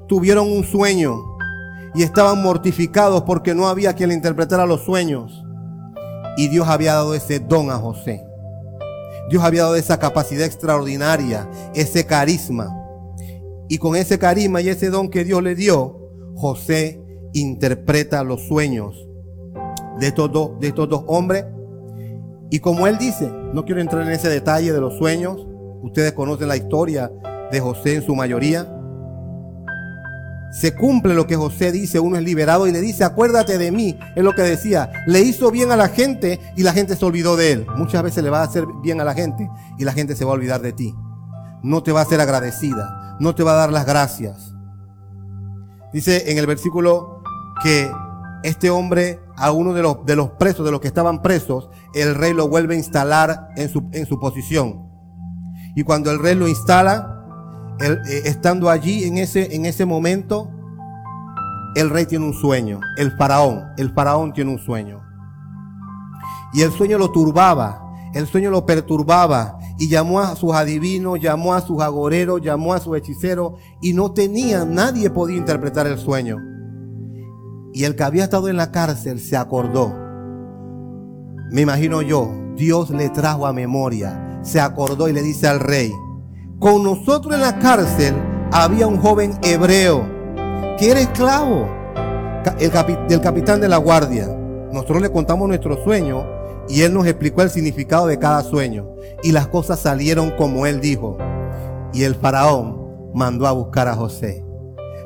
tuvieron 0.08 0.50
un 0.50 0.64
sueño 0.64 1.16
y 1.94 2.02
estaban 2.02 2.42
mortificados 2.42 3.22
porque 3.22 3.54
no 3.54 3.68
había 3.68 3.94
quien 3.94 4.08
le 4.10 4.14
interpretara 4.14 4.66
los 4.66 4.82
sueños. 4.82 5.44
Y 6.36 6.48
Dios 6.48 6.68
había 6.68 6.94
dado 6.94 7.14
ese 7.14 7.40
don 7.40 7.70
a 7.70 7.76
José. 7.76 8.24
Dios 9.28 9.42
había 9.44 9.62
dado 9.62 9.76
esa 9.76 9.98
capacidad 9.98 10.46
extraordinaria, 10.46 11.48
ese 11.74 12.06
carisma. 12.06 12.76
Y 13.68 13.78
con 13.78 13.94
ese 13.94 14.18
carisma 14.18 14.60
y 14.60 14.68
ese 14.68 14.90
don 14.90 15.08
que 15.08 15.24
Dios 15.24 15.42
le 15.42 15.54
dio, 15.54 15.96
José 16.34 17.00
interpreta 17.32 18.24
los 18.24 18.46
sueños 18.48 19.06
de 19.98 20.08
estos, 20.08 20.32
dos, 20.32 20.58
de 20.58 20.68
estos 20.68 20.88
dos 20.88 21.04
hombres. 21.06 21.44
Y 22.50 22.58
como 22.58 22.86
él 22.86 22.98
dice, 22.98 23.32
no 23.54 23.64
quiero 23.64 23.80
entrar 23.80 24.02
en 24.02 24.12
ese 24.12 24.28
detalle 24.28 24.72
de 24.72 24.80
los 24.80 24.98
sueños, 24.98 25.46
ustedes 25.82 26.12
conocen 26.12 26.48
la 26.48 26.56
historia 26.56 27.10
de 27.50 27.60
José 27.60 27.94
en 27.94 28.02
su 28.02 28.14
mayoría. 28.14 28.66
Se 30.52 30.74
cumple 30.74 31.14
lo 31.14 31.28
que 31.28 31.36
José 31.36 31.70
dice, 31.70 32.00
uno 32.00 32.16
es 32.16 32.24
liberado 32.24 32.66
y 32.66 32.72
le 32.72 32.80
dice, 32.80 33.04
acuérdate 33.04 33.56
de 33.56 33.70
mí, 33.70 33.96
es 34.16 34.24
lo 34.24 34.34
que 34.34 34.42
decía, 34.42 34.90
le 35.06 35.20
hizo 35.20 35.52
bien 35.52 35.70
a 35.70 35.76
la 35.76 35.88
gente 35.88 36.40
y 36.56 36.64
la 36.64 36.72
gente 36.72 36.96
se 36.96 37.04
olvidó 37.04 37.36
de 37.36 37.52
él. 37.52 37.66
Muchas 37.76 38.02
veces 38.02 38.24
le 38.24 38.30
va 38.30 38.40
a 38.40 38.44
hacer 38.44 38.66
bien 38.82 39.00
a 39.00 39.04
la 39.04 39.14
gente 39.14 39.48
y 39.78 39.84
la 39.84 39.92
gente 39.92 40.16
se 40.16 40.24
va 40.24 40.32
a 40.32 40.34
olvidar 40.34 40.60
de 40.60 40.72
ti. 40.72 40.92
No 41.62 41.84
te 41.84 41.92
va 41.92 42.00
a 42.00 42.04
ser 42.04 42.20
agradecida, 42.20 43.16
no 43.20 43.36
te 43.36 43.44
va 43.44 43.52
a 43.52 43.56
dar 43.56 43.72
las 43.72 43.86
gracias. 43.86 44.52
Dice 45.92 46.32
en 46.32 46.38
el 46.38 46.46
versículo 46.46 47.22
que 47.62 47.88
este 48.42 48.70
hombre, 48.70 49.20
a 49.36 49.52
uno 49.52 49.72
de 49.72 49.82
los, 49.82 50.04
de 50.04 50.16
los 50.16 50.30
presos, 50.30 50.64
de 50.64 50.72
los 50.72 50.80
que 50.80 50.88
estaban 50.88 51.22
presos, 51.22 51.68
el 51.94 52.14
rey 52.14 52.32
lo 52.32 52.48
vuelve 52.48 52.74
a 52.74 52.78
instalar 52.78 53.48
en 53.56 53.68
su, 53.68 53.88
en 53.92 54.06
su 54.06 54.18
posición. 54.18 54.88
Y 55.74 55.82
cuando 55.82 56.10
el 56.10 56.18
rey 56.18 56.34
lo 56.34 56.48
instala, 56.48 57.24
eh, 57.80 58.22
estando 58.24 58.68
allí 58.68 59.04
en 59.04 59.18
ese, 59.18 59.54
en 59.54 59.66
ese 59.66 59.86
momento, 59.86 60.50
el 61.74 61.88
rey 61.88 62.06
tiene 62.06 62.26
un 62.26 62.34
sueño, 62.34 62.80
el 62.96 63.12
faraón, 63.12 63.64
el 63.78 63.90
faraón 63.92 64.32
tiene 64.32 64.50
un 64.50 64.58
sueño. 64.58 65.00
Y 66.52 66.62
el 66.62 66.72
sueño 66.72 66.98
lo 66.98 67.10
turbaba, 67.10 67.80
el 68.12 68.26
sueño 68.26 68.50
lo 68.50 68.66
perturbaba 68.66 69.58
y 69.78 69.88
llamó 69.88 70.20
a 70.20 70.34
sus 70.34 70.52
adivinos, 70.52 71.20
llamó 71.20 71.54
a 71.54 71.60
sus 71.60 71.80
agoreros, 71.80 72.42
llamó 72.42 72.74
a 72.74 72.80
sus 72.80 72.96
hechiceros 72.96 73.52
y 73.80 73.94
no 73.94 74.12
tenía, 74.12 74.64
nadie 74.64 75.10
podía 75.10 75.38
interpretar 75.38 75.86
el 75.86 75.98
sueño. 75.98 76.36
Y 77.72 77.84
el 77.84 77.94
que 77.94 78.02
había 78.02 78.24
estado 78.24 78.48
en 78.48 78.56
la 78.56 78.72
cárcel 78.72 79.20
se 79.20 79.36
acordó. 79.36 80.09
Me 81.50 81.62
imagino 81.62 82.02
yo, 82.02 82.30
Dios 82.54 82.90
le 82.90 83.08
trajo 83.08 83.46
a 83.46 83.52
memoria, 83.52 84.40
se 84.42 84.60
acordó 84.60 85.08
y 85.08 85.12
le 85.12 85.22
dice 85.22 85.48
al 85.48 85.60
rey, 85.60 85.92
con 86.58 86.82
nosotros 86.82 87.34
en 87.34 87.40
la 87.40 87.58
cárcel 87.58 88.14
había 88.52 88.86
un 88.86 88.98
joven 88.98 89.38
hebreo 89.42 90.06
que 90.78 90.90
era 90.90 91.00
esclavo 91.00 91.68
del 93.08 93.20
capitán 93.20 93.60
de 93.60 93.68
la 93.68 93.76
guardia. 93.78 94.28
Nosotros 94.72 95.02
le 95.02 95.10
contamos 95.10 95.48
nuestro 95.48 95.82
sueño 95.82 96.24
y 96.68 96.82
él 96.82 96.94
nos 96.94 97.06
explicó 97.06 97.42
el 97.42 97.50
significado 97.50 98.06
de 98.06 98.18
cada 98.18 98.42
sueño. 98.42 98.88
Y 99.22 99.32
las 99.32 99.48
cosas 99.48 99.80
salieron 99.80 100.30
como 100.38 100.66
él 100.66 100.80
dijo. 100.80 101.18
Y 101.92 102.04
el 102.04 102.14
faraón 102.14 103.10
mandó 103.14 103.46
a 103.46 103.52
buscar 103.52 103.88
a 103.88 103.94
José. 103.94 104.44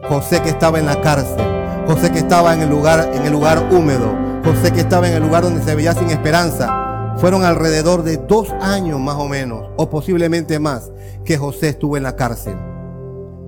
José 0.08 0.42
que 0.42 0.50
estaba 0.50 0.78
en 0.78 0.86
la 0.86 1.00
cárcel 1.00 1.54
José 1.86 2.10
que 2.10 2.18
estaba 2.20 2.54
en 2.54 2.62
el 2.62 2.70
lugar, 2.70 3.10
en 3.12 3.26
el 3.26 3.32
lugar 3.32 3.68
húmedo, 3.70 4.10
José 4.44 4.72
que 4.72 4.80
estaba 4.80 5.08
en 5.08 5.14
el 5.14 5.22
lugar 5.22 5.42
donde 5.42 5.62
se 5.62 5.74
veía 5.74 5.94
sin 5.94 6.10
esperanza. 6.10 7.14
Fueron 7.16 7.44
alrededor 7.44 8.02
de 8.02 8.18
dos 8.18 8.50
años 8.60 9.00
más 9.00 9.16
o 9.16 9.26
menos, 9.26 9.70
o 9.76 9.88
posiblemente 9.88 10.58
más, 10.58 10.92
que 11.24 11.38
José 11.38 11.70
estuvo 11.70 11.96
en 11.96 12.02
la 12.02 12.14
cárcel. 12.14 12.56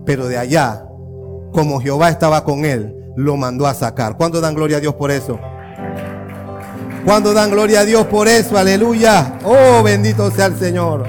Pero 0.07 0.27
de 0.27 0.39
allá, 0.39 0.87
como 1.53 1.81
Jehová 1.81 2.09
estaba 2.09 2.45
con 2.45 2.65
él, 2.65 2.95
lo 3.17 3.37
mandó 3.37 3.67
a 3.67 3.75
sacar. 3.75 4.17
¿Cuándo 4.17 4.41
dan 4.41 4.55
gloria 4.55 4.79
a 4.79 4.81
Dios 4.81 4.95
por 4.95 5.11
eso? 5.11 5.39
¿Cuándo 7.05 7.35
dan 7.35 7.51
gloria 7.51 7.81
a 7.81 7.85
Dios 7.85 8.07
por 8.07 8.29
eso? 8.29 8.57
Aleluya. 8.57 9.39
Oh, 9.45 9.83
bendito 9.83 10.31
sea 10.31 10.47
el 10.47 10.57
Señor. 10.57 11.07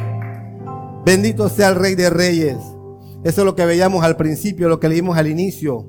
Bendito 1.06 1.48
sea 1.48 1.70
el 1.70 1.76
Rey 1.76 1.96
de 1.96 2.10
Reyes. 2.10 2.58
Eso 3.24 3.42
es 3.42 3.46
lo 3.46 3.56
que 3.56 3.66
veíamos 3.66 4.04
al 4.04 4.18
principio, 4.18 4.70
lo 4.70 4.80
que 4.80 4.90
leímos 4.90 5.18
al 5.18 5.28
inicio. 5.28 5.86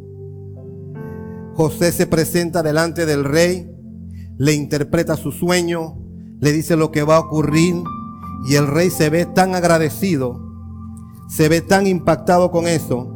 José 1.55 1.90
se 1.92 2.07
presenta 2.07 2.62
delante 2.62 3.05
del 3.05 3.24
rey, 3.24 3.68
le 4.39 4.55
interpreta 4.55 5.16
su 5.16 5.32
sueño, 5.32 5.99
le 6.41 6.53
dice 6.53 6.76
lo 6.76 6.93
que 6.93 7.03
va 7.03 7.16
a 7.16 7.20
ocurrir 7.20 7.74
Y 8.49 8.55
el 8.55 8.68
rey 8.68 8.89
se 8.89 9.11
ve 9.11 9.26
tan 9.26 9.57
agradecido, 9.57 10.41
se 11.28 11.49
ve 11.49 11.61
tan 11.61 11.86
impactado 11.86 12.51
con 12.53 12.68
eso. 12.68 13.14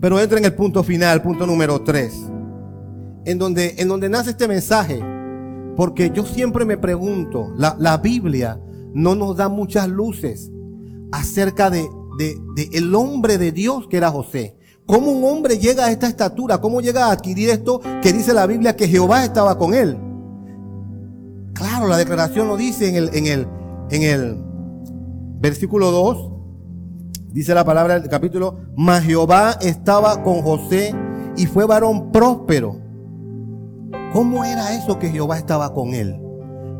Pero 0.00 0.18
entra 0.18 0.38
en 0.38 0.46
el 0.46 0.54
punto 0.54 0.82
final, 0.82 1.20
punto 1.22 1.46
número 1.46 1.82
3, 1.82 2.30
en 3.26 3.38
donde, 3.38 3.74
en 3.76 3.88
donde 3.88 4.08
nace 4.08 4.30
este 4.30 4.48
mensaje. 4.48 5.00
Porque 5.76 6.10
yo 6.10 6.24
siempre 6.24 6.64
me 6.64 6.78
pregunto, 6.78 7.52
la, 7.56 7.76
la 7.78 7.98
Biblia 7.98 8.58
no 8.94 9.14
nos 9.14 9.36
da 9.36 9.48
muchas 9.48 9.88
luces 9.88 10.50
acerca 11.12 11.68
de, 11.70 11.86
de, 12.18 12.36
de, 12.56 12.70
el 12.72 12.94
hombre 12.94 13.38
de 13.38 13.52
Dios 13.52 13.86
que 13.88 13.98
era 13.98 14.10
José. 14.10 14.57
¿Cómo 14.88 15.10
un 15.10 15.22
hombre 15.22 15.58
llega 15.58 15.84
a 15.84 15.90
esta 15.90 16.08
estatura? 16.08 16.62
¿Cómo 16.62 16.80
llega 16.80 17.08
a 17.08 17.12
adquirir 17.12 17.50
esto 17.50 17.78
que 18.02 18.10
dice 18.10 18.32
la 18.32 18.46
Biblia 18.46 18.74
que 18.74 18.88
Jehová 18.88 19.22
estaba 19.22 19.58
con 19.58 19.74
él? 19.74 19.98
Claro, 21.52 21.88
la 21.88 21.98
declaración 21.98 22.48
lo 22.48 22.56
dice 22.56 22.88
en 22.88 22.96
el, 22.96 23.10
en 23.14 23.26
el, 23.26 23.48
en 23.90 24.02
el 24.02 24.42
versículo 25.40 25.90
2. 25.90 26.32
Dice 27.34 27.52
la 27.52 27.66
palabra 27.66 28.00
del 28.00 28.08
capítulo, 28.08 28.60
mas 28.78 29.04
Jehová 29.04 29.58
estaba 29.60 30.22
con 30.22 30.40
José 30.40 30.94
y 31.36 31.44
fue 31.44 31.66
varón 31.66 32.10
próspero. 32.10 32.80
¿Cómo 34.14 34.42
era 34.42 34.74
eso 34.74 34.98
que 34.98 35.10
Jehová 35.10 35.36
estaba 35.36 35.74
con 35.74 35.92
él? 35.92 36.18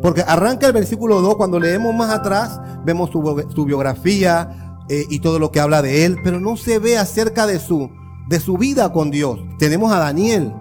Porque 0.00 0.22
arranca 0.26 0.66
el 0.66 0.72
versículo 0.72 1.20
2, 1.20 1.36
cuando 1.36 1.60
leemos 1.60 1.94
más 1.94 2.08
atrás, 2.08 2.58
vemos 2.86 3.10
su, 3.10 3.44
su 3.54 3.66
biografía 3.66 4.76
eh, 4.88 5.04
y 5.10 5.18
todo 5.18 5.38
lo 5.38 5.52
que 5.52 5.60
habla 5.60 5.82
de 5.82 6.06
él, 6.06 6.16
pero 6.24 6.40
no 6.40 6.56
se 6.56 6.78
ve 6.78 6.96
acerca 6.96 7.46
de 7.46 7.58
su, 7.58 7.90
de 8.28 8.40
su 8.40 8.58
vida 8.58 8.92
con 8.92 9.10
Dios. 9.10 9.40
Tenemos 9.58 9.92
a 9.92 9.98
Daniel. 9.98 10.52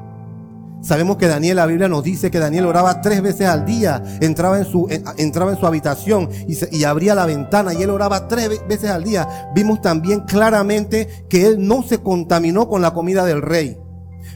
Sabemos 0.82 1.18
que 1.18 1.28
Daniel, 1.28 1.58
la 1.58 1.66
Biblia 1.66 1.88
nos 1.88 2.04
dice 2.04 2.30
que 2.30 2.40
Daniel 2.40 2.66
oraba 2.66 3.02
tres 3.02 3.22
veces 3.22 3.48
al 3.48 3.66
día, 3.66 4.04
entraba 4.22 4.60
en 4.60 4.66
su, 4.66 4.88
entraba 5.18 5.52
en 5.52 5.58
su 5.58 5.66
habitación 5.66 6.30
y, 6.48 6.56
y 6.78 6.84
abría 6.84 7.16
la 7.16 7.26
ventana 7.26 7.74
y 7.74 7.82
él 7.82 7.90
oraba 7.90 8.28
tres 8.28 8.62
veces 8.68 8.90
al 8.90 9.04
día. 9.04 9.50
Vimos 9.56 9.82
también 9.82 10.22
claramente 10.22 11.26
que 11.30 11.48
él 11.48 11.68
no 11.68 11.84
se 11.84 11.98
contaminó 11.98 12.70
con 12.70 12.82
la 12.82 12.94
comida 12.94 13.26
del 13.26 13.42
rey. 13.42 13.78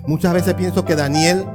Muchas 0.07 0.33
veces 0.33 0.55
pienso 0.55 0.83
que 0.83 0.95
Daniel 0.95 1.45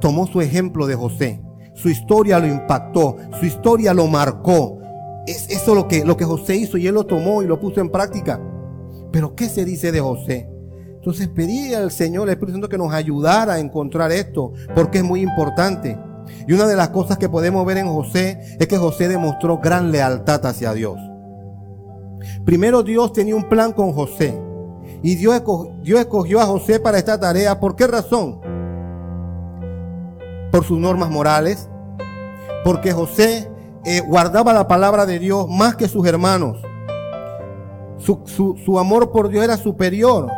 tomó 0.00 0.26
su 0.26 0.40
ejemplo 0.40 0.86
de 0.86 0.94
José. 0.94 1.42
Su 1.74 1.90
historia 1.90 2.38
lo 2.38 2.46
impactó, 2.46 3.16
su 3.38 3.46
historia 3.46 3.92
lo 3.92 4.06
marcó. 4.06 4.78
Es 5.26 5.50
eso 5.50 5.74
lo 5.74 5.88
que, 5.88 6.04
lo 6.04 6.16
que 6.16 6.24
José 6.24 6.56
hizo 6.56 6.78
y 6.78 6.86
él 6.86 6.94
lo 6.94 7.04
tomó 7.04 7.42
y 7.42 7.46
lo 7.46 7.60
puso 7.60 7.80
en 7.80 7.90
práctica. 7.90 8.40
Pero 9.12 9.34
¿qué 9.34 9.48
se 9.48 9.64
dice 9.64 9.90
de 9.92 10.00
José? 10.00 10.55
Entonces 11.06 11.28
pedí 11.28 11.72
al 11.72 11.92
Señor, 11.92 12.26
el 12.26 12.32
Espíritu 12.32 12.54
Santo, 12.54 12.68
que 12.68 12.78
nos 12.78 12.92
ayudara 12.92 13.52
a 13.52 13.58
encontrar 13.60 14.10
esto, 14.10 14.52
porque 14.74 14.98
es 14.98 15.04
muy 15.04 15.20
importante. 15.20 15.96
Y 16.48 16.52
una 16.52 16.66
de 16.66 16.74
las 16.74 16.88
cosas 16.88 17.16
que 17.16 17.28
podemos 17.28 17.64
ver 17.64 17.76
en 17.76 17.86
José 17.86 18.56
es 18.58 18.66
que 18.66 18.76
José 18.76 19.06
demostró 19.06 19.58
gran 19.58 19.92
lealtad 19.92 20.44
hacia 20.44 20.74
Dios. 20.74 20.98
Primero 22.44 22.82
Dios 22.82 23.12
tenía 23.12 23.36
un 23.36 23.48
plan 23.48 23.72
con 23.72 23.92
José. 23.92 24.36
Y 25.00 25.14
Dios 25.14 25.36
escogió, 25.36 25.76
Dios 25.80 26.00
escogió 26.00 26.40
a 26.40 26.46
José 26.46 26.80
para 26.80 26.98
esta 26.98 27.20
tarea. 27.20 27.60
¿Por 27.60 27.76
qué 27.76 27.86
razón? 27.86 28.40
Por 30.50 30.64
sus 30.64 30.80
normas 30.80 31.08
morales. 31.08 31.68
Porque 32.64 32.90
José 32.90 33.48
eh, 33.84 34.00
guardaba 34.00 34.52
la 34.52 34.66
palabra 34.66 35.06
de 35.06 35.20
Dios 35.20 35.48
más 35.48 35.76
que 35.76 35.86
sus 35.86 36.04
hermanos. 36.04 36.60
Su, 37.96 38.22
su, 38.24 38.56
su 38.64 38.76
amor 38.80 39.12
por 39.12 39.28
Dios 39.28 39.44
era 39.44 39.56
superior. 39.56 40.28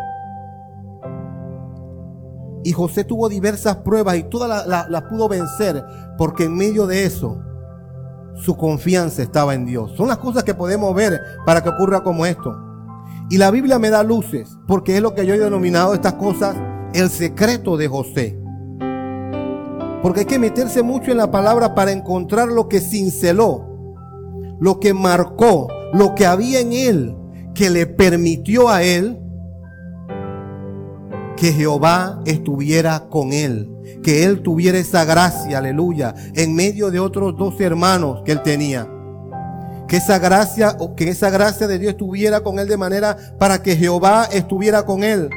Y 2.68 2.72
José 2.72 3.02
tuvo 3.02 3.30
diversas 3.30 3.76
pruebas 3.76 4.18
y 4.18 4.24
todas 4.24 4.46
las 4.46 4.66
la, 4.66 4.86
la 4.90 5.08
pudo 5.08 5.26
vencer 5.26 5.82
porque 6.18 6.44
en 6.44 6.54
medio 6.54 6.86
de 6.86 7.04
eso 7.04 7.40
su 8.34 8.58
confianza 8.58 9.22
estaba 9.22 9.54
en 9.54 9.64
Dios. 9.64 9.92
Son 9.96 10.06
las 10.06 10.18
cosas 10.18 10.44
que 10.44 10.52
podemos 10.52 10.94
ver 10.94 11.18
para 11.46 11.62
que 11.62 11.70
ocurra 11.70 12.02
como 12.02 12.26
esto. 12.26 12.54
Y 13.30 13.38
la 13.38 13.50
Biblia 13.50 13.78
me 13.78 13.88
da 13.88 14.02
luces 14.02 14.50
porque 14.66 14.96
es 14.96 15.02
lo 15.02 15.14
que 15.14 15.24
yo 15.24 15.32
he 15.32 15.38
denominado 15.38 15.94
estas 15.94 16.12
cosas 16.12 16.56
el 16.92 17.08
secreto 17.08 17.78
de 17.78 17.88
José. 17.88 18.38
Porque 20.02 20.20
hay 20.20 20.26
que 20.26 20.38
meterse 20.38 20.82
mucho 20.82 21.10
en 21.10 21.16
la 21.16 21.30
palabra 21.30 21.74
para 21.74 21.90
encontrar 21.92 22.48
lo 22.48 22.68
que 22.68 22.80
cinceló, 22.80 23.64
lo 24.60 24.78
que 24.78 24.92
marcó, 24.92 25.68
lo 25.94 26.14
que 26.14 26.26
había 26.26 26.60
en 26.60 26.74
él 26.74 27.16
que 27.54 27.70
le 27.70 27.86
permitió 27.86 28.68
a 28.68 28.82
él 28.82 29.18
que 31.38 31.52
Jehová 31.52 32.20
estuviera 32.26 33.08
con 33.08 33.32
él, 33.32 33.70
que 34.02 34.24
él 34.24 34.42
tuviera 34.42 34.78
esa 34.78 35.04
gracia, 35.04 35.58
aleluya, 35.58 36.14
en 36.34 36.54
medio 36.54 36.90
de 36.90 36.98
otros 36.98 37.36
dos 37.36 37.60
hermanos 37.60 38.22
que 38.24 38.32
él 38.32 38.42
tenía. 38.42 38.88
Que 39.86 39.96
esa 39.96 40.18
gracia, 40.18 40.76
que 40.96 41.08
esa 41.08 41.30
gracia 41.30 41.66
de 41.66 41.78
Dios 41.78 41.92
estuviera 41.92 42.40
con 42.42 42.58
él 42.58 42.68
de 42.68 42.76
manera 42.76 43.16
para 43.38 43.62
que 43.62 43.76
Jehová 43.76 44.28
estuviera 44.32 44.84
con 44.84 45.04
él. 45.04 45.30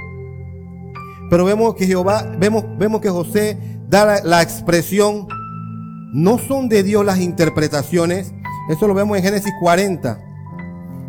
Pero 1.29 1.45
vemos 1.45 1.75
que 1.75 1.85
Jehová, 1.85 2.29
vemos, 2.37 2.65
vemos 2.77 2.99
que 2.99 3.09
José 3.09 3.57
da 3.87 4.05
la, 4.05 4.23
la 4.23 4.41
expresión, 4.41 5.27
no 6.13 6.37
son 6.39 6.67
de 6.67 6.83
Dios 6.83 7.05
las 7.05 7.19
interpretaciones. 7.19 8.33
Eso 8.69 8.87
lo 8.87 8.93
vemos 8.93 9.17
en 9.17 9.23
Génesis 9.23 9.53
40, 9.61 10.19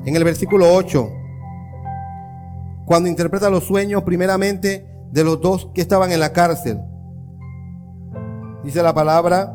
en 0.04 0.16
el 0.16 0.22
versículo 0.22 0.72
8 0.72 1.21
cuando 2.92 3.08
interpreta 3.08 3.48
los 3.48 3.64
sueños 3.64 4.02
primeramente 4.02 4.86
de 5.12 5.24
los 5.24 5.40
dos 5.40 5.70
que 5.74 5.80
estaban 5.80 6.12
en 6.12 6.20
la 6.20 6.34
cárcel. 6.34 6.78
Dice 8.62 8.82
la 8.82 8.92
palabra, 8.92 9.54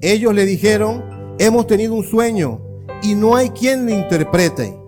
ellos 0.00 0.32
le 0.32 0.46
dijeron, 0.46 1.04
hemos 1.40 1.66
tenido 1.66 1.94
un 1.94 2.04
sueño 2.04 2.60
y 3.02 3.16
no 3.16 3.34
hay 3.34 3.50
quien 3.50 3.86
lo 3.86 3.92
interprete. 3.92 4.78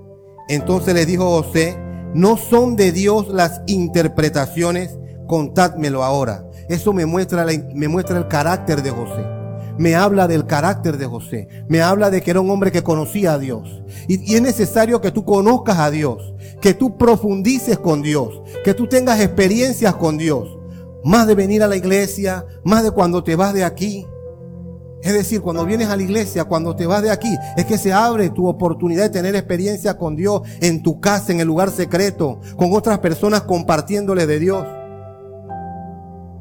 Entonces 0.48 0.94
le 0.94 1.06
dijo 1.06 1.42
José, 1.42 1.76
no 2.14 2.36
son 2.36 2.76
de 2.76 2.92
Dios 2.92 3.26
las 3.30 3.60
interpretaciones, 3.66 4.96
contádmelo 5.26 6.04
ahora. 6.04 6.48
Eso 6.68 6.92
me 6.92 7.04
muestra, 7.04 7.46
me 7.74 7.88
muestra 7.88 8.16
el 8.16 8.28
carácter 8.28 8.84
de 8.84 8.90
José 8.90 9.37
me 9.78 9.94
habla 9.94 10.28
del 10.28 10.46
carácter 10.46 10.98
de 10.98 11.06
José, 11.06 11.48
me 11.68 11.80
habla 11.80 12.10
de 12.10 12.20
que 12.20 12.30
era 12.30 12.40
un 12.40 12.50
hombre 12.50 12.72
que 12.72 12.82
conocía 12.82 13.34
a 13.34 13.38
Dios. 13.38 13.82
Y, 14.08 14.34
es 14.34 14.42
necesario 14.42 15.00
que 15.00 15.10
tú 15.10 15.24
conozcas 15.24 15.78
a 15.78 15.90
Dios, 15.90 16.34
que 16.60 16.74
tú 16.74 16.98
profundices 16.98 17.78
con 17.78 18.02
Dios, 18.02 18.42
que 18.64 18.74
tú 18.74 18.86
tengas 18.88 19.20
experiencias 19.20 19.94
con 19.94 20.18
Dios, 20.18 20.58
más 21.04 21.26
de 21.26 21.34
venir 21.34 21.62
a 21.62 21.68
la 21.68 21.76
iglesia, 21.76 22.44
más 22.64 22.82
de 22.82 22.90
cuando 22.90 23.22
te 23.22 23.36
vas 23.36 23.54
de 23.54 23.64
aquí. 23.64 24.06
Es 25.00 25.12
decir, 25.12 25.40
cuando 25.40 25.64
vienes 25.64 25.88
a 25.88 25.96
la 25.96 26.02
iglesia, 26.02 26.44
cuando 26.44 26.74
te 26.74 26.84
vas 26.84 27.02
de 27.02 27.12
aquí, 27.12 27.32
es 27.56 27.64
que 27.64 27.78
se 27.78 27.92
abre 27.92 28.30
tu 28.30 28.48
oportunidad 28.48 29.04
de 29.04 29.10
tener 29.10 29.36
experiencia 29.36 29.96
con 29.96 30.16
Dios 30.16 30.42
en 30.60 30.82
tu 30.82 31.00
casa, 31.00 31.30
en 31.30 31.38
el 31.38 31.46
lugar 31.46 31.70
secreto, 31.70 32.40
con 32.56 32.72
otras 32.72 32.98
personas 32.98 33.42
compartiéndole 33.42 34.26
de 34.26 34.40
Dios. 34.40 34.66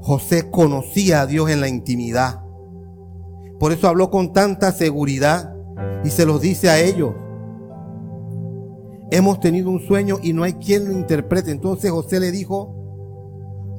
José 0.01 0.49
conocía 0.49 1.21
a 1.21 1.27
Dios 1.27 1.51
en 1.51 1.61
la 1.61 1.67
intimidad. 1.67 2.46
Por 3.59 3.71
eso 3.71 3.87
habló 3.87 4.11
con 4.11 4.33
tanta 4.33 4.71
seguridad 4.71 5.53
y 6.03 6.09
se 6.09 6.25
los 6.25 6.41
dice 6.41 6.69
a 6.69 6.79
ellos. 6.79 7.13
Hemos 9.09 9.39
tenido 9.39 9.69
un 9.69 9.79
sueño 9.79 10.19
y 10.21 10.33
no 10.33 10.43
hay 10.43 10.53
quien 10.53 10.85
lo 10.85 10.91
interprete. 10.91 11.51
Entonces 11.51 11.91
José 11.91 12.19
le 12.19 12.31
dijo, 12.31 12.75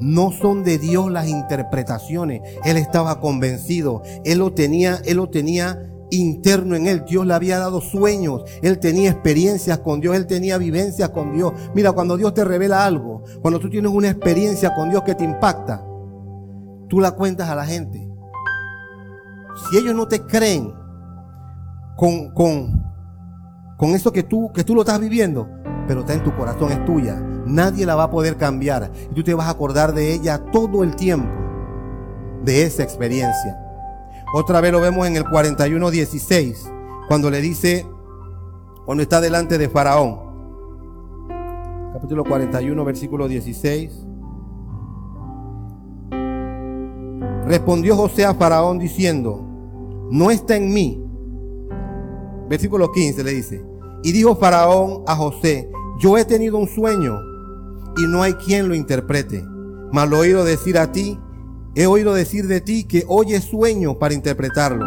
no 0.00 0.32
son 0.32 0.64
de 0.64 0.78
Dios 0.78 1.10
las 1.10 1.28
interpretaciones. 1.28 2.40
Él 2.64 2.76
estaba 2.76 3.20
convencido. 3.20 4.02
Él 4.24 4.38
lo 4.38 4.52
tenía, 4.52 5.00
él 5.04 5.18
lo 5.18 5.28
tenía 5.28 5.84
interno 6.10 6.74
en 6.74 6.86
él. 6.86 7.04
Dios 7.06 7.26
le 7.26 7.34
había 7.34 7.58
dado 7.58 7.80
sueños. 7.80 8.42
Él 8.62 8.78
tenía 8.78 9.10
experiencias 9.10 9.78
con 9.80 10.00
Dios. 10.00 10.16
Él 10.16 10.26
tenía 10.26 10.58
vivencias 10.58 11.10
con 11.10 11.34
Dios. 11.34 11.52
Mira, 11.74 11.92
cuando 11.92 12.16
Dios 12.16 12.34
te 12.34 12.44
revela 12.44 12.84
algo, 12.84 13.22
cuando 13.42 13.60
tú 13.60 13.68
tienes 13.68 13.92
una 13.92 14.10
experiencia 14.10 14.74
con 14.74 14.90
Dios 14.90 15.02
que 15.02 15.14
te 15.14 15.24
impacta, 15.24 15.84
tú 16.88 17.00
la 17.00 17.12
cuentas 17.12 17.48
a 17.48 17.54
la 17.54 17.66
gente 17.66 18.07
si 19.58 19.78
ellos 19.78 19.94
no 19.94 20.06
te 20.06 20.22
creen 20.22 20.72
con, 21.96 22.30
con, 22.30 22.84
con 23.76 23.90
eso 23.90 24.12
que 24.12 24.22
tú, 24.22 24.52
que 24.52 24.64
tú 24.64 24.74
lo 24.74 24.82
estás 24.82 25.00
viviendo, 25.00 25.48
pero 25.86 26.00
está 26.00 26.14
en 26.14 26.22
tu 26.22 26.34
corazón, 26.36 26.70
es 26.70 26.84
tuya, 26.84 27.20
nadie 27.46 27.86
la 27.86 27.96
va 27.96 28.04
a 28.04 28.10
poder 28.10 28.36
cambiar. 28.36 28.90
Y 29.10 29.14
tú 29.14 29.24
te 29.24 29.34
vas 29.34 29.48
a 29.48 29.50
acordar 29.50 29.92
de 29.94 30.12
ella 30.12 30.38
todo 30.52 30.84
el 30.84 30.94
tiempo, 30.94 31.28
de 32.44 32.62
esa 32.62 32.82
experiencia. 32.82 33.58
Otra 34.34 34.60
vez 34.60 34.72
lo 34.72 34.80
vemos 34.80 35.06
en 35.06 35.16
el 35.16 35.24
41.16, 35.24 37.06
cuando 37.08 37.30
le 37.30 37.40
dice, 37.40 37.86
cuando 38.84 39.02
está 39.02 39.20
delante 39.20 39.58
de 39.58 39.68
Faraón. 39.68 40.28
Capítulo 41.94 42.22
41, 42.24 42.84
versículo 42.84 43.26
16. 43.26 44.06
Respondió 47.46 47.96
José 47.96 48.26
a 48.26 48.34
Faraón 48.34 48.78
diciendo, 48.78 49.47
no 50.10 50.30
está 50.30 50.56
en 50.56 50.72
mí. 50.72 51.02
Versículo 52.48 52.92
15 52.92 53.24
le 53.24 53.32
dice, 53.32 53.64
y 54.02 54.12
dijo 54.12 54.36
Faraón 54.36 55.02
a 55.06 55.16
José, 55.16 55.70
yo 55.98 56.16
he 56.16 56.24
tenido 56.24 56.56
un 56.58 56.68
sueño 56.68 57.18
y 57.96 58.06
no 58.06 58.22
hay 58.22 58.34
quien 58.34 58.68
lo 58.68 58.74
interprete, 58.74 59.44
mas 59.92 60.08
lo 60.08 60.16
he 60.16 60.20
oído 60.20 60.44
decir 60.44 60.78
a 60.78 60.92
ti, 60.92 61.18
he 61.74 61.86
oído 61.86 62.14
decir 62.14 62.46
de 62.46 62.60
ti 62.60 62.84
que 62.84 63.04
oyes 63.08 63.44
sueño 63.44 63.98
para 63.98 64.14
interpretarlo. 64.14 64.86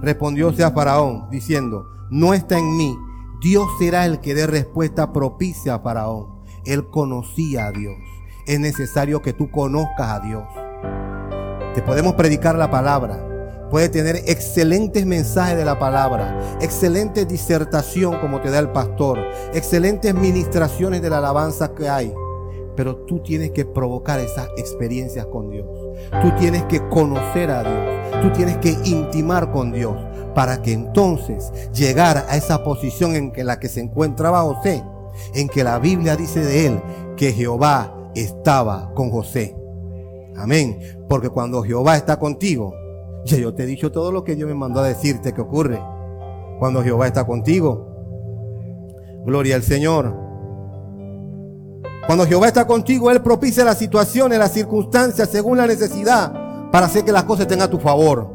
respondióse 0.00 0.62
a 0.62 0.70
Faraón, 0.70 1.28
diciendo, 1.30 1.86
no 2.10 2.34
está 2.34 2.58
en 2.58 2.76
mí, 2.76 2.96
Dios 3.40 3.66
será 3.78 4.06
el 4.06 4.20
que 4.20 4.34
dé 4.34 4.46
respuesta 4.46 5.12
propicia 5.12 5.74
a 5.74 5.80
Faraón. 5.80 6.38
Él 6.64 6.88
conocía 6.88 7.66
a 7.66 7.72
Dios. 7.72 7.96
Es 8.46 8.58
necesario 8.60 9.22
que 9.22 9.32
tú 9.32 9.50
conozcas 9.50 10.08
a 10.08 10.20
Dios. 10.20 10.44
Te 11.74 11.82
podemos 11.82 12.14
predicar 12.14 12.56
la 12.56 12.70
palabra. 12.70 13.27
Puede 13.70 13.88
tener 13.88 14.16
excelentes 14.26 15.04
mensajes 15.04 15.56
de 15.56 15.64
la 15.64 15.78
palabra, 15.78 16.58
excelente 16.60 17.26
disertación 17.26 18.18
como 18.20 18.40
te 18.40 18.50
da 18.50 18.58
el 18.58 18.70
pastor, 18.70 19.18
excelentes 19.52 20.14
ministraciones 20.14 21.02
de 21.02 21.10
la 21.10 21.18
alabanza 21.18 21.74
que 21.74 21.88
hay. 21.88 22.12
Pero 22.76 22.96
tú 23.04 23.20
tienes 23.20 23.50
que 23.50 23.64
provocar 23.64 24.20
esas 24.20 24.48
experiencias 24.56 25.26
con 25.26 25.50
Dios. 25.50 25.66
Tú 26.22 26.30
tienes 26.38 26.62
que 26.64 26.86
conocer 26.88 27.50
a 27.50 27.62
Dios. 27.62 28.22
Tú 28.22 28.32
tienes 28.32 28.56
que 28.58 28.70
intimar 28.84 29.50
con 29.50 29.72
Dios 29.72 29.96
para 30.34 30.62
que 30.62 30.72
entonces 30.72 31.52
llegar 31.72 32.24
a 32.28 32.36
esa 32.36 32.62
posición 32.62 33.16
en 33.16 33.32
que 33.32 33.44
la 33.44 33.58
que 33.58 33.68
se 33.68 33.80
encontraba 33.80 34.42
José, 34.42 34.82
en 35.34 35.48
que 35.48 35.64
la 35.64 35.78
Biblia 35.78 36.16
dice 36.16 36.40
de 36.40 36.66
él 36.66 36.80
que 37.16 37.32
Jehová 37.32 38.10
estaba 38.14 38.94
con 38.94 39.10
José. 39.10 39.56
Amén. 40.36 40.78
Porque 41.08 41.28
cuando 41.28 41.62
Jehová 41.62 41.96
está 41.96 42.18
contigo, 42.18 42.72
yo 43.24 43.54
te 43.54 43.64
he 43.64 43.66
dicho 43.66 43.92
todo 43.92 44.12
lo 44.12 44.24
que 44.24 44.34
Dios 44.34 44.48
me 44.48 44.54
mandó 44.54 44.80
a 44.80 44.88
decirte 44.88 45.32
que 45.34 45.40
ocurre. 45.40 45.80
Cuando 46.58 46.82
Jehová 46.82 47.06
está 47.06 47.26
contigo. 47.26 47.86
Gloria 49.24 49.56
al 49.56 49.62
Señor. 49.62 50.14
Cuando 52.06 52.26
Jehová 52.26 52.48
está 52.48 52.66
contigo, 52.66 53.10
Él 53.10 53.20
propicia 53.20 53.64
las 53.64 53.78
situaciones, 53.78 54.38
las 54.38 54.52
circunstancias 54.52 55.28
según 55.28 55.58
la 55.58 55.66
necesidad 55.66 56.32
para 56.72 56.86
hacer 56.86 57.04
que 57.04 57.12
las 57.12 57.24
cosas 57.24 57.42
estén 57.42 57.60
a 57.60 57.68
tu 57.68 57.78
favor. 57.78 58.34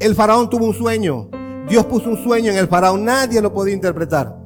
El 0.00 0.14
faraón 0.14 0.50
tuvo 0.50 0.66
un 0.66 0.74
sueño. 0.74 1.30
Dios 1.68 1.86
puso 1.86 2.10
un 2.10 2.16
sueño 2.16 2.50
en 2.50 2.58
el 2.58 2.68
faraón. 2.68 3.04
Nadie 3.04 3.40
lo 3.40 3.52
podía 3.52 3.74
interpretar. 3.74 4.36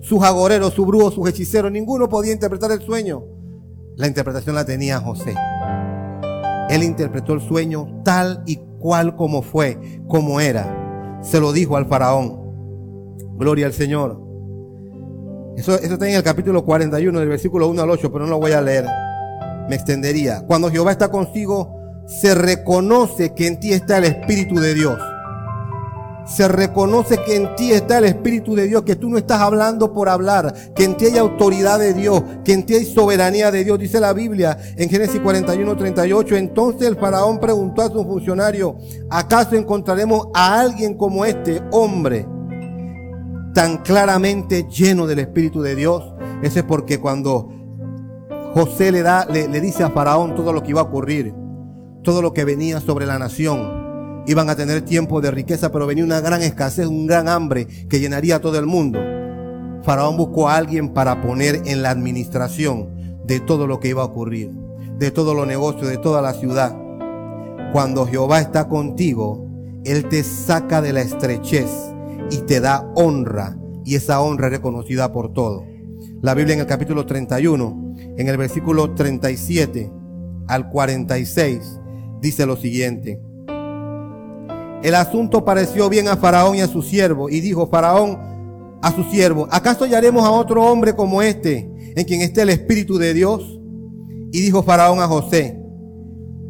Sus 0.00 0.22
agoreros, 0.22 0.74
sus 0.74 0.86
brujos, 0.86 1.14
sus 1.14 1.28
hechiceros, 1.28 1.70
ninguno 1.70 2.08
podía 2.08 2.32
interpretar 2.32 2.72
el 2.72 2.82
sueño. 2.82 3.22
La 3.96 4.06
interpretación 4.06 4.54
la 4.54 4.64
tenía 4.64 5.00
José. 5.00 5.34
Él 6.68 6.82
interpretó 6.82 7.32
el 7.32 7.40
sueño 7.40 8.02
tal 8.04 8.42
y 8.46 8.60
cual 8.78 9.16
como 9.16 9.42
fue, 9.42 10.00
como 10.08 10.40
era. 10.40 11.18
Se 11.22 11.40
lo 11.40 11.52
dijo 11.52 11.76
al 11.76 11.86
faraón. 11.86 12.38
Gloria 13.36 13.66
al 13.66 13.72
Señor. 13.72 14.20
Eso, 15.56 15.74
eso 15.74 15.94
está 15.94 16.08
en 16.08 16.14
el 16.14 16.22
capítulo 16.22 16.64
41, 16.64 17.18
del 17.18 17.28
versículo 17.28 17.68
1 17.68 17.82
al 17.82 17.90
8, 17.90 18.12
pero 18.12 18.24
no 18.24 18.30
lo 18.30 18.40
voy 18.40 18.52
a 18.52 18.62
leer. 18.62 18.86
Me 19.68 19.74
extendería. 19.74 20.44
Cuando 20.46 20.70
Jehová 20.70 20.92
está 20.92 21.10
consigo, 21.10 21.74
se 22.06 22.34
reconoce 22.34 23.34
que 23.34 23.46
en 23.46 23.60
ti 23.60 23.72
está 23.72 23.98
el 23.98 24.04
Espíritu 24.04 24.54
de 24.56 24.74
Dios. 24.74 24.98
Se 26.28 26.46
reconoce 26.46 27.18
que 27.24 27.36
en 27.36 27.54
ti 27.56 27.72
está 27.72 27.98
el 27.98 28.04
Espíritu 28.04 28.54
de 28.54 28.66
Dios, 28.66 28.82
que 28.82 28.96
tú 28.96 29.08
no 29.08 29.16
estás 29.16 29.40
hablando 29.40 29.94
por 29.94 30.10
hablar, 30.10 30.54
que 30.74 30.84
en 30.84 30.94
ti 30.94 31.06
hay 31.06 31.16
autoridad 31.16 31.78
de 31.78 31.94
Dios, 31.94 32.22
que 32.44 32.52
en 32.52 32.66
ti 32.66 32.74
hay 32.74 32.84
soberanía 32.84 33.50
de 33.50 33.64
Dios. 33.64 33.78
Dice 33.78 33.98
la 33.98 34.12
Biblia 34.12 34.58
en 34.76 34.90
Génesis 34.90 35.20
41, 35.20 35.74
38. 35.74 36.36
Entonces 36.36 36.86
el 36.86 36.96
faraón 36.96 37.40
preguntó 37.40 37.80
a 37.80 37.90
su 37.90 38.04
funcionario, 38.04 38.76
¿acaso 39.08 39.56
encontraremos 39.56 40.28
a 40.34 40.60
alguien 40.60 40.94
como 40.94 41.24
este 41.24 41.62
hombre 41.70 42.26
tan 43.54 43.78
claramente 43.78 44.66
lleno 44.68 45.06
del 45.06 45.20
Espíritu 45.20 45.62
de 45.62 45.76
Dios? 45.76 46.12
Ese 46.42 46.60
es 46.60 46.64
porque 46.66 47.00
cuando 47.00 47.48
José 48.52 48.92
le 48.92 49.02
da, 49.02 49.24
le, 49.24 49.48
le 49.48 49.60
dice 49.62 49.82
a 49.82 49.90
Faraón 49.90 50.34
todo 50.34 50.52
lo 50.52 50.62
que 50.62 50.70
iba 50.70 50.82
a 50.82 50.84
ocurrir, 50.84 51.34
todo 52.02 52.20
lo 52.20 52.34
que 52.34 52.44
venía 52.44 52.80
sobre 52.80 53.06
la 53.06 53.18
nación. 53.18 53.77
Iban 54.28 54.50
a 54.50 54.56
tener 54.56 54.82
tiempo 54.82 55.22
de 55.22 55.30
riqueza, 55.30 55.72
pero 55.72 55.86
venía 55.86 56.04
una 56.04 56.20
gran 56.20 56.42
escasez, 56.42 56.86
un 56.86 57.06
gran 57.06 57.30
hambre 57.30 57.66
que 57.88 57.98
llenaría 57.98 58.36
a 58.36 58.40
todo 58.40 58.58
el 58.58 58.66
mundo. 58.66 59.00
Faraón 59.82 60.18
buscó 60.18 60.50
a 60.50 60.56
alguien 60.56 60.90
para 60.90 61.22
poner 61.22 61.62
en 61.64 61.80
la 61.80 61.88
administración 61.88 63.22
de 63.24 63.40
todo 63.40 63.66
lo 63.66 63.80
que 63.80 63.88
iba 63.88 64.02
a 64.02 64.04
ocurrir, 64.04 64.50
de 64.98 65.10
todos 65.10 65.34
los 65.34 65.46
negocios, 65.46 65.88
de 65.88 65.96
toda 65.96 66.20
la 66.20 66.34
ciudad. 66.34 66.76
Cuando 67.72 68.06
Jehová 68.06 68.40
está 68.40 68.68
contigo, 68.68 69.46
Él 69.86 70.06
te 70.10 70.22
saca 70.22 70.82
de 70.82 70.92
la 70.92 71.00
estrechez 71.00 71.70
y 72.30 72.42
te 72.42 72.60
da 72.60 72.86
honra, 72.96 73.56
y 73.86 73.94
esa 73.94 74.20
honra 74.20 74.48
es 74.48 74.52
reconocida 74.52 75.10
por 75.10 75.32
todo. 75.32 75.64
La 76.20 76.34
Biblia 76.34 76.52
en 76.52 76.60
el 76.60 76.66
capítulo 76.66 77.06
31, 77.06 77.94
en 78.18 78.28
el 78.28 78.36
versículo 78.36 78.94
37 78.94 79.90
al 80.48 80.68
46, 80.68 81.80
dice 82.20 82.44
lo 82.44 82.56
siguiente. 82.58 83.22
El 84.82 84.94
asunto 84.94 85.44
pareció 85.44 85.88
bien 85.88 86.08
a 86.08 86.16
Faraón 86.16 86.56
y 86.56 86.60
a 86.60 86.68
su 86.68 86.82
siervo, 86.82 87.28
y 87.28 87.40
dijo 87.40 87.66
Faraón 87.66 88.18
a 88.82 88.92
su 88.92 89.04
siervo, 89.04 89.48
¿acaso 89.50 89.84
hallaremos 89.84 90.24
a 90.24 90.30
otro 90.30 90.64
hombre 90.64 90.94
como 90.94 91.20
este, 91.22 91.70
en 91.96 92.04
quien 92.04 92.20
esté 92.20 92.42
el 92.42 92.50
Espíritu 92.50 92.96
de 92.98 93.12
Dios? 93.12 93.58
Y 94.30 94.40
dijo 94.40 94.62
Faraón 94.62 95.00
a 95.00 95.08
José, 95.08 95.60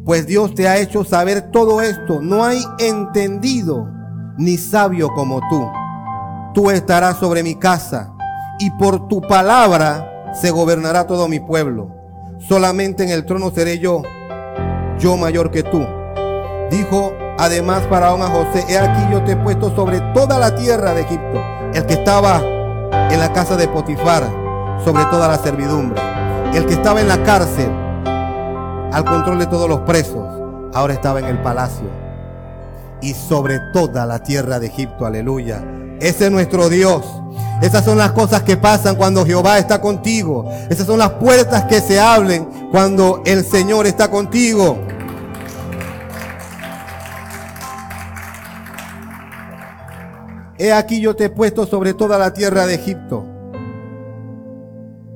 pues 0.05 0.27
Dios 0.27 0.53
te 0.53 0.67
ha 0.67 0.79
hecho 0.79 1.03
saber 1.03 1.51
todo 1.51 1.81
esto, 1.81 2.21
no 2.21 2.43
hay 2.43 2.61
entendido 2.79 3.87
ni 4.37 4.57
sabio 4.57 5.09
como 5.15 5.39
tú. 5.49 5.67
Tú 6.53 6.71
estarás 6.71 7.17
sobre 7.17 7.43
mi 7.43 7.55
casa, 7.55 8.15
y 8.59 8.69
por 8.71 9.07
tu 9.07 9.21
palabra 9.21 10.33
se 10.39 10.51
gobernará 10.51 11.07
todo 11.07 11.27
mi 11.27 11.39
pueblo. 11.39 11.91
Solamente 12.39 13.03
en 13.03 13.09
el 13.09 13.25
trono 13.25 13.51
seré 13.51 13.79
yo 13.79 14.03
yo 14.99 15.15
mayor 15.15 15.49
que 15.49 15.63
tú. 15.63 15.85
Dijo 16.69 17.13
además 17.39 17.83
Faraón 17.89 18.21
a 18.21 18.27
José, 18.27 18.65
he 18.67 18.77
aquí 18.77 19.01
yo 19.11 19.23
te 19.23 19.31
he 19.31 19.35
puesto 19.37 19.73
sobre 19.73 20.01
toda 20.13 20.37
la 20.37 20.55
tierra 20.55 20.93
de 20.93 21.01
Egipto, 21.01 21.41
el 21.73 21.85
que 21.85 21.93
estaba 21.93 22.41
en 22.41 23.19
la 23.19 23.31
casa 23.33 23.55
de 23.55 23.67
Potifar, 23.67 24.23
sobre 24.83 25.05
toda 25.05 25.27
la 25.29 25.37
servidumbre, 25.37 26.01
el 26.53 26.65
que 26.65 26.73
estaba 26.73 26.99
en 26.99 27.07
la 27.07 27.23
cárcel, 27.23 27.71
al 28.91 29.05
control 29.05 29.39
de 29.39 29.47
todos 29.47 29.69
los 29.69 29.79
presos, 29.81 30.27
ahora 30.73 30.93
estaba 30.93 31.19
en 31.19 31.25
el 31.25 31.41
palacio, 31.41 31.87
y 33.01 33.13
sobre 33.13 33.59
toda 33.71 34.05
la 34.05 34.19
tierra 34.19 34.59
de 34.59 34.67
Egipto, 34.67 35.05
aleluya. 35.05 35.63
Ese 36.01 36.25
es 36.25 36.31
nuestro 36.31 36.67
Dios. 36.69 37.05
Esas 37.61 37.83
son 37.83 37.97
las 37.97 38.11
cosas 38.11 38.43
que 38.43 38.57
pasan 38.57 38.95
cuando 38.95 39.25
Jehová 39.25 39.59
está 39.59 39.81
contigo. 39.81 40.49
Esas 40.69 40.85
son 40.85 40.99
las 40.99 41.11
puertas 41.11 41.65
que 41.65 41.81
se 41.81 41.99
abren 41.99 42.69
cuando 42.71 43.21
el 43.25 43.45
Señor 43.45 43.85
está 43.85 44.09
contigo. 44.09 44.77
He 50.61 50.73
aquí 50.73 50.99
yo 50.99 51.15
te 51.15 51.25
he 51.25 51.29
puesto 51.29 51.65
sobre 51.65 51.93
toda 51.93 52.19
la 52.19 52.33
tierra 52.33 52.65
de 52.65 52.75
Egipto. 52.75 53.25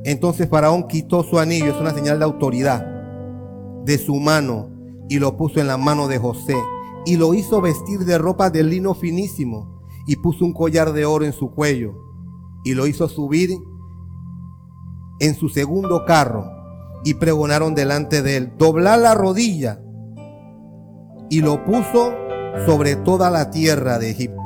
Entonces 0.05 0.47
Faraón 0.49 0.87
quitó 0.87 1.21
su 1.23 1.37
anillo, 1.37 1.73
es 1.73 1.81
una 1.81 1.93
señal 1.93 2.19
de 2.19 2.25
autoridad, 2.25 2.85
de 3.83 3.97
su 3.97 4.15
mano 4.15 4.69
y 5.09 5.19
lo 5.19 5.35
puso 5.35 5.59
en 5.59 5.67
la 5.67 5.75
mano 5.75 6.07
de 6.07 6.17
José 6.17 6.55
y 7.05 7.17
lo 7.17 7.33
hizo 7.33 7.59
vestir 7.59 7.99
de 7.99 8.17
ropa 8.17 8.49
de 8.49 8.63
lino 8.63 8.93
finísimo 8.93 9.81
y 10.07 10.15
puso 10.15 10.45
un 10.45 10.53
collar 10.53 10.93
de 10.93 11.05
oro 11.05 11.25
en 11.25 11.33
su 11.33 11.51
cuello 11.51 11.93
y 12.63 12.73
lo 12.73 12.87
hizo 12.87 13.09
subir 13.09 13.51
en 15.19 15.35
su 15.35 15.49
segundo 15.49 16.05
carro 16.05 16.45
y 17.03 17.15
pregonaron 17.15 17.75
delante 17.75 18.21
de 18.21 18.37
él, 18.37 18.53
doblar 18.57 18.99
la 18.99 19.13
rodilla 19.13 19.81
y 21.29 21.41
lo 21.41 21.65
puso 21.65 22.13
sobre 22.65 22.95
toda 22.95 23.29
la 23.29 23.51
tierra 23.51 23.99
de 23.99 24.11
Egipto. 24.11 24.42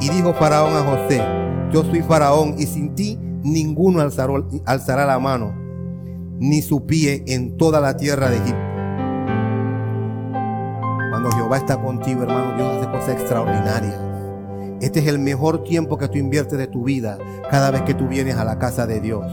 Y 0.00 0.10
dijo 0.10 0.34
Faraón 0.34 0.74
a 0.74 0.82
José, 0.82 1.22
yo 1.72 1.82
soy 1.84 2.02
Faraón 2.02 2.54
y 2.58 2.66
sin 2.66 2.94
ti 2.94 3.18
ninguno 3.42 4.00
alzará 4.00 5.06
la 5.06 5.18
mano, 5.18 5.54
ni 6.38 6.60
su 6.62 6.84
pie 6.84 7.24
en 7.26 7.56
toda 7.56 7.80
la 7.80 7.96
tierra 7.96 8.28
de 8.28 8.36
Egipto. 8.36 8.66
Cuando 11.10 11.30
Jehová 11.32 11.56
está 11.56 11.80
contigo, 11.80 12.24
hermano, 12.24 12.56
Dios 12.56 12.76
hace 12.76 12.90
cosas 12.90 13.08
extraordinarias. 13.10 13.96
Este 14.82 15.00
es 15.00 15.06
el 15.06 15.18
mejor 15.18 15.64
tiempo 15.64 15.96
que 15.96 16.08
tú 16.08 16.18
inviertes 16.18 16.58
de 16.58 16.66
tu 16.66 16.84
vida 16.84 17.16
cada 17.50 17.70
vez 17.70 17.82
que 17.82 17.94
tú 17.94 18.06
vienes 18.06 18.36
a 18.36 18.44
la 18.44 18.58
casa 18.58 18.86
de 18.86 19.00
Dios. 19.00 19.24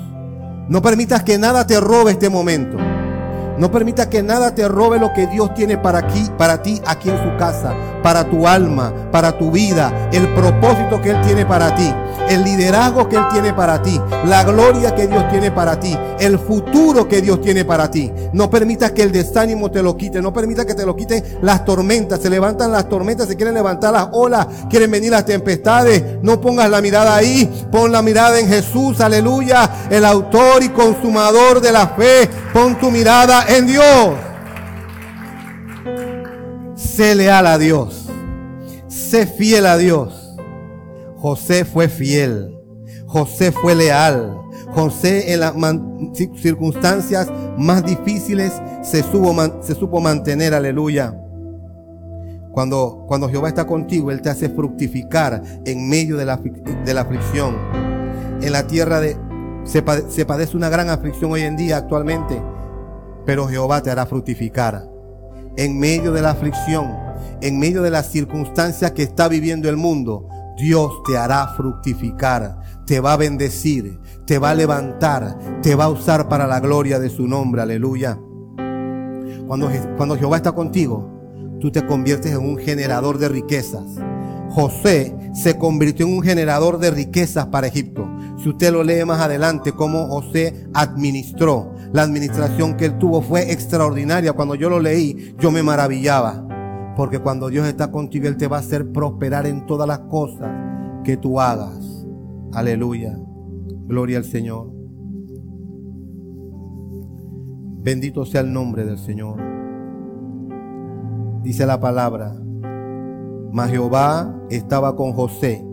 No 0.69 0.81
permitas 0.81 1.23
que 1.23 1.37
nada 1.37 1.67
te 1.67 1.79
robe 1.81 2.11
este 2.11 2.29
momento. 2.29 2.77
No 3.57 3.69
permita 3.69 4.09
que 4.09 4.23
nada 4.23 4.55
te 4.55 4.67
robe 4.67 4.97
lo 4.97 5.11
que 5.13 5.27
Dios 5.27 5.53
tiene 5.53 5.77
para 5.77 5.99
aquí, 5.99 6.25
para 6.37 6.61
ti 6.63 6.81
aquí 6.87 7.09
en 7.09 7.17
su 7.17 7.37
casa, 7.37 7.75
para 8.03 8.29
tu 8.29 8.45
alma, 8.45 8.93
para 9.11 9.37
tu 9.37 9.49
vida, 9.49 10.09
el 10.11 10.27
propósito 10.33 11.01
que 11.01 11.11
Él 11.11 11.21
tiene 11.25 11.45
para 11.45 11.73
ti, 11.73 11.91
el 12.29 12.43
liderazgo 12.43 13.07
que 13.09 13.15
Él 13.15 13.23
tiene 13.31 13.53
para 13.53 13.81
ti, 13.81 13.99
la 14.25 14.43
gloria 14.43 14.93
que 14.93 15.07
Dios 15.07 15.27
tiene 15.29 15.49
para 15.51 15.79
ti, 15.79 15.97
el 16.19 16.37
futuro 16.37 17.07
que 17.07 17.21
Dios 17.21 17.41
tiene 17.41 17.65
para 17.65 17.89
ti. 17.89 18.11
No 18.33 18.49
permitas 18.49 18.91
que 18.91 19.03
el 19.03 19.11
desánimo 19.11 19.71
te 19.71 19.81
lo 19.81 19.95
quite, 19.95 20.21
no 20.21 20.33
permita 20.33 20.65
que 20.65 20.75
te 20.75 20.85
lo 20.85 20.95
quiten 20.95 21.23
las 21.41 21.65
tormentas. 21.65 22.19
Se 22.19 22.29
levantan 22.29 22.71
las 22.71 22.89
tormentas, 22.89 23.27
se 23.27 23.35
quieren 23.35 23.55
levantar 23.55 23.93
las 23.93 24.09
olas, 24.11 24.47
quieren 24.69 24.91
venir 24.91 25.11
las 25.11 25.25
tempestades. 25.25 26.21
No 26.21 26.41
pongas 26.41 26.69
la 26.69 26.81
mirada 26.81 27.15
ahí, 27.15 27.67
pon 27.71 27.91
la 27.91 28.01
mirada 28.01 28.39
en 28.39 28.47
Jesús, 28.47 28.99
aleluya, 28.99 29.69
el 29.89 30.03
autor 30.05 30.63
y 30.63 30.69
consumador 30.69 31.61
de 31.61 31.71
la 31.71 31.87
fe. 31.87 32.29
Pon 32.53 32.77
tu 32.77 32.91
mirada 32.91 33.45
en 33.47 33.67
Dios. 33.67 34.32
Sé 36.95 37.15
leal 37.15 37.47
a 37.47 37.57
Dios. 37.57 38.07
sé 38.87 39.25
fiel 39.25 39.65
a 39.65 39.77
Dios. 39.77 40.37
José 41.17 41.65
fue 41.65 41.89
fiel. 41.89 42.55
José 43.07 43.51
fue 43.51 43.73
leal. 43.73 44.37
José 44.75 45.33
en 45.33 45.39
las 45.39 45.55
circunstancias 46.35 47.31
más 47.57 47.83
difíciles 47.83 48.53
se, 48.83 49.01
supo 49.01 50.01
mantener, 50.01 50.53
aleluya. 50.53 51.19
Cuando, 52.51 53.05
cuando 53.07 53.27
Jehová 53.27 53.47
está 53.47 53.65
contigo, 53.65 54.11
Él 54.11 54.21
te 54.21 54.29
hace 54.29 54.49
fructificar 54.49 55.41
en 55.65 55.89
medio 55.89 56.15
de 56.15 56.25
la, 56.25 56.37
de 56.37 56.93
la 56.93 57.01
aflicción. 57.01 57.55
En 58.39 58.51
la 58.51 58.67
tierra 58.67 58.99
de, 58.99 59.17
se, 59.63 59.81
padece 59.81 60.55
una 60.55 60.69
gran 60.69 60.91
aflicción 60.91 61.31
hoy 61.31 61.41
en 61.41 61.55
día 61.55 61.77
actualmente, 61.77 62.39
pero 63.25 63.47
Jehová 63.47 63.81
te 63.81 63.89
hará 63.89 64.05
fructificar. 64.05 64.92
En 65.55 65.79
medio 65.79 66.11
de 66.11 66.21
la 66.21 66.31
aflicción, 66.31 66.91
en 67.41 67.59
medio 67.59 67.81
de 67.81 67.91
las 67.91 68.09
circunstancias 68.11 68.91
que 68.91 69.03
está 69.03 69.27
viviendo 69.27 69.69
el 69.69 69.77
mundo, 69.77 70.27
Dios 70.57 70.91
te 71.05 71.17
hará 71.17 71.47
fructificar, 71.55 72.59
te 72.85 72.99
va 72.99 73.13
a 73.13 73.17
bendecir, 73.17 73.99
te 74.25 74.37
va 74.39 74.51
a 74.51 74.55
levantar, 74.55 75.37
te 75.61 75.75
va 75.75 75.85
a 75.85 75.89
usar 75.89 76.27
para 76.29 76.47
la 76.47 76.59
gloria 76.59 76.99
de 76.99 77.09
su 77.09 77.27
nombre, 77.27 77.61
aleluya. 77.61 78.17
Cuando, 79.47 79.69
cuando 79.97 80.15
Jehová 80.17 80.37
está 80.37 80.53
contigo, 80.53 81.09
tú 81.59 81.71
te 81.71 81.85
conviertes 81.85 82.31
en 82.31 82.39
un 82.39 82.57
generador 82.57 83.17
de 83.17 83.29
riquezas. 83.29 83.83
José 84.49 85.15
se 85.33 85.57
convirtió 85.57 86.05
en 86.05 86.13
un 86.13 86.21
generador 86.21 86.77
de 86.77 86.91
riquezas 86.91 87.47
para 87.47 87.67
Egipto. 87.67 88.07
Si 88.41 88.49
usted 88.49 88.71
lo 88.71 88.83
lee 88.83 89.03
más 89.05 89.19
adelante, 89.19 89.71
cómo 89.71 90.07
José 90.07 90.67
administró, 90.73 91.72
la 91.93 92.01
administración 92.01 92.75
que 92.75 92.85
él 92.85 92.97
tuvo 92.97 93.21
fue 93.21 93.51
extraordinaria. 93.51 94.33
Cuando 94.33 94.55
yo 94.55 94.69
lo 94.69 94.79
leí, 94.79 95.35
yo 95.39 95.51
me 95.51 95.61
maravillaba. 95.61 96.47
Porque 96.95 97.19
cuando 97.19 97.49
Dios 97.49 97.67
está 97.67 97.91
contigo, 97.91 98.27
Él 98.27 98.37
te 98.37 98.47
va 98.47 98.57
a 98.57 98.59
hacer 98.59 98.91
prosperar 98.91 99.45
en 99.45 99.65
todas 99.65 99.87
las 99.87 99.99
cosas 99.99 100.49
que 101.03 101.17
tú 101.17 101.39
hagas. 101.39 102.05
Aleluya. 102.51 103.17
Gloria 103.87 104.17
al 104.17 104.25
Señor. 104.25 104.71
Bendito 107.83 108.25
sea 108.25 108.41
el 108.41 108.51
nombre 108.51 108.85
del 108.85 108.97
Señor. 108.97 109.39
Dice 111.43 111.65
la 111.65 111.79
palabra, 111.79 112.33
mas 113.51 113.69
Jehová 113.69 114.33
estaba 114.49 114.95
con 114.95 115.11
José 115.13 115.63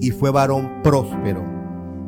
y 0.00 0.10
fue 0.10 0.30
varón 0.30 0.80
próspero 0.82 1.44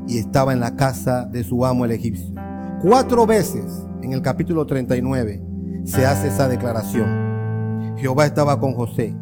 y 0.06 0.18
estaba 0.18 0.54
en 0.54 0.60
la 0.60 0.74
casa 0.74 1.26
de 1.26 1.44
su 1.44 1.66
amo 1.66 1.84
el 1.84 1.90
egipcio. 1.90 2.37
Cuatro 2.82 3.26
veces 3.26 3.84
en 4.02 4.12
el 4.12 4.22
capítulo 4.22 4.64
39 4.64 5.42
se 5.84 6.06
hace 6.06 6.28
esa 6.28 6.46
declaración. 6.46 7.96
Jehová 7.96 8.24
estaba 8.24 8.60
con 8.60 8.74
José. 8.74 9.16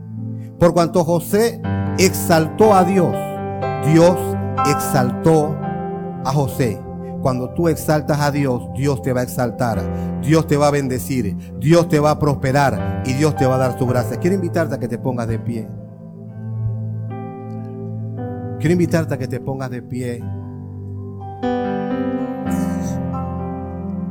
Por 0.60 0.74
cuanto 0.74 1.02
José 1.04 1.62
exaltó 1.98 2.74
a 2.74 2.84
Dios, 2.84 3.16
Dios 3.86 4.18
exaltó 4.70 5.56
a 6.22 6.32
José. 6.34 6.78
Cuando 7.22 7.48
tú 7.54 7.68
exaltas 7.68 8.20
a 8.20 8.30
Dios, 8.30 8.62
Dios 8.76 9.00
te 9.00 9.14
va 9.14 9.20
a 9.20 9.24
exaltar, 9.24 10.20
Dios 10.20 10.46
te 10.46 10.58
va 10.58 10.68
a 10.68 10.70
bendecir, 10.70 11.34
Dios 11.58 11.88
te 11.88 11.98
va 11.98 12.10
a 12.10 12.18
prosperar 12.18 13.04
y 13.06 13.14
Dios 13.14 13.36
te 13.36 13.46
va 13.46 13.54
a 13.54 13.58
dar 13.58 13.78
su 13.78 13.86
gracia. 13.86 14.18
Quiero 14.18 14.36
invitarte 14.36 14.74
a 14.74 14.78
que 14.78 14.86
te 14.86 14.98
pongas 14.98 15.28
de 15.28 15.38
pie. 15.38 15.66
Quiero 18.58 18.72
invitarte 18.72 19.14
a 19.14 19.18
que 19.18 19.28
te 19.28 19.40
pongas 19.40 19.70
de 19.70 19.80
pie. 19.80 20.22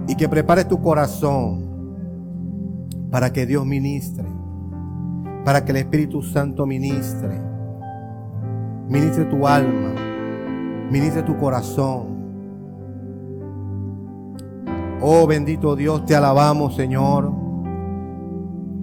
Y 0.07 0.15
que 0.15 0.29
prepares 0.29 0.67
tu 0.67 0.81
corazón 0.81 1.75
para 3.11 3.31
que 3.31 3.45
Dios 3.45 3.65
ministre. 3.65 4.25
Para 5.43 5.63
que 5.63 5.71
el 5.71 5.77
Espíritu 5.77 6.21
Santo 6.21 6.65
ministre. 6.65 7.39
Ministre 8.87 9.25
tu 9.25 9.47
alma. 9.47 9.95
Ministre 10.91 11.23
tu 11.23 11.37
corazón. 11.37 12.15
Oh 15.01 15.27
bendito 15.27 15.75
Dios, 15.75 16.05
te 16.05 16.15
alabamos 16.15 16.75
Señor. 16.75 17.31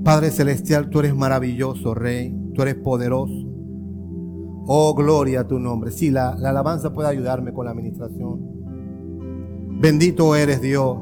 Padre 0.05 0.31
Celestial, 0.31 0.91
tú 0.91 1.01
eres 1.01 1.15
maravilloso, 1.15 1.95
Rey. 1.95 2.37
Tú 2.55 2.63
eres 2.63 2.75
poderoso. 2.77 3.49
Oh, 4.67 4.95
gloria 4.95 5.41
a 5.41 5.47
tu 5.47 5.59
nombre. 5.59 5.91
Sí, 5.91 6.11
la, 6.11 6.35
la 6.37 6.51
alabanza 6.51 6.93
puede 6.93 7.09
ayudarme 7.09 7.53
con 7.53 7.67
la 7.67 7.73
administración. 7.73 8.62
Bendito 9.83 10.37
eres 10.37 10.61
Dios. 10.61 11.01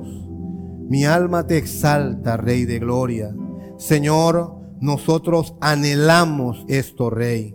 Mi 0.88 1.04
alma 1.04 1.46
te 1.46 1.58
exalta, 1.58 2.38
Rey 2.38 2.64
de 2.64 2.78
gloria. 2.78 3.30
Señor, 3.76 4.54
nosotros 4.80 5.54
anhelamos 5.60 6.64
esto, 6.66 7.10
Rey. 7.10 7.54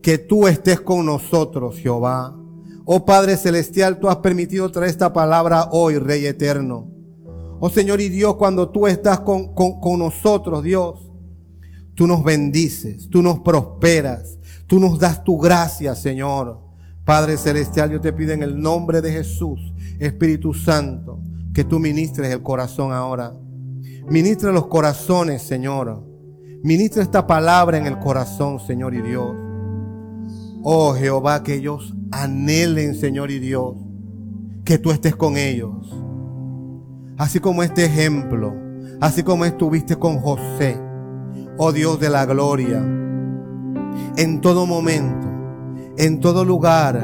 Que 0.00 0.16
tú 0.16 0.48
estés 0.48 0.80
con 0.80 1.04
nosotros, 1.04 1.76
Jehová. 1.76 2.34
Oh 2.86 3.04
Padre 3.04 3.36
Celestial, 3.36 4.00
tú 4.00 4.08
has 4.08 4.16
permitido 4.16 4.70
traer 4.70 4.88
esta 4.88 5.12
palabra 5.12 5.68
hoy, 5.70 5.98
Rey 5.98 6.24
eterno. 6.24 6.90
Oh 7.60 7.68
Señor 7.68 8.00
y 8.00 8.08
Dios, 8.08 8.36
cuando 8.36 8.70
tú 8.70 8.86
estás 8.86 9.20
con, 9.20 9.52
con, 9.54 9.98
nosotros, 9.98 10.62
Dios, 10.62 11.10
tú 11.94 12.06
nos 12.06 12.24
bendices, 12.24 13.10
tú 13.10 13.20
nos 13.20 13.40
prosperas, 13.40 14.38
tú 14.66 14.80
nos 14.80 14.98
das 14.98 15.22
tu 15.24 15.36
gracia, 15.36 15.94
Señor. 15.94 16.63
Padre 17.04 17.36
Celestial, 17.36 17.90
yo 17.90 18.00
te 18.00 18.12
pido 18.12 18.32
en 18.32 18.42
el 18.42 18.60
nombre 18.60 19.02
de 19.02 19.12
Jesús, 19.12 19.60
Espíritu 19.98 20.54
Santo, 20.54 21.20
que 21.52 21.64
tú 21.64 21.78
ministres 21.78 22.32
el 22.32 22.42
corazón 22.42 22.92
ahora. 22.92 23.34
Ministra 24.08 24.52
los 24.52 24.66
corazones, 24.66 25.42
Señor. 25.42 26.02
Ministra 26.62 27.02
esta 27.02 27.26
palabra 27.26 27.78
en 27.78 27.86
el 27.86 27.98
corazón, 27.98 28.58
Señor 28.58 28.94
y 28.94 29.02
Dios. 29.02 29.34
Oh 30.62 30.94
Jehová, 30.94 31.42
que 31.42 31.54
ellos 31.54 31.94
anhelen, 32.10 32.94
Señor 32.94 33.30
y 33.30 33.38
Dios, 33.38 33.74
que 34.64 34.78
tú 34.78 34.90
estés 34.90 35.14
con 35.14 35.36
ellos 35.36 36.04
Así 37.16 37.38
como 37.38 37.62
este 37.62 37.84
ejemplo, 37.84 38.54
así 39.00 39.22
como 39.22 39.44
estuviste 39.44 39.96
con 39.96 40.18
José, 40.18 40.76
oh 41.58 41.70
Dios 41.70 42.00
de 42.00 42.10
la 42.10 42.26
gloria, 42.26 42.84
en 44.16 44.40
todo 44.40 44.66
momento, 44.66 45.28
en 45.98 46.20
todo 46.20 46.44
lugar, 46.44 47.02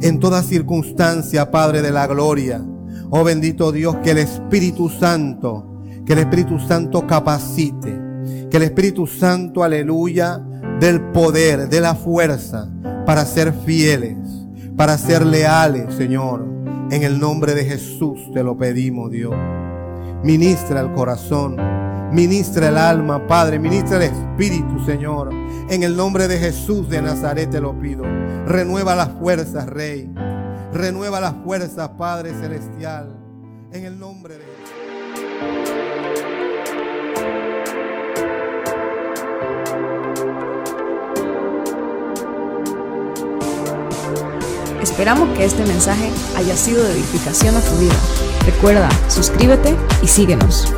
en 0.00 0.18
toda 0.18 0.42
circunstancia, 0.42 1.50
Padre 1.50 1.82
de 1.82 1.90
la 1.90 2.06
gloria. 2.06 2.62
Oh 3.10 3.24
bendito 3.24 3.72
Dios, 3.72 3.96
que 4.02 4.12
el 4.12 4.18
Espíritu 4.18 4.88
Santo, 4.88 5.82
que 6.06 6.12
el 6.12 6.20
Espíritu 6.20 6.58
Santo 6.58 7.06
capacite, 7.06 8.00
que 8.50 8.56
el 8.56 8.64
Espíritu 8.64 9.06
Santo, 9.06 9.62
aleluya, 9.62 10.40
del 10.78 11.00
poder, 11.10 11.68
de 11.68 11.80
la 11.80 11.94
fuerza 11.94 12.70
para 13.06 13.24
ser 13.24 13.52
fieles, 13.52 14.16
para 14.76 14.96
ser 14.96 15.26
leales, 15.26 15.94
Señor 15.94 16.60
en 16.90 17.04
el 17.04 17.20
nombre 17.20 17.54
de 17.54 17.64
Jesús 17.64 18.18
te 18.34 18.42
lo 18.42 18.56
pedimos, 18.56 19.12
Dios. 19.12 19.34
Ministra 20.24 20.80
el 20.80 20.92
corazón, 20.92 21.56
ministra 22.12 22.68
el 22.68 22.76
alma, 22.76 23.28
Padre, 23.28 23.60
ministra 23.60 23.98
el 23.98 24.10
espíritu, 24.12 24.84
Señor. 24.84 25.30
En 25.68 25.84
el 25.84 25.96
nombre 25.96 26.26
de 26.26 26.38
Jesús 26.38 26.88
de 26.88 27.00
Nazaret 27.00 27.48
te 27.48 27.60
lo 27.60 27.78
pido. 27.78 28.02
Renueva 28.46 28.94
las 28.94 29.10
fuerzas, 29.10 29.66
Rey. 29.66 30.12
Renueva 30.72 31.20
las 31.20 31.34
fuerzas, 31.44 31.90
Padre 31.98 32.32
Celestial. 32.32 33.16
En 33.72 33.84
el 33.84 33.98
nombre 33.98 34.38
de. 34.38 34.50
Esperamos 44.82 45.36
que 45.36 45.44
este 45.44 45.64
mensaje 45.64 46.10
haya 46.36 46.56
sido 46.56 46.82
de 46.84 46.92
edificación 46.92 47.56
a 47.56 47.60
tu 47.60 47.76
vida. 47.76 47.94
Recuerda, 48.44 48.88
suscríbete 49.08 49.76
y 50.02 50.08
síguenos. 50.08 50.72